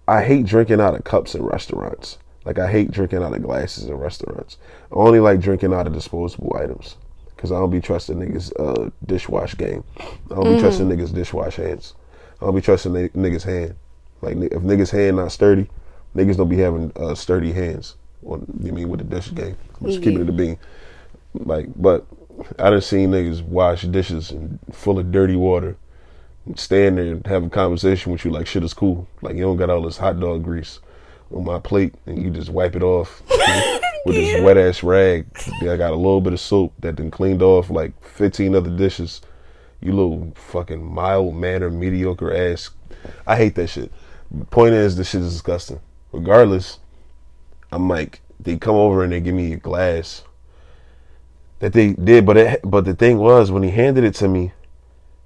I 0.08 0.24
hate 0.24 0.46
drinking 0.46 0.82
out 0.82 0.96
of 0.96 1.04
cups 1.04 1.36
in 1.36 1.44
restaurants. 1.44 2.18
Like 2.46 2.60
I 2.60 2.72
hate 2.72 2.92
drinking 2.92 3.24
out 3.24 3.36
of 3.36 3.44
glasses 3.44 3.86
in 3.86 3.96
restaurants. 3.96 4.58
I 4.92 4.96
only 4.96 5.20
like 5.20 5.40
drinking 5.40 5.74
out 5.74 5.88
of 5.88 5.94
disposable 5.94 6.56
items 6.60 6.98
because 7.36 7.52
I 7.52 7.56
don't 7.56 7.70
be 7.70 7.82
trusting 7.82 8.18
niggas 8.18 8.52
uh, 8.60 8.90
dishwash 9.06 9.58
game. 9.58 9.84
I 10.00 10.36
don't 10.36 10.56
be 10.56 10.60
trusting 10.60 10.88
niggas 10.88 11.10
dishwash 11.10 11.56
hands. 11.56 11.94
I 12.42 12.46
don't 12.46 12.56
be 12.56 12.62
trusting 12.62 12.96
n- 12.96 13.10
niggas 13.10 13.44
hand. 13.44 13.76
Like 14.22 14.38
if 14.38 14.62
niggas 14.62 14.92
hand 14.92 15.18
not 15.18 15.32
sturdy, 15.32 15.68
niggas 16.16 16.38
don't 16.38 16.50
be 16.50 16.58
having 16.58 16.92
uh, 16.96 17.16
sturdy 17.16 17.52
hands. 17.52 17.96
You 18.24 18.72
mean 18.72 18.90
with 18.90 19.00
the 19.00 19.16
dish 19.16 19.34
game? 19.34 19.58
I'm 19.80 19.88
just 19.88 20.04
keeping 20.04 20.22
it 20.22 20.30
a 20.30 20.32
bean. 20.32 20.58
Like, 21.34 21.68
but 21.76 22.06
I 22.60 22.70
done 22.70 22.82
seen 22.82 23.12
niggas 23.12 23.42
wash 23.42 23.84
dishes 23.84 24.32
and 24.32 24.60
full 24.72 25.00
of 25.00 25.12
dirty 25.12 25.36
water 25.36 25.78
and 26.46 26.58
stand 26.60 26.98
there 26.98 27.06
and 27.06 27.26
have 27.28 27.44
a 27.44 27.50
conversation 27.50 28.12
with 28.12 28.26
you 28.26 28.32
like 28.32 28.48
shit 28.48 28.64
is 28.64 28.74
cool. 28.74 29.08
Like 29.22 29.36
you 29.36 29.42
don't 29.42 29.58
got 29.58 29.70
all 29.70 29.82
this 29.82 29.98
hot 29.98 30.20
dog 30.20 30.44
grease 30.44 30.80
on 31.34 31.46
my 31.46 31.60
plate 31.60 31.96
and 32.06 32.22
you 32.22 32.30
just 32.30 32.50
wipe 32.50 32.76
it 32.76 32.84
off 32.84 33.22
with 34.06 34.16
this 34.16 34.42
wet 34.42 34.58
ass 34.58 34.84
rag. 34.84 35.26
I 35.62 35.78
got 35.78 35.94
a 35.94 35.96
little 35.96 36.22
bit 36.22 36.34
of 36.34 36.40
soap 36.40 36.74
that 36.80 36.98
then 36.98 37.12
cleaned 37.12 37.42
off 37.42 37.70
like 37.70 37.92
15 38.04 38.56
other 38.56 38.76
dishes. 38.76 39.22
You 39.82 39.94
little 39.94 40.32
fucking 40.36 40.84
mild 40.84 41.36
manner, 41.36 41.70
mediocre 41.70 42.34
ass. 42.34 42.70
I 43.26 43.36
hate 43.36 43.56
that 43.56 43.68
shit. 43.68 43.92
Point 44.52 44.74
is, 44.74 44.96
this 44.96 45.10
shit 45.10 45.22
is 45.22 45.34
disgusting. 45.34 45.80
Regardless, 46.12 46.80
I'm 47.72 47.88
like, 47.90 48.22
they 48.40 48.58
come 48.58 48.76
over 48.76 49.04
and 49.04 49.12
they 49.12 49.20
give 49.20 49.36
me 49.36 49.54
a 49.54 49.58
glass 49.58 50.24
that 51.62 51.74
they 51.74 51.94
did, 51.94 52.26
but 52.26 52.38
it, 52.38 52.60
but 52.64 52.86
the 52.86 52.96
thing 52.96 53.20
was 53.20 53.52
when 53.52 53.62
he 53.62 53.70
handed 53.70 54.04
it 54.04 54.16
to 54.16 54.28
me, 54.28 54.52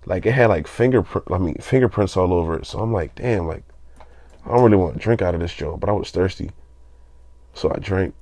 like 0.06 0.26
it 0.26 0.34
had 0.34 0.50
like 0.50 0.68
fingerprint, 0.68 1.26
I 1.32 1.38
mean 1.38 1.56
fingerprints 1.56 2.16
all 2.18 2.34
over 2.34 2.60
it. 2.60 2.66
So 2.66 2.80
I'm 2.80 2.92
like, 2.92 3.16
damn, 3.16 3.48
like 3.48 3.64
I 4.46 4.50
don't 4.50 4.64
really 4.64 4.76
want 4.76 4.96
to 4.96 5.00
drink 5.00 5.22
out 5.22 5.34
of 5.34 5.40
this 5.40 5.54
joint, 5.54 5.80
but 5.80 5.90
I 5.90 5.94
was 5.94 6.12
thirsty, 6.12 6.52
so 7.54 7.72
I 7.74 7.80
drank. 7.80 8.14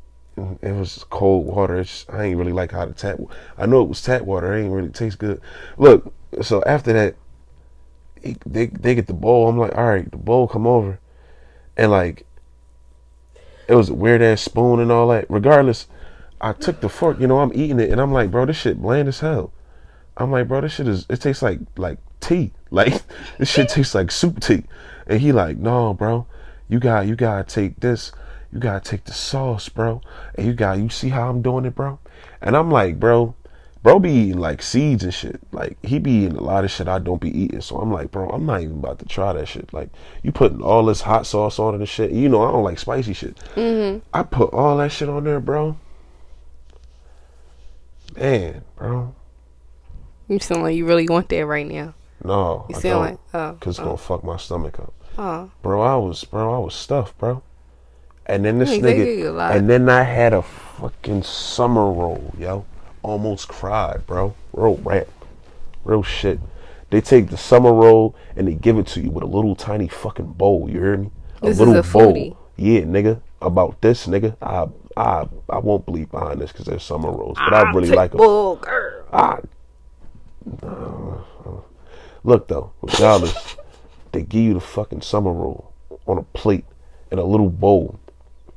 It 0.62 0.72
was 0.72 1.06
cold 1.10 1.46
water. 1.46 1.80
It's, 1.80 2.08
I 2.10 2.26
ain't 2.26 2.38
really 2.38 2.54
like 2.54 2.72
how 2.72 2.86
the 2.86 2.94
tap. 2.94 3.20
I 3.58 3.66
know 3.66 3.82
it 3.82 3.90
was 3.90 4.02
tap 4.02 4.22
water. 4.22 4.54
It 4.54 4.64
ain't 4.64 4.74
really 4.74 4.90
taste 4.90 5.20
good. 5.20 5.42
Look, 5.78 6.12
so 6.42 6.64
after 6.66 6.94
that, 6.94 7.16
he, 8.24 8.38
they 8.46 8.68
they 8.68 8.96
get 8.96 9.08
the 9.08 9.14
bowl. 9.14 9.50
I'm 9.50 9.58
like, 9.58 9.76
all 9.76 9.86
right, 9.86 10.10
the 10.10 10.18
bowl 10.18 10.48
come 10.48 10.68
over, 10.68 11.00
and 11.76 11.92
like 11.92 12.28
it 13.68 13.74
was 13.74 13.90
a 13.90 13.94
weird 13.96 14.22
ass 14.22 14.42
spoon 14.42 14.80
and 14.80 14.92
all 14.92 15.08
that. 15.08 15.26
Regardless, 15.30 15.88
I 16.44 16.52
took 16.52 16.82
the 16.82 16.90
fork. 16.90 17.20
You 17.20 17.28
know, 17.28 17.40
I'm 17.40 17.54
eating 17.56 17.80
it, 17.80 17.90
and 17.90 18.02
I'm 18.02 18.12
like, 18.12 18.30
bro, 18.30 18.46
this 18.46 18.58
shit 18.58 18.82
bland 18.82 19.08
as 19.08 19.22
hell. 19.22 19.54
I'm 20.18 20.30
like, 20.30 20.50
bro, 20.50 20.62
this 20.62 20.74
shit 20.74 20.88
is. 20.88 21.06
It 21.10 21.22
tastes 21.22 21.42
like 21.42 21.60
like 21.78 21.98
tea. 22.20 22.52
Like 22.74 23.04
this 23.38 23.52
shit 23.52 23.70
tastes 23.70 23.94
like 23.94 24.10
soup 24.10 24.40
tea. 24.40 24.64
And 25.06 25.22
he 25.22 25.32
like, 25.32 25.58
no, 25.58 25.94
bro, 25.94 26.26
you 26.68 26.80
got 26.80 27.06
you 27.06 27.16
gotta 27.16 27.44
take 27.44 27.82
this. 27.82 28.12
you 28.52 28.60
gotta 28.60 28.80
take 28.80 29.04
the 29.04 29.14
sauce, 29.14 29.70
bro. 29.70 30.02
And 30.34 30.48
you 30.48 30.54
got 30.54 30.80
you 30.80 30.90
see 30.90 31.10
how 31.10 31.30
I'm 31.30 31.44
doing 31.44 31.66
it, 31.66 31.76
bro? 31.76 32.00
And 32.42 32.58
I'm 32.58 32.72
like, 32.72 33.00
bro, 33.00 33.36
bro 33.84 34.00
be 34.00 34.10
eating 34.12 34.40
like 34.40 34.64
seeds 34.64 35.04
and 35.04 35.14
shit. 35.14 35.40
Like 35.52 35.78
he 35.86 36.00
be 36.00 36.24
eating 36.24 36.38
a 36.38 36.42
lot 36.42 36.64
of 36.66 36.72
shit 36.72 36.88
I 36.88 36.98
don't 36.98 37.22
be 37.22 37.30
eating. 37.30 37.62
So 37.62 37.78
I'm 37.78 37.92
like, 37.92 38.10
bro, 38.10 38.28
I'm 38.30 38.48
not 38.48 38.62
even 38.62 38.80
about 38.80 38.98
to 39.00 39.06
try 39.06 39.34
that 39.34 39.48
shit. 39.48 39.72
Like 39.72 39.90
you 40.24 40.32
putting 40.32 40.64
all 40.64 40.84
this 40.84 41.02
hot 41.02 41.28
sauce 41.28 41.60
on 41.60 41.76
it 41.76 41.78
and 41.78 41.88
shit. 41.88 42.10
You 42.10 42.28
know 42.28 42.42
I 42.42 42.52
don't 42.52 42.64
like 42.64 42.80
spicy 42.80 43.14
shit. 43.14 43.38
Mm-hmm. 43.56 44.00
I 44.14 44.24
put 44.24 44.52
all 44.52 44.78
that 44.78 44.92
shit 44.92 45.10
on 45.10 45.26
there, 45.26 45.40
bro. 45.40 45.78
Man, 48.16 48.64
bro. 48.76 49.16
You 50.28 50.40
sound 50.40 50.64
like 50.64 50.76
you 50.76 50.86
really 50.86 51.08
want 51.08 51.30
that 51.30 51.46
right 51.46 51.68
now. 51.68 51.94
No, 52.24 52.66
You 52.70 52.76
I 52.76 52.80
sound 52.80 53.00
like 53.02 53.20
oh, 53.34 53.58
Cause 53.60 53.76
it's 53.76 53.80
oh, 53.80 53.86
gonna 53.86 53.98
fuck 53.98 54.24
my 54.24 54.38
stomach 54.38 54.80
up. 54.80 54.94
oh. 55.18 55.52
Bro, 55.62 55.82
I 55.82 55.96
was 55.98 56.24
bro, 56.24 56.54
I 56.56 56.60
was 56.60 56.74
stuffed, 56.74 57.18
bro. 57.18 57.44
And 58.26 58.46
then 58.46 58.60
this 58.60 58.70
Hey, 58.70 58.80
they 58.80 58.96
give 58.96 59.08
you 59.20 59.30
a 59.30 59.34
nigga 59.34 59.56
and 59.58 59.70
then 59.70 59.90
I 59.90 60.04
had 60.04 60.32
a 60.34 60.42
fucking 60.42 61.24
summer 61.24 61.92
roll, 61.92 62.34
yo. 62.38 62.66
Almost 63.02 63.50
cried, 63.50 64.08
bro. 64.08 64.34
Real 64.54 64.78
rap. 64.78 65.08
Real 65.84 66.04
shit. 66.04 66.40
They 66.90 67.02
take 67.02 67.30
the 67.30 67.38
summer 67.38 67.74
roll 67.74 68.16
and 68.38 68.48
they 68.48 68.54
give 68.54 68.78
it 68.78 68.88
to 68.88 69.02
you 69.02 69.10
with 69.12 69.24
a 69.24 69.28
little 69.28 69.56
tiny 69.56 69.90
fucking 69.90 70.34
bowl, 70.34 70.70
you 70.70 70.80
hear 70.80 70.98
me? 70.98 71.12
A 71.42 71.48
This 71.48 71.56
is 71.56 71.60
little 71.60 71.76
a 71.78 71.82
foodie. 71.84 72.38
Yeah, 72.56 72.82
nigga. 72.82 73.22
About 73.42 73.82
this, 73.82 74.08
nigga. 74.08 74.38
I 74.42 74.68
I 74.96 75.28
I 75.50 75.60
won't 75.60 75.86
bleep 75.86 76.12
behind 76.12 76.42
this 76.42 76.52
because 76.52 76.66
they're 76.66 76.80
summer 76.80 77.12
rolls. 77.12 77.38
But 77.38 77.54
I 77.54 77.72
really 77.72 77.90
like 77.90 78.12
them. 78.12 78.20
Bull 78.20 78.56
girl. 78.58 79.06
I, 79.12 79.40
uh, 80.62 81.62
look 82.24 82.48
though, 82.48 82.72
regardless, 82.82 83.56
they 84.12 84.24
give 84.24 84.42
you 84.42 84.54
the 84.54 84.62
fucking 84.62 85.02
summer 85.02 85.32
roll 85.32 85.74
on 86.08 86.18
a 86.18 86.24
plate 86.24 86.66
in 87.12 87.20
a 87.20 87.24
little 87.24 87.50
bowl 87.50 88.00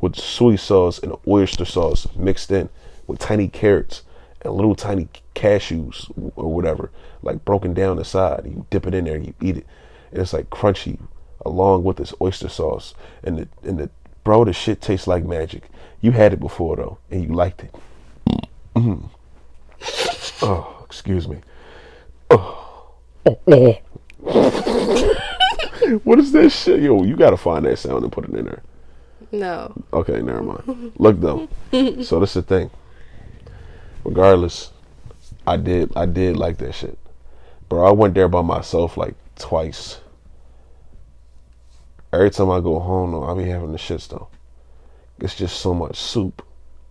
with 0.01 0.17
soy 0.17 0.57
sauce 0.57 0.99
and 0.99 1.15
oyster 1.27 1.65
sauce 1.65 2.07
mixed 2.17 2.51
in 2.51 2.69
with 3.07 3.19
tiny 3.19 3.49
carrots 3.49 4.03
and 4.43 4.55
little 4.55 4.75
tiny 4.75 5.09
cashews 5.35 6.11
or 6.37 6.53
whatever, 6.53 6.91
like 7.23 7.45
broken 7.45 7.75
down 7.75 7.99
inside. 7.99 8.43
You 8.45 8.67
dip 8.71 8.87
it 8.87 8.95
in 8.95 9.05
there 9.05 9.17
and 9.17 9.27
you 9.27 9.35
eat 9.41 9.59
it, 9.59 9.67
and 10.11 10.21
it's 10.21 10.33
like 10.33 10.51
crunchy 10.51 10.99
along 11.45 11.85
with 11.85 11.97
this 11.99 12.13
oyster 12.21 12.49
sauce 12.49 12.95
and 13.23 13.39
the 13.39 13.49
and 13.63 13.79
the 13.79 13.91
bro, 14.27 14.45
the 14.45 14.53
shit 14.53 14.81
tastes 14.81 15.07
like 15.07 15.25
magic. 15.25 15.71
You 16.01 16.13
had 16.13 16.33
it 16.33 16.41
before 16.41 16.77
though, 16.77 16.99
and 17.11 17.23
you 17.23 17.35
liked 17.35 17.65
it. 17.65 17.75
Mm. 18.75 19.09
Oh, 20.43 20.83
excuse 20.85 21.27
me. 21.27 21.39
Oh. 22.31 22.63
what 26.05 26.19
is 26.19 26.33
that 26.33 26.51
shit? 26.51 26.81
Yo, 26.81 27.03
you 27.05 27.17
gotta 27.17 27.37
find 27.37 27.65
that 27.65 27.79
sound 27.79 28.03
and 28.03 28.13
put 28.13 28.25
it 28.25 28.35
in 28.35 28.45
there. 28.45 28.63
No. 29.33 29.73
Okay, 29.93 30.21
never 30.21 30.43
mind. 30.43 30.93
Look 30.99 31.21
though. 31.21 31.49
so 32.03 32.21
that's 32.21 32.35
the 32.35 32.43
thing. 32.43 32.71
Regardless, 34.05 34.73
I 35.47 35.57
did 35.57 35.93
I 35.97 36.07
did 36.07 36.37
like 36.37 36.59
that 36.59 36.75
shit. 36.75 36.99
Bro, 37.69 37.87
I 37.87 37.91
went 37.91 38.15
there 38.15 38.29
by 38.29 38.43
myself 38.43 38.97
like 38.97 39.15
twice. 39.37 40.01
Every 42.13 42.31
time 42.31 42.51
I 42.51 42.61
go 42.61 42.79
home 42.79 43.13
though, 43.13 43.25
I 43.25 43.35
be 43.35 43.49
having 43.49 43.73
the 43.73 43.79
shits 43.79 44.09
though. 44.09 44.29
It's 45.19 45.35
just 45.35 45.61
so 45.61 45.75
much 45.75 45.97
soup. 45.97 46.43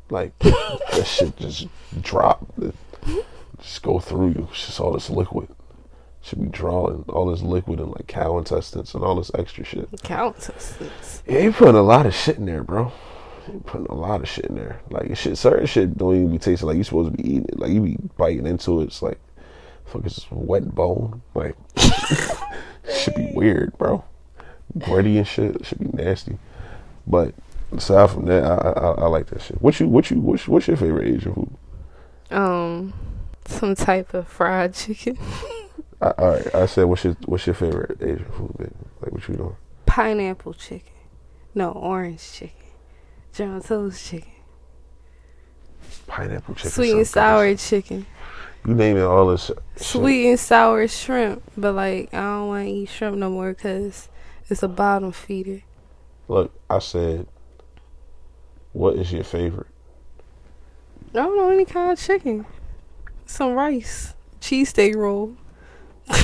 Like 0.09 0.37
that 0.39 1.05
shit 1.05 1.35
just 1.37 1.67
drop. 2.01 2.45
Just 3.61 3.81
go 3.83 3.99
through 3.99 4.29
you. 4.29 4.47
It's 4.51 4.65
just 4.67 4.79
all 4.79 4.93
this 4.93 5.09
liquid. 5.09 5.47
Should 6.21 6.41
be 6.41 6.47
drawing 6.47 7.05
all 7.07 7.27
this 7.27 7.41
liquid 7.41 7.79
and 7.79 7.91
like 7.91 8.07
cow 8.07 8.37
intestines 8.39 8.95
and 8.95 9.03
all 9.03 9.15
this 9.15 9.29
extra 9.35 9.63
shit. 9.63 9.87
Counts. 10.03 10.49
Yeah, 11.27 11.39
you 11.39 11.51
putting 11.51 11.75
a 11.75 11.83
lot 11.83 12.07
of 12.07 12.15
shit 12.15 12.37
in 12.37 12.45
there, 12.45 12.63
bro. 12.63 12.91
You 13.47 13.61
putting 13.65 13.87
a 13.87 13.93
lot 13.95 14.21
of 14.21 14.27
shit 14.27 14.45
in 14.45 14.55
there. 14.55 14.81
Like 14.89 15.15
shit, 15.15 15.37
certain 15.37 15.67
shit 15.67 15.95
don't 15.97 16.15
even 16.15 16.31
be 16.31 16.39
tasting 16.39 16.67
like 16.67 16.77
you 16.77 16.83
supposed 16.83 17.15
to 17.15 17.23
be 17.23 17.29
eating 17.29 17.45
it. 17.49 17.59
Like 17.59 17.71
you 17.71 17.81
be 17.81 17.97
biting 18.17 18.47
into 18.47 18.81
it. 18.81 18.85
It's 18.85 19.03
like, 19.03 19.19
fuck, 19.85 20.03
it's 20.03 20.15
just 20.15 20.31
wet 20.31 20.73
bone. 20.73 21.21
Like, 21.35 21.55
should 22.91 23.15
be 23.15 23.29
weird, 23.35 23.77
bro. 23.77 24.03
Gritty 24.79 25.19
and 25.19 25.27
shit. 25.27 25.63
Should 25.63 25.79
be 25.79 26.03
nasty. 26.03 26.39
But 27.05 27.35
aside 27.71 28.09
from 28.09 28.25
that, 28.25 28.43
I 28.43 28.55
I, 28.55 28.91
I 28.91 29.07
like 29.07 29.27
that 29.27 29.41
shit. 29.41 29.61
What 29.61 29.79
you 29.79 29.87
what 29.87 30.09
you 30.11 30.19
what's, 30.19 30.47
what's 30.47 30.67
your 30.67 30.77
favorite 30.77 31.07
Asian 31.07 31.33
food? 31.33 31.57
Um, 32.31 32.93
some 33.45 33.75
type 33.75 34.13
of 34.13 34.27
fried 34.27 34.73
chicken. 34.73 35.17
I, 36.01 36.09
all 36.17 36.29
right, 36.31 36.55
I 36.55 36.65
said 36.65 36.85
what's 36.85 37.03
your 37.03 37.15
what's 37.25 37.45
your 37.45 37.55
favorite 37.55 38.01
Asian 38.01 38.25
food? 38.31 38.55
Baby? 38.57 38.71
Like 39.01 39.11
what 39.11 39.27
you 39.27 39.35
doing? 39.35 39.55
Pineapple 39.85 40.53
chicken. 40.53 40.93
No, 41.53 41.71
orange 41.71 42.31
chicken. 42.31 42.65
John 43.33 43.61
toast 43.61 44.05
chicken. 44.05 44.31
Pineapple 46.07 46.55
chicken. 46.55 46.71
Sweet 46.71 46.97
and 46.97 47.07
sound 47.07 47.49
good. 47.49 47.59
sour 47.59 47.69
chicken. 47.69 48.05
You 48.65 48.73
naming 48.73 49.03
all 49.03 49.27
this 49.27 49.45
shit. 49.45 49.59
Sweet 49.75 50.29
and 50.29 50.39
sour 50.39 50.87
shrimp. 50.87 51.43
But 51.55 51.73
like, 51.73 52.13
I 52.13 52.21
don't 52.21 52.47
want 52.47 52.65
to 52.65 52.71
eat 52.71 52.89
shrimp 52.89 53.17
no 53.17 53.29
more 53.29 53.53
because 53.53 54.09
it's 54.49 54.63
a 54.63 54.67
bottom 54.67 55.11
feeder. 55.11 55.61
Look, 56.27 56.51
I 56.69 56.79
said, 56.79 57.27
what 58.75 58.95
is 58.97 59.11
your 59.11 59.23
favorite? 59.23 59.67
I 61.11 61.19
don't 61.19 61.37
know 61.37 61.49
any 61.49 61.65
kind 61.65 61.91
of 61.91 61.99
chicken. 61.99 62.45
Some 63.25 63.53
rice. 63.53 64.13
Cheesesteak 64.41 64.95
roll. 64.95 65.35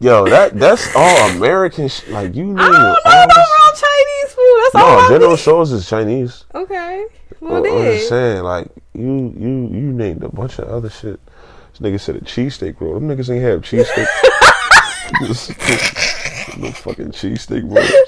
Yo, 0.00 0.24
that 0.28 0.56
that's 0.58 0.94
all 0.94 1.28
American. 1.30 1.88
Sh- 1.88 2.06
like 2.08 2.34
you 2.36 2.54
I 2.56 2.62
don't 2.62 2.72
know 2.72 2.96
no 3.04 3.26
this- 3.26 3.36
real 3.36 3.72
Chinese 3.74 4.32
food. 4.32 4.60
That's 4.62 4.74
all 4.76 5.02
No, 5.02 5.08
General. 5.08 5.36
Tso's 5.36 5.72
is 5.72 5.88
Chinese. 5.88 6.44
Okay. 6.54 7.04
Well, 7.40 7.56
I'm 7.56 7.64
just 7.64 8.08
saying, 8.08 8.42
like 8.44 8.68
you, 8.94 9.34
you, 9.36 9.48
you 9.72 9.92
named 9.92 10.22
a 10.22 10.28
bunch 10.28 10.58
of 10.60 10.68
other 10.68 10.88
shit. 10.88 11.18
This 11.72 11.80
nigga 11.80 11.98
said 12.00 12.14
a 12.16 12.20
cheesesteak 12.20 12.80
roll. 12.80 12.94
Them 12.94 13.08
niggas 13.08 13.28
ain't 13.28 13.42
have 13.42 13.62
cheesesteak. 13.62 14.06
no 16.60 16.70
fucking 16.72 17.10
cheesesteak 17.10 17.64
rolls. 17.64 18.07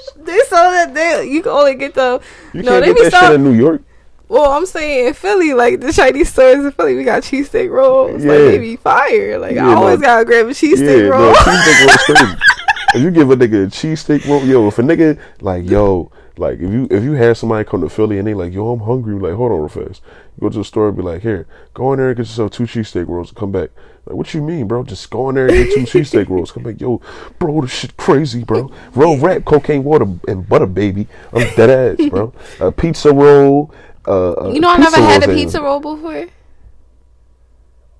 That 0.69 0.93
they 0.93 1.25
you 1.29 1.41
can 1.41 1.51
only 1.51 1.75
get 1.75 1.93
the 1.95 2.21
You 2.53 2.63
no 2.63 2.71
can't 2.71 2.85
they 2.85 2.93
get 2.93 3.03
be 3.03 3.09
that 3.09 3.19
shit 3.27 3.35
in 3.35 3.43
New 3.43 3.53
York. 3.53 3.81
well 4.29 4.51
I'm 4.51 4.65
saying 4.65 5.07
in 5.07 5.13
Philly 5.13 5.53
like 5.53 5.79
the 5.81 5.91
Chinese 5.91 6.29
stores 6.29 6.63
in 6.65 6.71
Philly 6.71 6.95
we 6.95 7.03
got 7.03 7.23
cheesesteak 7.23 7.69
rolls 7.71 8.23
like 8.23 8.39
Yeah. 8.39 8.45
they 8.45 8.57
be 8.59 8.75
fire 8.77 9.39
like 9.39 9.55
Yeah, 9.55 9.69
I 9.69 9.73
always 9.73 9.99
no. 9.99 10.05
gotta 10.05 10.25
grab 10.25 10.45
a 10.47 10.49
cheesesteak 10.51 11.03
Yeah, 11.05 11.09
roll 11.09 11.31
no, 11.31 11.33
cheesesteak 11.33 12.05
crazy. 12.05 12.35
if 12.95 13.01
you 13.01 13.11
give 13.11 13.31
a 13.31 13.35
nigga 13.35 13.65
a 13.65 13.67
cheesesteak 13.67 14.27
roll, 14.27 14.43
yo, 14.43 14.67
if 14.67 14.77
a 14.79 14.81
nigga 14.83 15.17
like 15.41 15.69
yo, 15.69 16.11
like 16.37 16.59
if 16.59 16.71
you 16.71 16.87
if 16.89 17.03
you 17.03 17.13
had 17.13 17.35
somebody 17.37 17.67
come 17.67 17.81
to 17.81 17.89
Philly 17.89 18.17
and 18.17 18.27
they 18.27 18.33
like, 18.33 18.53
yo, 18.53 18.71
I'm 18.71 18.79
hungry, 18.79 19.15
like 19.15 19.33
hold 19.33 19.51
on 19.51 19.59
real 19.59 19.67
fast. 19.67 20.01
You 20.35 20.41
go 20.41 20.49
to 20.49 20.57
the 20.59 20.63
store 20.63 20.87
and 20.87 20.97
be 20.97 21.03
like, 21.03 21.21
here, 21.21 21.47
go 21.73 21.91
in 21.93 21.99
there 21.99 22.09
and 22.09 22.17
get 22.17 22.23
yourself 22.23 22.51
two 22.51 22.63
cheesesteak 22.63 23.07
rolls 23.07 23.29
and 23.29 23.37
come 23.37 23.51
back. 23.51 23.69
Like, 24.05 24.15
what 24.15 24.33
you 24.33 24.41
mean, 24.41 24.67
bro? 24.67 24.83
Just 24.83 25.09
go 25.09 25.29
in 25.29 25.35
there 25.35 25.47
and 25.47 25.55
get 25.55 25.73
two 25.73 25.81
cheesesteak 25.99 26.29
rolls. 26.29 26.51
Come 26.51 26.63
back, 26.63 26.79
yo, 26.79 27.01
bro, 27.37 27.61
this 27.61 27.71
shit 27.71 27.97
crazy, 27.97 28.43
bro. 28.43 28.71
Roll 28.95 29.17
rap, 29.17 29.45
cocaine 29.45 29.83
water, 29.83 30.07
and 30.27 30.47
butter, 30.47 30.65
baby. 30.65 31.07
I'm 31.33 31.53
dead 31.55 31.99
ass, 31.99 32.09
bro. 32.09 32.33
A 32.59 32.71
pizza 32.71 33.11
roll. 33.13 33.73
Uh, 34.07 34.31
uh, 34.31 34.51
you 34.51 34.59
know 34.59 34.69
I 34.69 34.77
never 34.77 34.97
had 34.97 35.23
a 35.23 35.27
pizza 35.27 35.61
roll 35.61 35.79
before 35.79 36.25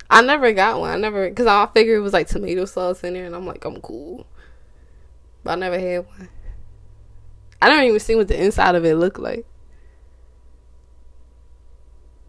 I 0.10 0.22
never 0.24 0.52
got 0.52 0.80
one 0.80 0.90
I 0.90 0.98
never 0.98 1.30
because 1.30 1.46
I 1.46 1.68
figured 1.68 2.00
it 2.00 2.02
was 2.02 2.12
like 2.12 2.28
tomato 2.28 2.66
sauce 2.66 3.04
in 3.04 3.14
there 3.14 3.26
and 3.26 3.36
I'm 3.36 3.46
like 3.46 3.64
I'm 3.64 3.80
cool 3.82 4.26
but 5.44 5.52
I 5.52 5.56
never 5.56 5.78
had 5.78 6.08
one 6.08 6.30
I 7.62 7.70
don't 7.70 7.84
even 7.84 8.00
see 8.00 8.16
what 8.16 8.28
the 8.28 8.42
inside 8.42 8.76
of 8.76 8.86
it 8.86 8.96
looked 8.96 9.20
like 9.20 9.46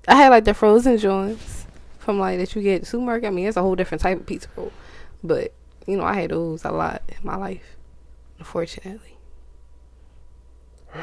I 0.08 0.16
had 0.16 0.30
like 0.30 0.44
the 0.44 0.54
frozen 0.54 0.98
joints 0.98 1.66
from 1.98 2.18
like 2.18 2.38
that 2.38 2.54
you 2.54 2.62
get 2.62 2.82
at 2.82 2.86
supermarket. 2.86 3.28
I 3.28 3.30
mean, 3.30 3.46
it's 3.46 3.56
a 3.56 3.62
whole 3.62 3.76
different 3.76 4.02
type 4.02 4.18
of 4.18 4.26
pizza 4.26 4.48
roll, 4.56 4.72
but 5.22 5.52
you 5.86 5.96
know, 5.96 6.04
I 6.04 6.14
had 6.14 6.30
those 6.30 6.64
a 6.64 6.70
lot 6.70 7.02
in 7.08 7.16
my 7.22 7.36
life, 7.36 7.76
unfortunately. 8.38 9.16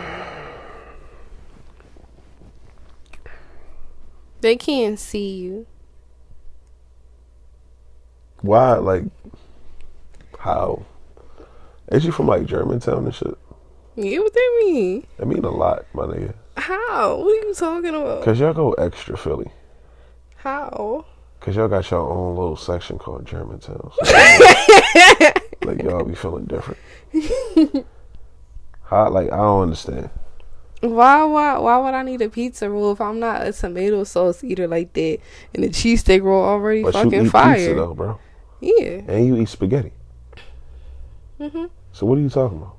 They 4.42 4.56
can't 4.56 4.98
see 4.98 5.36
you. 5.36 5.68
Why, 8.40 8.76
like, 8.76 9.04
how? 10.40 10.86
Is 11.92 12.06
you 12.06 12.14
from 12.14 12.28
like 12.28 12.46
Germantown 12.46 13.04
and 13.04 13.14
shit? 13.14 13.38
Yeah, 14.02 14.20
what 14.20 14.34
they 14.34 14.50
mean? 14.66 15.06
I 15.22 15.26
mean 15.26 15.44
a 15.44 15.50
lot, 15.50 15.86
my 15.94 16.04
nigga. 16.06 16.34
How? 16.56 17.18
What 17.18 17.26
are 17.28 17.48
you 17.48 17.54
talking 17.54 17.90
about? 17.96 18.24
Cause 18.24 18.40
y'all 18.40 18.54
go 18.54 18.72
extra 18.74 19.18
Philly. 19.18 19.52
How? 20.38 21.06
Cause 21.42 21.56
y'all 21.56 21.68
got 21.68 21.90
your 21.92 22.00
own 22.10 22.36
little 22.36 22.56
section 22.56 22.98
called 22.98 23.26
Germantown. 23.26 23.92
So, 24.04 24.14
like 25.66 25.82
y'all 25.84 26.04
be 26.06 26.16
feeling 26.16 26.46
different. 26.46 26.80
How? 28.84 29.10
Like 29.10 29.32
I 29.32 29.38
don't 29.38 29.64
understand. 29.64 30.10
Why, 30.82 31.24
why, 31.26 31.58
why 31.58 31.78
would 31.78 31.94
I 31.94 32.04
need 32.04 32.22
a 32.22 32.30
pizza 32.30 32.70
roll 32.70 32.94
if 32.94 33.02
I'm 33.02 33.20
not 33.20 33.46
a 33.46 33.52
tomato 33.52 34.06
sauce 34.06 34.44
eater 34.46 34.66
like 34.68 34.94
that? 34.94 35.20
And 35.54 35.64
the 35.66 35.68
cheesesteak 35.70 36.24
roll 36.24 36.42
already 36.44 36.84
But 36.84 36.94
fucking 36.94 37.12
you 37.12 37.22
eat 37.24 37.30
fire. 37.32 37.56
pizza 37.56 37.74
though, 37.76 37.94
bro, 37.94 38.18
Yeah. 38.62 39.02
and 39.10 39.26
you 39.28 39.36
eat 39.38 39.50
spaghetti. 39.50 39.92
Mhm. 41.38 41.70
So 41.92 42.06
what 42.06 42.18
are 42.18 42.22
you 42.22 42.30
talking 42.30 42.60
about? 42.60 42.76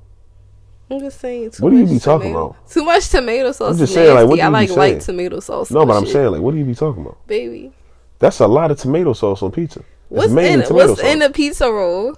I'm 0.91 0.99
just 0.99 1.19
saying. 1.19 1.51
Too 1.51 1.63
What 1.63 1.69
do 1.71 1.77
you 1.77 1.85
be 1.85 1.99
talking 1.99 2.31
tomato- 2.33 2.47
about? 2.49 2.69
Too 2.69 2.83
much 2.83 3.09
tomato 3.09 3.51
sauce. 3.53 3.71
I'm 3.73 3.77
just 3.77 3.93
saying, 3.93 4.13
like, 4.13 4.27
what 4.27 4.35
do 4.35 4.41
I 4.41 4.45
you 4.61 4.67
be 4.67 4.73
like 4.73 4.77
light 4.77 5.01
tomato 5.01 5.39
sauce. 5.39 5.71
No, 5.71 5.85
but 5.85 5.95
I'm 5.95 6.03
shit. 6.03 6.13
saying 6.13 6.31
like, 6.31 6.41
what 6.41 6.51
do 6.51 6.57
you 6.57 6.65
be 6.65 6.75
talking 6.75 7.01
about? 7.01 7.25
baby. 7.27 7.71
That's 8.19 8.39
a 8.39 8.47
lot 8.47 8.69
of 8.69 8.77
tomato 8.79 9.13
sauce 9.13 9.41
on 9.41 9.51
pizza. 9.51 9.79
It's 9.79 9.87
What's 10.09 10.27
in 10.31 10.35
tomato 10.61 10.73
What's 10.75 11.01
sauce. 11.01 11.11
in 11.11 11.19
the 11.19 11.29
pizza 11.31 11.71
roll? 11.71 12.17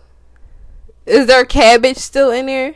Is 1.05 1.27
there 1.27 1.45
cabbage 1.45 1.97
still 1.97 2.31
in 2.31 2.47
there? 2.47 2.75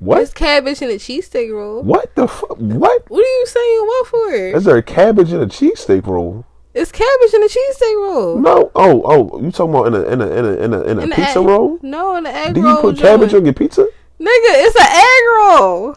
There's 0.00 0.32
cabbage 0.34 0.82
in 0.82 0.88
the 0.88 0.96
cheesesteak 0.96 1.50
roll. 1.52 1.82
What 1.82 2.14
the 2.16 2.28
fuck? 2.28 2.56
What? 2.58 3.10
What 3.10 3.18
are 3.24 3.38
you 3.38 3.46
saying? 3.46 3.80
What 3.86 4.06
for? 4.08 4.34
Is 4.34 4.64
there 4.64 4.82
cabbage 4.82 5.32
in 5.32 5.40
a 5.40 5.46
cheesesteak 5.46 6.06
roll? 6.06 6.44
It's 6.74 6.92
cabbage 6.92 7.32
in 7.32 7.40
the 7.40 7.46
cheesesteak 7.48 7.94
roll. 8.06 8.38
No. 8.38 8.70
Oh, 8.74 9.02
oh, 9.06 9.40
you 9.40 9.50
talking 9.50 9.74
about 9.74 9.86
in 9.86 9.94
a 9.94 10.02
in 10.02 10.20
a 10.20 10.26
in 10.30 10.44
a 10.44 10.52
in 10.64 10.74
a, 10.74 10.80
in 10.82 10.98
a 10.98 11.02
In 11.04 11.10
pizza 11.12 11.38
egg- 11.38 11.46
roll? 11.46 11.78
No, 11.80 12.14
in 12.16 12.24
the 12.24 12.34
egg 12.34 12.54
Do 12.54 12.62
roll. 12.62 12.74
you 12.76 12.80
put 12.82 12.98
cabbage 12.98 13.32
on 13.32 13.44
your 13.46 13.54
pizza? 13.54 13.86
Nigga, 14.18 14.52
it's 14.66 14.76
an 14.76 14.86
egg 14.86 15.22
roll. 15.60 15.96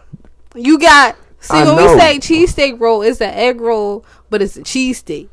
You 0.55 0.77
got 0.79 1.15
see 1.39 1.57
I 1.57 1.63
when 1.65 1.75
know. 1.77 1.93
we 1.93 1.99
say 1.99 2.19
cheesesteak 2.19 2.79
roll, 2.79 3.01
it's 3.01 3.21
an 3.21 3.33
egg 3.33 3.61
roll, 3.61 4.03
but 4.29 4.41
it's 4.41 4.57
a 4.57 4.61
cheesesteak. 4.61 5.29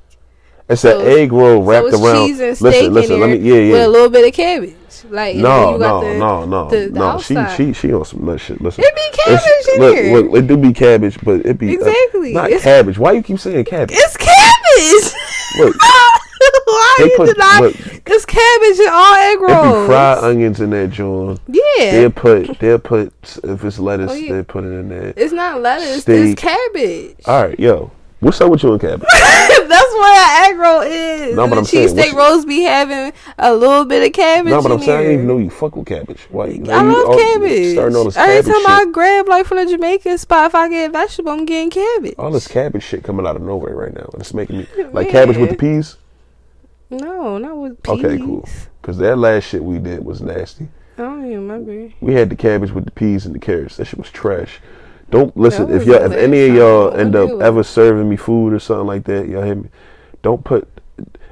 It's 0.68 0.82
So- 0.82 1.00
an 1.00 1.06
egg 1.06 1.32
roll 1.32 1.62
wrapped 1.62 1.90
so 1.90 1.94
it's 1.94 2.04
around. 2.04 2.26
cheese 2.26 2.40
and 2.40 2.48
listen, 2.50 2.70
steak 2.72 2.90
listen. 2.90 3.14
in 3.14 3.20
Let 3.20 3.30
me. 3.30 3.36
Yeah, 3.38 3.54
yeah. 3.60 3.72
with 3.72 3.82
a 3.82 3.88
little 3.88 4.08
bit 4.10 4.26
of 4.28 4.34
cabbage. 4.34 4.74
Like 5.10 5.36
No, 5.36 5.78
got 5.78 5.80
no, 5.80 6.00
the- 6.12 6.18
no, 6.18 6.44
no, 6.46 6.68
the- 6.70 6.76
the 6.88 6.98
no. 6.98 7.18
She, 7.20 7.36
outside. 7.36 7.56
she, 7.56 7.72
she 7.72 7.92
on 7.92 8.04
some 8.04 8.24
nut 8.24 8.40
shit. 8.40 8.60
Listen, 8.60 8.82
It 8.84 8.94
be 8.94 9.16
cabbage 9.18 9.40
It's- 9.46 9.68
in 9.76 9.80
look, 9.82 9.96
here. 9.96 10.16
Look, 10.16 10.34
it 10.36 10.46
do 10.46 10.56
be 10.56 10.72
cabbage, 10.72 11.18
but 11.22 11.44
it 11.46 11.58
be 11.58 11.68
uh, 11.76 11.80
Exactly. 11.80 12.32
not 12.32 12.46
It's- 12.46 12.62
cabbage. 12.62 12.98
Why 12.98 13.12
you 13.12 13.22
keep 13.22 13.38
saying 13.38 13.64
cabbage? 13.66 13.96
It's 13.96 14.16
cabbage. 14.16 15.12
Look, 15.58 15.76
Why 16.66 16.94
They 16.98 17.04
you 17.04 17.16
put- 17.16 17.32
deny? 17.34 17.58
look. 17.60 17.76
It's 18.08 18.24
cabbage 18.24 18.78
and 18.78 18.88
all 18.90 19.14
egg 19.14 19.38
be 19.38 19.44
rolls. 19.46 19.86
fried 19.86 20.18
onions 20.24 20.60
in 20.60 20.70
that 20.70 20.90
joint. 20.90 21.40
Yeah, 21.48 21.90
They'll 21.92 22.10
put, 22.10 22.58
they'll 22.60 22.78
put 22.78 23.12
if 23.44 23.64
it's 23.64 23.78
lettuce, 23.78 24.10
Oh, 24.12 24.14
yeah. 24.14 24.32
they 24.36 24.42
put 24.42 24.64
it 24.64 24.68
in 24.68 24.88
there. 24.88 25.12
it's 25.16 25.32
not 25.32 25.60
lettuce. 25.60 26.02
Steak. 26.02 26.32
It's 26.32 26.40
cabbage. 26.40 27.16
All 27.26 27.46
right, 27.48 27.58
yo, 27.58 27.90
what's 28.20 28.40
up 28.40 28.50
with 28.50 28.62
you 28.62 28.72
and 28.72 28.80
cabbage? 28.80 29.08
That's 29.12 29.92
what 29.92 30.18
an 30.18 30.50
egg 30.52 30.58
roll 30.58 30.80
is. 30.82 31.34
No, 31.36 31.46
but 31.48 31.56
the 31.56 31.60
I'm 31.60 31.64
cheesesteak 31.66 31.96
what's- 31.96 32.14
rolls 32.14 32.44
be 32.44 32.62
having 32.62 33.12
a 33.38 33.54
little 33.54 33.84
bit 33.84 34.06
of 34.06 34.12
cabbage. 34.12 34.50
no, 34.50 34.62
but 34.62 34.70
I'm 34.72 34.78
in 34.78 34.84
saying 34.84 34.98
I 34.98 35.02
didn't 35.02 35.14
even 35.14 35.26
know 35.26 35.38
you 35.38 35.50
fuck 35.50 35.74
with 35.76 35.86
cabbage. 35.86 36.20
Why? 36.30 36.46
you- 36.46 36.64
I 36.70 36.82
you 36.82 36.92
love 36.92 37.08
all- 37.08 37.18
cabbage. 37.18 37.72
Starting 37.72 37.96
all 37.96 38.04
this 38.04 38.16
Every 38.16 38.36
cabbage 38.50 38.64
time 38.64 38.88
I 38.88 38.90
grab 38.92 39.28
like 39.28 39.46
from 39.46 39.58
the 39.58 39.66
Jamaican 39.66 40.18
spot, 40.18 40.46
if 40.46 40.54
I 40.54 40.68
get 40.68 40.90
a 40.90 40.92
vegetable, 40.92 41.32
I'm 41.32 41.44
getting 41.44 41.70
cabbage. 41.70 42.14
all 42.18 42.30
this 42.30 42.46
cabbage 42.48 42.84
shit 42.84 43.02
coming 43.02 43.26
out 43.26 43.36
of 43.36 43.42
nowhere 43.42 43.74
right 43.74 43.92
now, 43.94 44.08
and 44.12 44.20
it's 44.22 44.32
making 44.32 44.58
me 44.58 44.66
like 44.92 45.06
Man. 45.06 45.10
cabbage 45.10 45.36
with 45.36 45.50
the 45.50 45.56
peas. 45.56 45.96
No, 46.90 47.38
not 47.38 47.56
with 47.56 47.82
peas. 47.82 48.04
Okay, 48.04 48.18
cool. 48.18 48.48
Because 48.80 48.98
that 48.98 49.16
last 49.16 49.44
shit 49.44 49.62
we 49.62 49.78
did 49.78 50.04
was 50.04 50.20
nasty. 50.20 50.68
I 50.98 51.02
don't 51.02 51.26
even 51.26 51.48
remember. 51.48 51.92
We 52.00 52.14
had 52.14 52.30
the 52.30 52.36
cabbage 52.36 52.70
with 52.70 52.84
the 52.84 52.90
peas 52.90 53.26
and 53.26 53.34
the 53.34 53.38
carrots. 53.38 53.76
That 53.76 53.86
shit 53.86 53.98
was 53.98 54.10
trash. 54.10 54.60
Don't 55.10 55.36
listen. 55.36 55.70
If 55.70 55.84
y'all, 55.84 56.02
if 56.02 56.12
any 56.12 56.48
of 56.48 56.54
y'all 56.54 56.94
end 56.94 57.14
up 57.14 57.30
it. 57.30 57.40
ever 57.40 57.62
serving 57.62 58.08
me 58.08 58.16
food 58.16 58.52
or 58.52 58.58
something 58.58 58.86
like 58.86 59.04
that, 59.04 59.28
y'all 59.28 59.44
hear 59.44 59.56
me? 59.56 59.68
Don't 60.22 60.42
put. 60.42 60.68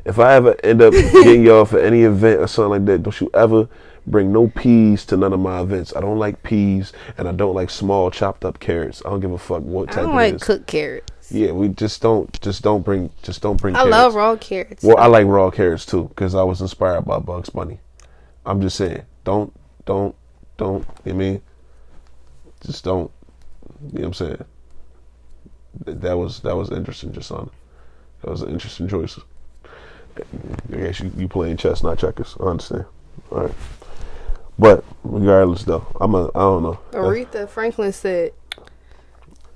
If 0.04 0.18
I 0.18 0.34
ever 0.34 0.54
end 0.62 0.82
up 0.82 0.92
getting 0.92 1.42
y'all 1.46 1.64
for 1.64 1.78
any 1.78 2.02
event 2.02 2.40
or 2.40 2.46
something 2.46 2.70
like 2.70 2.84
that, 2.86 3.02
don't 3.02 3.20
you 3.20 3.30
ever 3.32 3.68
bring 4.06 4.32
no 4.32 4.48
peas 4.48 5.06
to 5.06 5.16
none 5.16 5.32
of 5.32 5.40
my 5.40 5.60
events. 5.60 5.94
I 5.96 6.00
don't 6.00 6.18
like 6.18 6.42
peas, 6.42 6.92
and 7.16 7.26
I 7.26 7.32
don't 7.32 7.54
like 7.54 7.70
small 7.70 8.10
chopped 8.10 8.44
up 8.44 8.60
carrots. 8.60 9.02
I 9.04 9.10
don't 9.10 9.20
give 9.20 9.32
a 9.32 9.38
fuck 9.38 9.62
what 9.62 9.88
type. 9.88 9.98
I 9.98 10.02
don't 10.02 10.14
like 10.14 10.40
cooked 10.40 10.66
carrots. 10.66 11.10
Yeah, 11.30 11.52
we 11.52 11.68
just 11.68 12.02
don't, 12.02 12.40
just 12.40 12.62
don't 12.62 12.82
bring, 12.82 13.10
just 13.22 13.40
don't 13.40 13.60
bring. 13.60 13.74
I 13.74 13.78
carrots. 13.78 13.90
love 13.92 14.14
raw 14.14 14.36
carrots. 14.36 14.84
Well, 14.84 14.98
I 14.98 15.06
like 15.06 15.26
raw 15.26 15.50
carrots 15.50 15.86
too 15.86 16.04
because 16.04 16.34
I 16.34 16.42
was 16.42 16.60
inspired 16.60 17.02
by 17.02 17.18
Bugs 17.18 17.50
Bunny. 17.50 17.80
I'm 18.44 18.60
just 18.60 18.76
saying, 18.76 19.02
don't, 19.24 19.52
don't, 19.86 20.14
don't. 20.56 20.86
You 21.04 21.12
know 21.12 21.18
what 21.18 21.24
I 21.24 21.30
mean? 21.30 21.42
Just 22.64 22.84
don't. 22.84 23.10
You 23.92 24.00
know 24.00 24.00
what 24.00 24.06
I'm 24.06 24.14
saying? 24.14 24.44
That 25.86 26.16
was 26.16 26.40
that 26.40 26.56
was 26.56 26.70
interesting, 26.70 27.12
just 27.12 27.32
on. 27.32 27.50
That 28.22 28.30
was 28.30 28.42
an 28.42 28.50
interesting 28.50 28.88
choice. 28.88 29.18
I 30.16 30.76
guess 30.76 31.00
you, 31.00 31.10
you 31.16 31.26
playing 31.26 31.56
chess, 31.56 31.82
not 31.82 31.98
checkers. 31.98 32.36
I 32.38 32.44
understand. 32.44 32.84
All 33.32 33.44
right, 33.44 33.54
but 34.58 34.84
regardless, 35.02 35.64
though, 35.64 35.86
I'm 36.00 36.14
a 36.14 36.26
I 36.28 36.40
don't 36.40 36.62
know. 36.62 36.78
Aretha 36.92 37.48
Franklin 37.48 37.92
said, 37.92 38.32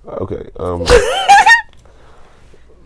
Okay. 0.07 0.51
Um. 0.59 0.87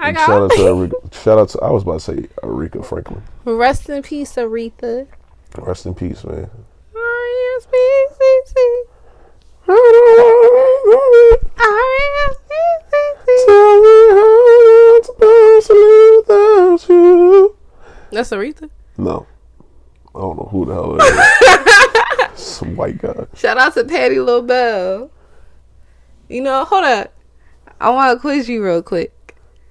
I 0.03 0.13
shout 0.13 0.43
out 0.43 0.51
to 0.51 0.57
Aretha, 0.59 1.15
shout 1.15 1.39
out 1.39 1.49
to 1.51 1.61
I 1.61 1.71
was 1.71 1.85
about 1.85 2.01
to 2.01 2.01
say 2.01 2.15
Aretha 2.43 2.85
Franklin. 2.85 3.23
Rest 3.45 3.89
in 3.89 4.03
peace, 4.03 4.35
Aretha. 4.35 5.07
Rest 5.59 5.87
in 5.87 5.95
peace, 5.95 6.25
man. 6.25 6.51
R-E-S-P-C-C. 6.99 8.85
That's 18.11 18.31
Aretha. 18.31 18.69
No. 18.99 19.27
I 20.15 20.19
don't 20.21 20.37
know 20.37 20.49
who 20.51 20.67
the 20.67 20.75
hell 20.75 20.93
that 20.95 22.33
is. 22.35 22.41
Some 22.43 22.77
white 22.77 22.99
guy. 22.99 23.27
Shout 23.35 23.57
out 23.57 23.73
to 23.75 23.85
Patti 23.85 24.19
LaBelle. 24.21 25.11
You 26.29 26.43
know, 26.43 26.65
hold 26.65 26.85
up. 26.85 27.15
I 27.81 27.91
want 27.91 28.17
to 28.17 28.21
quiz 28.21 28.49
you 28.49 28.63
real 28.65 28.83
quick. 28.83 29.13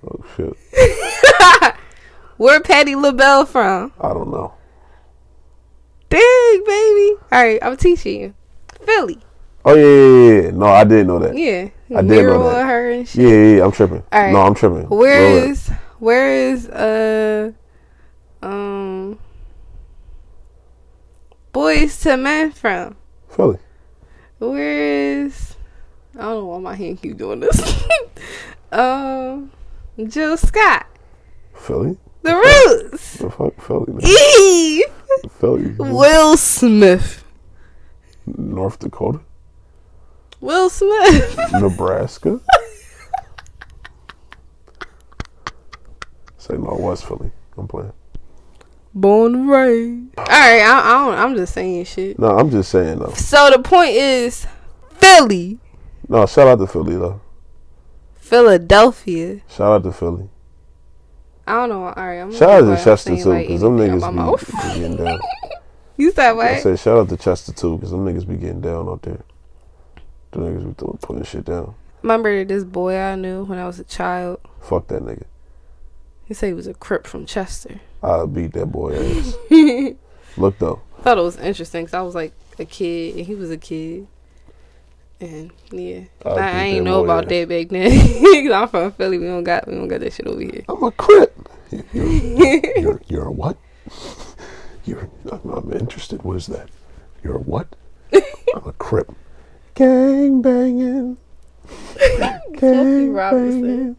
Oh 0.03 0.23
shit. 0.35 1.75
Where 2.37 2.59
Patti 2.59 2.95
LaBelle 2.95 3.45
from? 3.45 3.93
I 3.99 4.09
don't 4.09 4.31
know. 4.31 4.53
Dang, 6.09 6.63
baby. 6.65 7.21
All 7.31 7.43
right, 7.43 7.59
I'm 7.61 7.77
teaching 7.77 8.21
you. 8.21 8.33
Philly. 8.83 9.19
Oh 9.63 9.75
yeah, 9.75 9.83
yeah, 9.83 10.41
yeah. 10.45 10.51
No, 10.51 10.65
I 10.65 10.83
didn't 10.83 11.07
know 11.07 11.19
that. 11.19 11.37
Yeah. 11.37 11.69
I 11.95 12.01
did 12.01 12.25
know 12.25 12.49
that. 12.49 12.65
her 12.65 12.89
and 12.89 13.07
shit. 13.07 13.21
Yeah, 13.21 13.29
yeah, 13.29 13.55
yeah, 13.57 13.63
I'm 13.65 13.71
tripping. 13.71 14.03
All 14.11 14.21
right. 14.21 14.33
No, 14.33 14.41
I'm 14.41 14.55
tripping. 14.55 14.89
Where 14.89 15.37
ahead. 15.37 15.51
is 15.51 15.69
where 15.99 16.33
is 16.33 16.67
uh 16.69 17.51
um 18.41 19.19
Boyz 21.53 22.05
II 22.05 22.17
Men 22.17 22.51
from? 22.51 22.95
Philly? 23.29 23.59
Where 24.39 25.25
is 25.25 25.55
I 26.15 26.21
don't 26.23 26.35
know 26.37 26.45
why 26.45 26.59
my 26.59 26.75
hand 26.75 27.01
keep 27.01 27.17
doing 27.17 27.39
this. 27.39 27.85
um 28.71 29.51
Jill 30.09 30.37
Scott. 30.37 30.85
Philly? 31.55 31.97
The 32.23 32.35
Roots. 32.35 33.17
The 33.17 33.29
fuck, 33.29 33.61
Philly? 33.61 33.93
man. 33.93 34.01
Eve. 34.05 34.83
Philly? 35.39 35.71
Will 35.77 36.37
Smith. 36.37 37.23
North 38.25 38.79
Dakota? 38.79 39.19
Will 40.39 40.69
Smith. 40.69 41.39
Nebraska? 41.53 42.39
Say 46.37 46.55
no, 46.57 46.75
West 46.79 47.05
Philly. 47.05 47.31
I'm 47.57 47.67
playing. 47.67 47.93
Born 48.93 49.35
and 49.35 49.49
raised. 49.49 50.09
All 50.17 50.25
right, 50.25 50.61
I, 50.61 50.79
I 50.79 51.05
don't. 51.05 51.17
I'm 51.19 51.35
just 51.35 51.53
saying 51.53 51.85
shit. 51.85 52.19
No, 52.19 52.37
I'm 52.37 52.49
just 52.49 52.71
saying 52.71 52.99
though. 52.99 53.13
So 53.13 53.49
the 53.51 53.59
point 53.59 53.91
is, 53.91 54.45
Philly, 54.95 55.59
No, 56.09 56.25
shout 56.25 56.47
out 56.47 56.59
to 56.59 56.67
Philly 56.67 56.95
though. 56.97 57.21
Philadelphia. 58.31 59.41
Shout 59.49 59.73
out 59.73 59.83
to 59.83 59.91
Philly. 59.91 60.29
I 61.45 61.51
don't 61.55 61.67
know. 61.67 61.83
All 61.83 61.93
right, 61.93 62.19
I'm 62.19 62.33
Shout 62.33 62.63
out 62.63 62.77
to. 62.77 62.81
Chester 62.81 63.17
too, 63.17 63.25
like, 63.25 63.47
because 63.47 63.59
them 63.59 63.77
niggas 63.77 64.45
be, 64.45 64.73
be 64.73 64.79
getting 64.79 64.95
down. 65.05 65.19
You 65.97 66.11
said 66.11 66.29
I 66.29 66.31
what? 66.31 66.61
said 66.61 66.79
shout 66.79 66.97
out 66.97 67.09
to 67.09 67.17
Chester 67.17 67.51
too, 67.51 67.75
because 67.75 67.91
them 67.91 68.05
niggas 68.05 68.25
be 68.25 68.37
getting 68.37 68.61
down 68.61 68.87
out 68.87 69.01
there. 69.01 69.19
The 70.31 70.39
niggas 70.39 70.65
be 70.65 70.73
throwing, 70.77 70.97
putting 70.99 71.23
shit 71.25 71.43
down. 71.43 71.75
Remember 72.03 72.45
this 72.45 72.63
boy 72.63 72.95
I 72.95 73.15
knew 73.15 73.43
when 73.43 73.59
I 73.59 73.67
was 73.67 73.79
a 73.79 73.83
child? 73.83 74.39
Fuck 74.61 74.87
that 74.87 75.03
nigga. 75.03 75.25
He 76.23 76.33
said 76.33 76.47
he 76.47 76.53
was 76.53 76.67
a 76.67 76.73
crip 76.73 77.07
from 77.07 77.25
Chester. 77.25 77.81
I'll 78.01 78.27
beat 78.27 78.53
that 78.53 78.67
boy 78.67 78.95
ass. 78.95 79.35
Look 80.37 80.57
though, 80.57 80.81
thought 81.01 81.17
it 81.17 81.21
was 81.21 81.35
interesting 81.37 81.83
because 81.83 81.95
I 81.95 82.01
was 82.01 82.15
like 82.15 82.31
a 82.57 82.63
kid 82.63 83.17
and 83.17 83.25
he 83.27 83.35
was 83.35 83.51
a 83.51 83.57
kid. 83.57 84.07
And 85.21 85.51
yeah, 85.71 86.01
I, 86.25 86.29
I 86.29 86.63
ain't 86.63 86.85
know 86.85 87.03
about 87.03 87.27
that 87.29 87.47
back 87.47 87.69
then. 87.69 87.91
'Cause 88.47 88.51
I'm 88.51 88.67
from 88.67 88.91
Philly. 88.93 89.19
We 89.19 89.25
don't 89.27 89.43
got 89.43 89.67
we 89.67 89.75
don't 89.75 89.87
got 89.87 89.99
that 89.99 90.13
shit 90.13 90.25
over 90.25 90.41
here. 90.41 90.63
I'm 90.67 90.81
a 90.83 90.91
crip. 90.91 91.37
You're, 91.93 92.05
you're, 92.79 93.01
you're 93.07 93.27
a 93.27 93.31
what? 93.31 93.57
You're. 94.85 95.07
I'm, 95.31 95.47
I'm 95.51 95.71
interested. 95.73 96.23
What 96.23 96.37
is 96.37 96.47
that? 96.47 96.69
You're 97.23 97.37
a 97.37 97.39
what? 97.41 97.67
I'm 98.13 98.65
a 98.65 98.73
crip. 98.73 99.11
Gang 99.75 100.41
banging. 100.41 101.17
Gang 102.57 103.13
Robinson. 103.13 103.95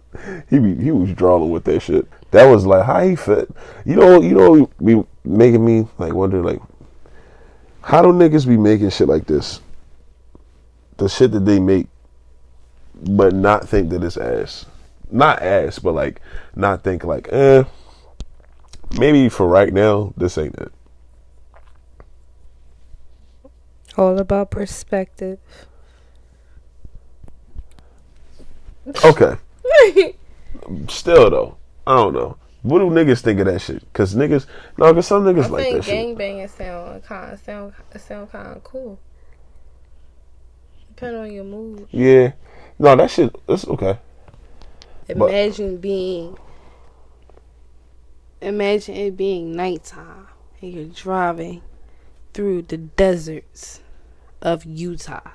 He 0.51 0.59
be, 0.59 0.75
he 0.75 0.91
was 0.91 1.13
drawing 1.13 1.51
with 1.51 1.65
that 1.65 1.81
shit. 1.81 2.07
That 2.33 2.45
was 2.47 2.67
like 2.67 2.85
how 2.85 3.03
he 3.05 3.15
fit. 3.17 3.49
You 3.87 3.95
know, 3.97 4.21
you 4.21 4.35
know, 4.35 4.71
be 4.85 5.03
making 5.25 5.65
me 5.65 5.87
like 5.99 6.13
wonder 6.15 6.43
like, 6.43 6.61
how 7.83 8.03
do 8.03 8.09
niggas 8.09 8.47
be 8.47 8.57
making 8.57 8.91
shit 8.91 9.09
like 9.09 9.27
this? 9.27 9.61
The 10.97 11.09
shit 11.09 11.33
that 11.33 11.45
they 11.45 11.59
make, 11.59 11.89
but 12.95 13.35
not 13.35 13.69
think 13.69 13.91
that 13.91 14.05
it's 14.05 14.17
ass. 14.17 14.67
Not 15.11 15.43
ass, 15.43 15.79
but 15.79 15.93
like 15.93 16.21
not 16.55 16.83
think 16.83 17.05
like, 17.05 17.29
eh. 17.33 17.65
Maybe 18.99 19.29
for 19.29 19.47
right 19.47 19.73
now, 19.73 20.13
this 20.17 20.37
ain't 20.37 20.55
it. 20.57 20.73
All 23.97 24.19
about 24.19 24.51
perspective. 24.51 25.39
Okay. 29.05 29.37
Still 30.89 31.31
though, 31.31 31.57
I 31.87 31.97
don't 31.97 32.15
know. 32.15 32.37
What 32.63 32.79
do 32.79 32.85
niggas 32.87 33.23
think 33.23 33.41
of 33.41 33.47
that 33.47 33.61
shit? 33.61 33.83
Cause 33.93 34.15
niggas, 34.15 34.47
no, 34.79 34.95
cause 34.95 35.07
some 35.07 35.25
niggas 35.25 35.45
I 35.45 35.49
like 35.49 35.65
think 35.65 35.77
that 35.77 35.85
shit. 35.85 35.95
gang 35.95 36.15
banging 36.15 36.49
sound 36.49 37.03
kind 37.05 37.39
sound 37.41 37.73
sound 37.97 38.31
kind 38.31 38.57
of 38.57 38.63
cool. 38.63 38.99
Depending 41.03 41.21
on 41.23 41.33
your 41.33 41.43
mood. 41.43 41.89
Yeah, 41.91 42.33
no, 42.79 42.95
that 42.95 43.11
shit. 43.11 43.35
That's 43.49 43.67
okay. 43.67 43.99
But- 45.09 45.31
Imagine 45.31 45.79
being. 45.79 46.39
Imagine 48.41 48.95
it 48.95 49.17
being 49.17 49.51
nighttime 49.53 50.29
and 50.61 50.73
you're 50.73 50.85
driving 50.85 51.63
through 52.33 52.63
the 52.63 52.77
deserts 52.77 53.81
of 54.41 54.65
Utah 54.65 55.29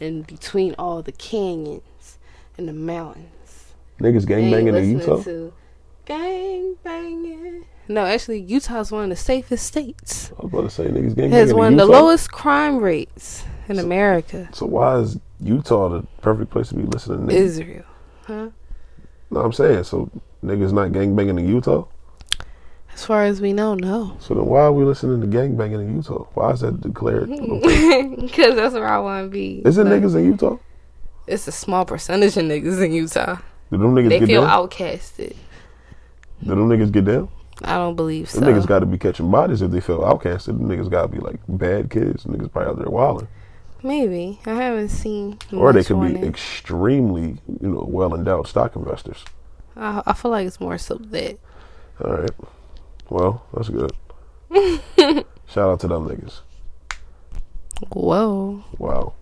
and 0.00 0.26
between 0.26 0.74
all 0.76 1.02
the 1.02 1.12
canyons 1.12 2.18
and 2.58 2.66
the 2.68 2.72
mountains. 2.72 3.74
Niggas 4.00 4.26
gang 4.26 4.50
banging 4.50 4.74
in 4.74 4.98
Utah. 4.98 5.22
to 5.22 5.52
gang 6.04 6.76
banging. 6.82 7.64
No, 7.86 8.04
actually, 8.04 8.40
Utah's 8.40 8.90
one 8.90 9.04
of 9.04 9.10
the 9.10 9.16
safest 9.16 9.66
states. 9.66 10.32
I 10.32 10.42
was 10.46 10.52
about 10.52 10.62
to 10.62 10.70
say 10.70 10.84
niggas 10.86 11.14
gang 11.14 11.30
banging. 11.30 11.32
It 11.32 11.36
has 11.38 11.54
one 11.54 11.74
of 11.74 11.78
the 11.78 11.86
lowest 11.86 12.32
crime 12.32 12.78
rates 12.78 13.44
in 13.68 13.78
America. 13.78 14.48
So 14.52 14.66
why 14.66 14.98
is 14.98 15.18
Utah 15.40 15.88
the 15.88 16.06
perfect 16.22 16.50
place 16.50 16.68
to 16.68 16.74
be 16.74 16.82
listening 16.84 17.26
to 17.28 17.34
niggas? 17.34 17.38
Israel. 17.38 17.84
Huh? 18.26 18.48
No, 19.30 19.40
I'm 19.40 19.52
saying 19.52 19.84
so 19.84 20.10
niggas 20.44 20.72
not 20.72 20.92
gang 20.92 21.14
banging 21.16 21.38
in 21.38 21.48
Utah. 21.48 21.84
As 22.94 23.04
far 23.04 23.24
as 23.24 23.40
we 23.42 23.52
know, 23.52 23.74
no. 23.74 24.16
So 24.20 24.34
then 24.34 24.46
why 24.46 24.60
are 24.62 24.72
we 24.72 24.82
listening 24.84 25.20
to 25.20 25.26
gang 25.26 25.56
banging 25.56 25.80
in 25.80 25.96
Utah? 25.96 26.24
Why 26.34 26.52
is 26.52 26.60
that 26.60 26.80
declared? 26.80 27.28
Because 28.26 28.56
that's 28.56 28.74
where 28.74 28.88
I 28.88 28.98
want 28.98 29.26
to 29.26 29.30
be. 29.30 29.62
Is 29.64 29.76
it 29.78 29.86
niggas 29.86 30.16
in 30.16 30.24
Utah? 30.24 30.56
It's 31.26 31.46
a 31.46 31.52
small 31.52 31.84
percentage 31.84 32.36
of 32.36 32.44
niggas 32.44 32.82
in 32.84 32.92
Utah. 32.92 33.36
Do 33.70 33.78
them 33.78 33.94
niggas 33.94 34.08
They 34.08 34.18
get 34.20 34.26
feel 34.28 34.42
down? 34.44 34.68
outcasted. 34.68 35.36
Do 36.42 36.50
them 36.50 36.68
niggas 36.68 36.90
get 36.92 37.04
down? 37.04 37.28
I 37.62 37.76
don't 37.76 37.96
believe 37.96 38.30
so. 38.30 38.40
Them 38.40 38.54
niggas 38.54 38.66
got 38.66 38.78
to 38.80 38.86
be 38.86 38.96
catching 38.98 39.30
bodies 39.30 39.60
if 39.62 39.70
they 39.70 39.80
feel 39.80 40.00
outcasted. 40.00 40.46
Them 40.46 40.68
niggas 40.68 40.90
got 40.90 41.02
to 41.02 41.08
be 41.08 41.18
like 41.18 41.38
bad 41.48 41.90
kids. 41.90 42.24
Niggas 42.24 42.50
probably 42.52 42.70
out 42.70 42.78
there 42.78 42.88
wilding. 42.90 43.28
Maybe. 43.82 44.40
I 44.46 44.54
haven't 44.54 44.88
seen. 44.88 45.38
Or 45.52 45.72
they 45.72 45.84
could 45.84 46.00
be 46.00 46.26
extremely, 46.26 47.38
you 47.60 47.68
know, 47.68 47.86
well 47.88 48.14
endowed 48.14 48.48
stock 48.48 48.76
investors. 48.76 49.24
I, 49.76 50.02
I 50.06 50.12
feel 50.14 50.30
like 50.30 50.46
it's 50.46 50.60
more 50.60 50.78
so 50.78 50.94
that. 50.94 51.38
All 52.02 52.16
right. 52.16 52.30
Well, 53.10 53.44
that's 53.54 53.68
good. 53.68 53.92
Shout 55.46 55.70
out 55.70 55.80
to 55.80 55.88
them 55.88 56.08
niggas. 56.08 56.40
Whoa. 57.92 58.64
Wow. 58.78 59.14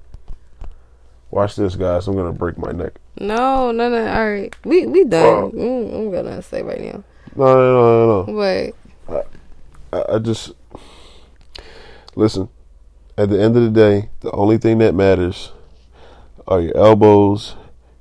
Watch 1.30 1.56
this, 1.56 1.74
guys. 1.74 2.06
I'm 2.06 2.14
gonna 2.14 2.32
break 2.32 2.56
my 2.56 2.70
neck. 2.70 3.00
No, 3.18 3.72
no, 3.72 3.88
no. 3.88 4.06
All 4.06 4.30
right. 4.30 4.54
We 4.64 4.86
we 4.86 5.04
done. 5.04 5.50
Mm, 5.50 5.94
I'm 5.94 6.12
gonna 6.12 6.42
say 6.42 6.62
right 6.62 6.80
now. 6.80 7.02
No, 7.34 7.54
no, 7.54 7.72
no, 7.72 8.06
no, 8.06 8.22
no. 8.24 8.72
But 9.06 9.28
I, 9.92 10.14
I 10.14 10.18
just 10.20 10.52
listen. 12.14 12.48
At 13.16 13.30
the 13.30 13.40
end 13.40 13.56
of 13.56 13.62
the 13.62 13.70
day, 13.70 14.10
the 14.20 14.30
only 14.32 14.58
thing 14.58 14.78
that 14.78 14.94
matters 14.94 15.52
are 16.48 16.60
your 16.60 16.76
elbows, 16.76 17.54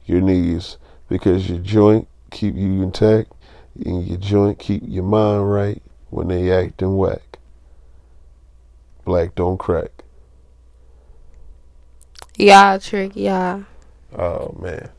your 0.05 0.21
knees, 0.21 0.77
because 1.07 1.47
your 1.49 1.59
joint 1.59 2.07
keep 2.31 2.55
you 2.55 2.81
intact, 2.81 3.31
and 3.75 4.07
your 4.07 4.17
joint 4.17 4.57
keep 4.57 4.81
your 4.85 5.03
mind 5.03 5.51
right 5.51 5.81
when 6.09 6.29
they 6.29 6.51
acting 6.51 6.97
whack. 6.97 7.37
Black 9.05 9.35
don't 9.35 9.57
crack. 9.57 10.03
yeah, 12.35 12.77
trick, 12.79 13.11
yeah. 13.15 13.63
Oh 14.17 14.55
man, 14.59 14.89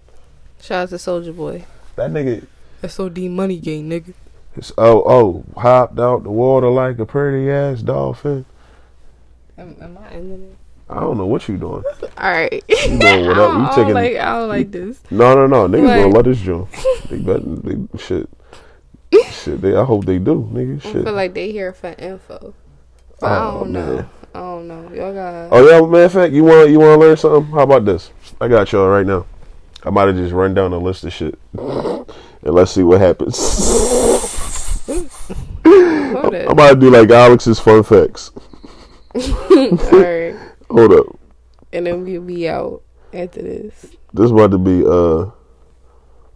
Shout 0.60 0.84
out 0.84 0.88
to 0.90 0.96
Soulja 0.96 1.34
Boy. 1.34 1.64
that 1.96 2.10
nigga. 2.10 2.46
SOD 2.86 3.18
Money 3.30 3.58
Gang, 3.58 3.88
nigga. 3.88 4.14
Is, 4.56 4.72
oh 4.78 5.02
oh, 5.06 5.44
hopped 5.60 5.98
out 5.98 6.22
the 6.22 6.30
water 6.30 6.68
like 6.68 6.98
a 7.00 7.06
pretty 7.06 7.50
ass 7.50 7.82
dolphin. 7.82 8.44
Am, 9.58 9.76
am 9.80 9.98
I 9.98 10.08
ending 10.14 10.42
it? 10.50 10.56
I 10.88 11.00
don't 11.00 11.16
know 11.16 11.26
what 11.26 11.48
you 11.48 11.56
doing. 11.56 11.82
All 12.18 12.30
right. 12.30 12.52
You 12.68 12.98
doing 12.98 13.02
I 13.30 13.34
don't, 13.34 13.60
You 13.60 13.66
I 13.66 13.92
like. 13.92 14.16
I 14.16 14.38
don't 14.38 14.48
like 14.48 14.70
this. 14.70 15.00
No, 15.10 15.34
no, 15.34 15.46
no. 15.46 15.66
Niggas 15.68 15.84
What? 15.86 15.96
gonna 15.96 16.08
love 16.14 16.24
this 16.24 16.40
joint. 16.40 16.68
They 17.08 17.18
bet 17.18 17.40
they 17.64 17.98
shit. 17.98 18.28
shit, 19.30 19.60
they 19.60 19.76
I 19.76 19.84
hope 19.84 20.04
they 20.06 20.18
do, 20.18 20.48
nigga. 20.52 20.84
I 20.84 20.92
Shit. 20.92 21.04
feel 21.04 21.12
like 21.12 21.34
they 21.34 21.52
here 21.52 21.72
for 21.72 21.94
info. 21.98 22.54
But 23.20 23.26
I 23.32 23.38
Oh, 23.46 23.58
don't 23.60 23.72
know. 23.72 24.06
I 24.34 24.38
don't 24.40 24.66
know. 24.68 24.90
Y'all 24.92 25.14
got. 25.14 25.48
Oh 25.52 25.68
yeah, 25.68 25.86
matter 25.86 26.04
of 26.04 26.12
fact, 26.12 26.32
you 26.32 26.44
want 26.44 26.70
you 26.70 26.80
want 26.80 27.00
to 27.00 27.06
learn 27.06 27.16
something? 27.16 27.52
How 27.52 27.60
about 27.60 27.84
this? 27.84 28.10
I 28.40 28.48
got 28.48 28.72
y'all 28.72 28.88
right 28.88 29.06
now. 29.06 29.26
I 29.84 29.90
might 29.90 30.08
have 30.08 30.16
just 30.16 30.32
run 30.32 30.54
down 30.54 30.72
a 30.72 30.78
list 30.78 31.04
of 31.04 31.12
shit, 31.12 31.38
and 31.56 32.04
let's 32.42 32.72
see 32.72 32.82
what 32.82 33.00
happens. 33.00 33.36
Hold 34.86 36.34
I 36.34 36.38
it. 36.38 36.56
might 36.56 36.78
do 36.80 36.90
like 36.90 37.10
Alex's 37.10 37.60
fun 37.60 37.82
facts. 37.82 38.32
Hold 40.70 40.92
up, 40.92 41.06
And 41.72 41.86
then 41.86 42.04
we'll 42.04 42.20
be 42.22 42.48
out 42.48 42.82
after 43.12 43.42
this. 43.42 43.86
this 44.12 44.30
about 44.30 44.50
to 44.52 44.58
be 44.58 44.84
uh. 44.84 45.30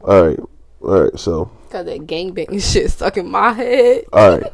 All 0.01 0.26
right, 0.26 0.39
all 0.81 1.03
right. 1.05 1.18
So 1.18 1.51
Got 1.70 1.87
that 1.87 2.07
gangbang 2.07 2.62
shit 2.72 2.91
stuck 2.91 3.16
in 3.16 3.31
my 3.31 3.53
head. 3.53 4.05
all 4.12 4.39
right. 4.39 4.53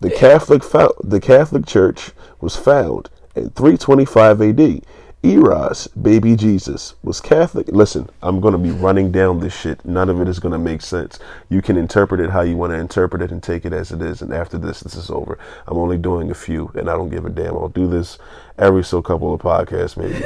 The 0.00 0.10
Catholic 0.10 0.62
fou- 0.64 0.94
the 1.02 1.20
Catholic 1.20 1.66
Church 1.66 2.10
was 2.40 2.56
found 2.56 3.08
in 3.34 3.50
325 3.50 4.40
AD. 4.42 4.84
Eros, 5.24 5.86
baby 5.86 6.36
Jesus, 6.36 6.96
was 7.02 7.18
Catholic. 7.18 7.68
Listen, 7.68 8.10
I'm 8.22 8.40
going 8.40 8.52
to 8.52 8.58
be 8.58 8.70
running 8.70 9.10
down 9.10 9.40
this 9.40 9.58
shit. 9.58 9.82
None 9.82 10.10
of 10.10 10.20
it 10.20 10.28
is 10.28 10.38
going 10.38 10.52
to 10.52 10.58
make 10.58 10.82
sense. 10.82 11.18
You 11.48 11.62
can 11.62 11.78
interpret 11.78 12.20
it 12.20 12.28
how 12.28 12.42
you 12.42 12.58
want 12.58 12.72
to 12.72 12.78
interpret 12.78 13.22
it 13.22 13.32
and 13.32 13.42
take 13.42 13.64
it 13.64 13.72
as 13.72 13.90
it 13.90 14.02
is. 14.02 14.20
And 14.20 14.34
after 14.34 14.58
this, 14.58 14.80
this 14.80 14.94
is 14.94 15.08
over. 15.08 15.38
I'm 15.66 15.78
only 15.78 15.96
doing 15.96 16.30
a 16.30 16.34
few, 16.34 16.70
and 16.74 16.90
I 16.90 16.92
don't 16.92 17.08
give 17.08 17.24
a 17.24 17.30
damn. 17.30 17.54
I'll 17.54 17.70
do 17.70 17.86
this 17.86 18.18
every 18.58 18.84
so 18.84 19.00
couple 19.00 19.32
of 19.32 19.40
podcasts, 19.40 19.96
maybe. 19.96 20.22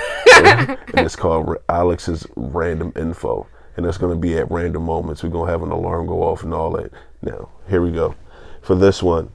and 0.97 1.07
it's 1.07 1.15
called 1.15 1.57
Alex's 1.69 2.27
Random 2.35 2.93
Info. 2.97 3.47
And 3.77 3.87
it's 3.87 3.99
going 3.99 4.13
to 4.13 4.21
be 4.21 4.37
at 4.37 4.51
random 4.51 4.83
moments. 4.83 5.23
We're 5.23 5.31
going 5.31 5.47
to 5.47 5.53
have 5.53 5.63
an 5.63 5.71
alarm 5.71 6.09
go 6.09 6.25
off 6.25 6.43
and 6.43 6.53
all 6.53 6.73
that. 6.73 6.91
Now, 7.23 7.51
here 7.69 7.83
we 7.83 7.93
go. 7.93 8.17
For 8.63 8.75
this 8.75 9.01
one, 9.01 9.31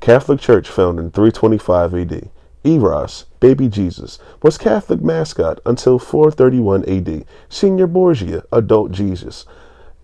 Catholic 0.00 0.40
Church 0.40 0.68
founded 0.68 1.06
in 1.06 1.10
325 1.10 1.94
AD. 1.94 2.30
Eros, 2.64 3.24
baby 3.40 3.68
Jesus, 3.68 4.18
was 4.42 4.58
Catholic 4.58 5.00
mascot 5.00 5.60
until 5.64 5.98
431 5.98 6.84
AD. 6.88 7.24
Senior 7.48 7.86
Borgia, 7.86 8.44
adult 8.52 8.92
Jesus. 8.92 9.46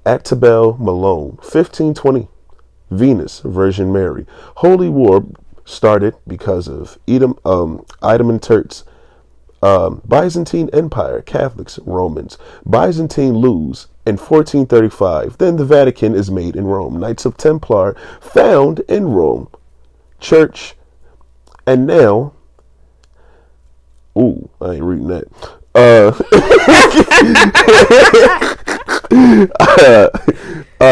Actabel 0.04 0.78
Malone, 0.78 1.36
1520. 1.42 2.28
Venus, 2.90 3.40
Virgin 3.40 3.92
Mary. 3.92 4.26
Holy 4.56 4.88
War 4.88 5.26
started 5.64 6.14
because 6.26 6.68
of 6.68 6.98
Edom, 7.08 7.36
um, 7.44 7.84
Ottoman 8.00 8.38
Turks, 8.38 8.84
um, 9.62 10.00
Byzantine 10.06 10.70
Empire, 10.72 11.22
Catholics, 11.22 11.78
Romans. 11.84 12.38
Byzantine 12.68 13.34
lose 13.34 13.88
in 14.06 14.16
1435. 14.16 15.38
Then 15.38 15.56
the 15.56 15.64
Vatican 15.64 16.14
is 16.14 16.30
made 16.30 16.54
in 16.54 16.66
Rome. 16.66 17.00
Knights 17.00 17.24
of 17.24 17.36
Templar 17.36 17.96
found 18.20 18.80
in 18.80 19.08
Rome. 19.08 19.48
Church, 20.20 20.76
and 21.66 21.86
now, 21.86 22.32
ooh, 24.16 24.48
I 24.60 24.74
ain't 24.74 24.82
reading 24.82 25.08
that. 25.08 25.26
Uh, 25.74 26.12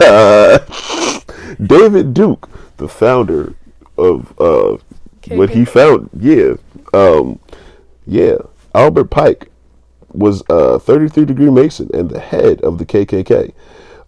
uh, 0.00 0.58
David 1.62 2.14
Duke, 2.14 2.48
the 2.78 2.88
founder 2.88 3.54
of 3.98 4.32
uh, 4.40 4.78
what 5.28 5.50
he 5.50 5.64
found, 5.64 6.10
yeah, 6.18 6.54
um, 6.94 7.38
yeah, 8.06 8.36
Albert 8.74 9.10
Pike 9.10 9.50
was 10.12 10.42
a 10.48 10.78
33 10.78 11.26
degree 11.26 11.50
Mason 11.50 11.90
and 11.92 12.08
the 12.08 12.20
head 12.20 12.62
of 12.62 12.78
the 12.78 12.86
KKK. 12.86 13.52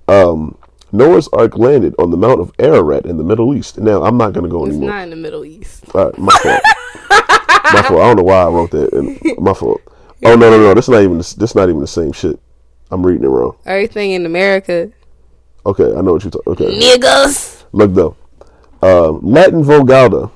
Um, 0.09 0.57
Noah's 0.93 1.28
Ark 1.28 1.57
landed 1.59 1.95
on 1.99 2.11
the 2.11 2.16
Mount 2.16 2.41
of 2.41 2.53
Ararat 2.59 3.05
in 3.07 3.16
the 3.18 3.24
Middle 3.24 3.55
East. 3.55 3.78
Now, 3.78 4.03
I'm 4.05 4.16
not 4.16 4.32
going 4.32 4.45
to 4.45 4.51
go 4.51 4.64
It's 4.64 4.70
anymore. 4.74 4.91
not 4.91 5.03
in 5.03 5.11
the 5.11 5.16
Middle 5.16 5.45
East. 5.45 5.84
All 5.95 6.07
right, 6.07 6.18
my 6.18 6.32
fault. 6.39 6.62
my 7.11 7.82
fault. 7.82 8.01
I 8.01 8.07
don't 8.07 8.16
know 8.16 8.22
why 8.22 8.43
I 8.43 8.49
wrote 8.49 8.70
that. 8.70 9.36
My 9.39 9.53
fault. 9.55 9.80
Oh 10.24 10.34
no, 10.34 10.51
no, 10.51 10.59
no. 10.59 10.74
This 10.74 10.86
is 10.86 10.89
not 10.89 11.03
even. 11.03 11.18
This 11.18 11.55
not 11.55 11.68
even 11.68 11.80
the 11.80 11.86
same 11.86 12.12
shit. 12.12 12.41
I'm 12.91 13.05
reading 13.07 13.24
it 13.24 13.28
wrong. 13.28 13.57
Everything 13.66 14.12
in 14.12 14.26
America. 14.26 14.91
Okay, 15.66 15.84
I 15.95 16.01
know 16.01 16.14
what 16.14 16.24
you're 16.24 16.30
talking. 16.30 16.53
Okay, 16.55 16.80
Niggas. 16.80 17.64
look 17.72 17.93
though. 17.95 18.16
Uh, 18.82 19.11
Latin 19.12 19.62
Vulgata 19.62 20.30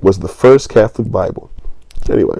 was 0.00 0.18
the 0.18 0.28
first 0.28 0.68
Catholic 0.68 1.10
Bible. 1.10 1.50
Anyway. 2.10 2.38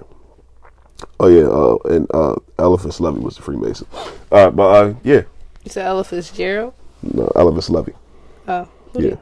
Oh 1.20 1.28
yeah, 1.28 1.44
uh, 1.46 1.76
and 1.94 2.06
uh, 2.12 2.34
Eliphas 2.58 2.98
Levi 3.00 3.18
was 3.20 3.36
the 3.36 3.42
Freemason. 3.42 3.86
All 4.30 4.46
right, 4.46 4.54
but 4.56 4.62
uh, 4.62 4.94
yeah, 5.04 5.22
It's 5.64 5.76
Ella 5.76 6.04
Fitzgerald. 6.04 6.74
No, 7.03 7.30
Eliphas 7.36 7.70
Levi. 7.70 7.92
Oh. 8.48 8.68
Yeah. 8.94 9.16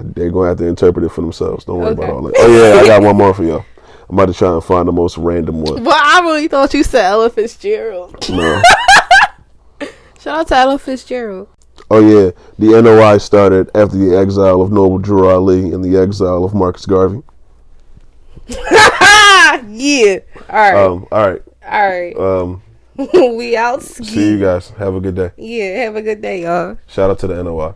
They're 0.00 0.30
gonna 0.30 0.48
have 0.48 0.58
to 0.58 0.66
interpret 0.66 1.04
it 1.04 1.10
for 1.10 1.22
themselves. 1.22 1.64
Don't 1.64 1.78
worry 1.78 1.92
about 1.92 2.10
all 2.10 2.22
that. 2.22 2.34
Oh 2.38 2.74
yeah, 2.74 2.80
I 2.80 2.86
got 2.86 3.02
one 3.02 3.16
more 3.16 3.34
for 3.34 3.44
y'all. 3.44 3.64
I'm 4.08 4.16
about 4.16 4.26
to 4.26 4.34
try 4.34 4.52
and 4.52 4.64
find 4.64 4.88
the 4.88 4.92
most 4.92 5.18
random 5.18 5.60
one. 5.62 5.84
Well, 5.84 6.00
I 6.00 6.20
really 6.20 6.48
thought 6.48 6.72
you 6.72 6.82
said 6.82 7.04
Ella 7.04 7.30
Fitzgerald. 7.30 8.28
No. 8.30 8.62
Shout 10.20 10.40
out 10.40 10.48
to 10.48 10.56
Ella 10.56 10.78
Fitzgerald. 10.78 11.48
Oh 11.90 12.00
yeah, 12.00 12.30
the 12.58 12.80
NOI 12.80 13.18
started 13.18 13.70
after 13.74 13.96
the 13.96 14.16
exile 14.16 14.60
of 14.62 14.72
Noble 14.72 14.98
Drew 14.98 15.28
Ali 15.28 15.72
and 15.72 15.84
the 15.84 15.96
exile 15.98 16.44
of 16.44 16.54
Marcus 16.54 16.86
Garvey. 16.86 17.22
yeah. 18.48 20.18
All 20.48 20.56
right. 20.56 20.74
Um, 20.74 21.06
all 21.10 21.30
right. 21.30 21.42
All 21.64 21.88
right. 21.88 22.16
Um, 22.16 22.62
we 23.14 23.56
out. 23.56 23.82
see 23.82 24.30
you 24.30 24.40
guys. 24.40 24.70
Have 24.70 24.94
a 24.94 25.00
good 25.00 25.14
day. 25.14 25.30
Yeah. 25.36 25.84
Have 25.84 25.96
a 25.96 26.02
good 26.02 26.20
day, 26.20 26.42
y'all. 26.42 26.78
Shout 26.88 27.10
out 27.10 27.18
to 27.20 27.28
the 27.28 27.42
NOI. 27.42 27.74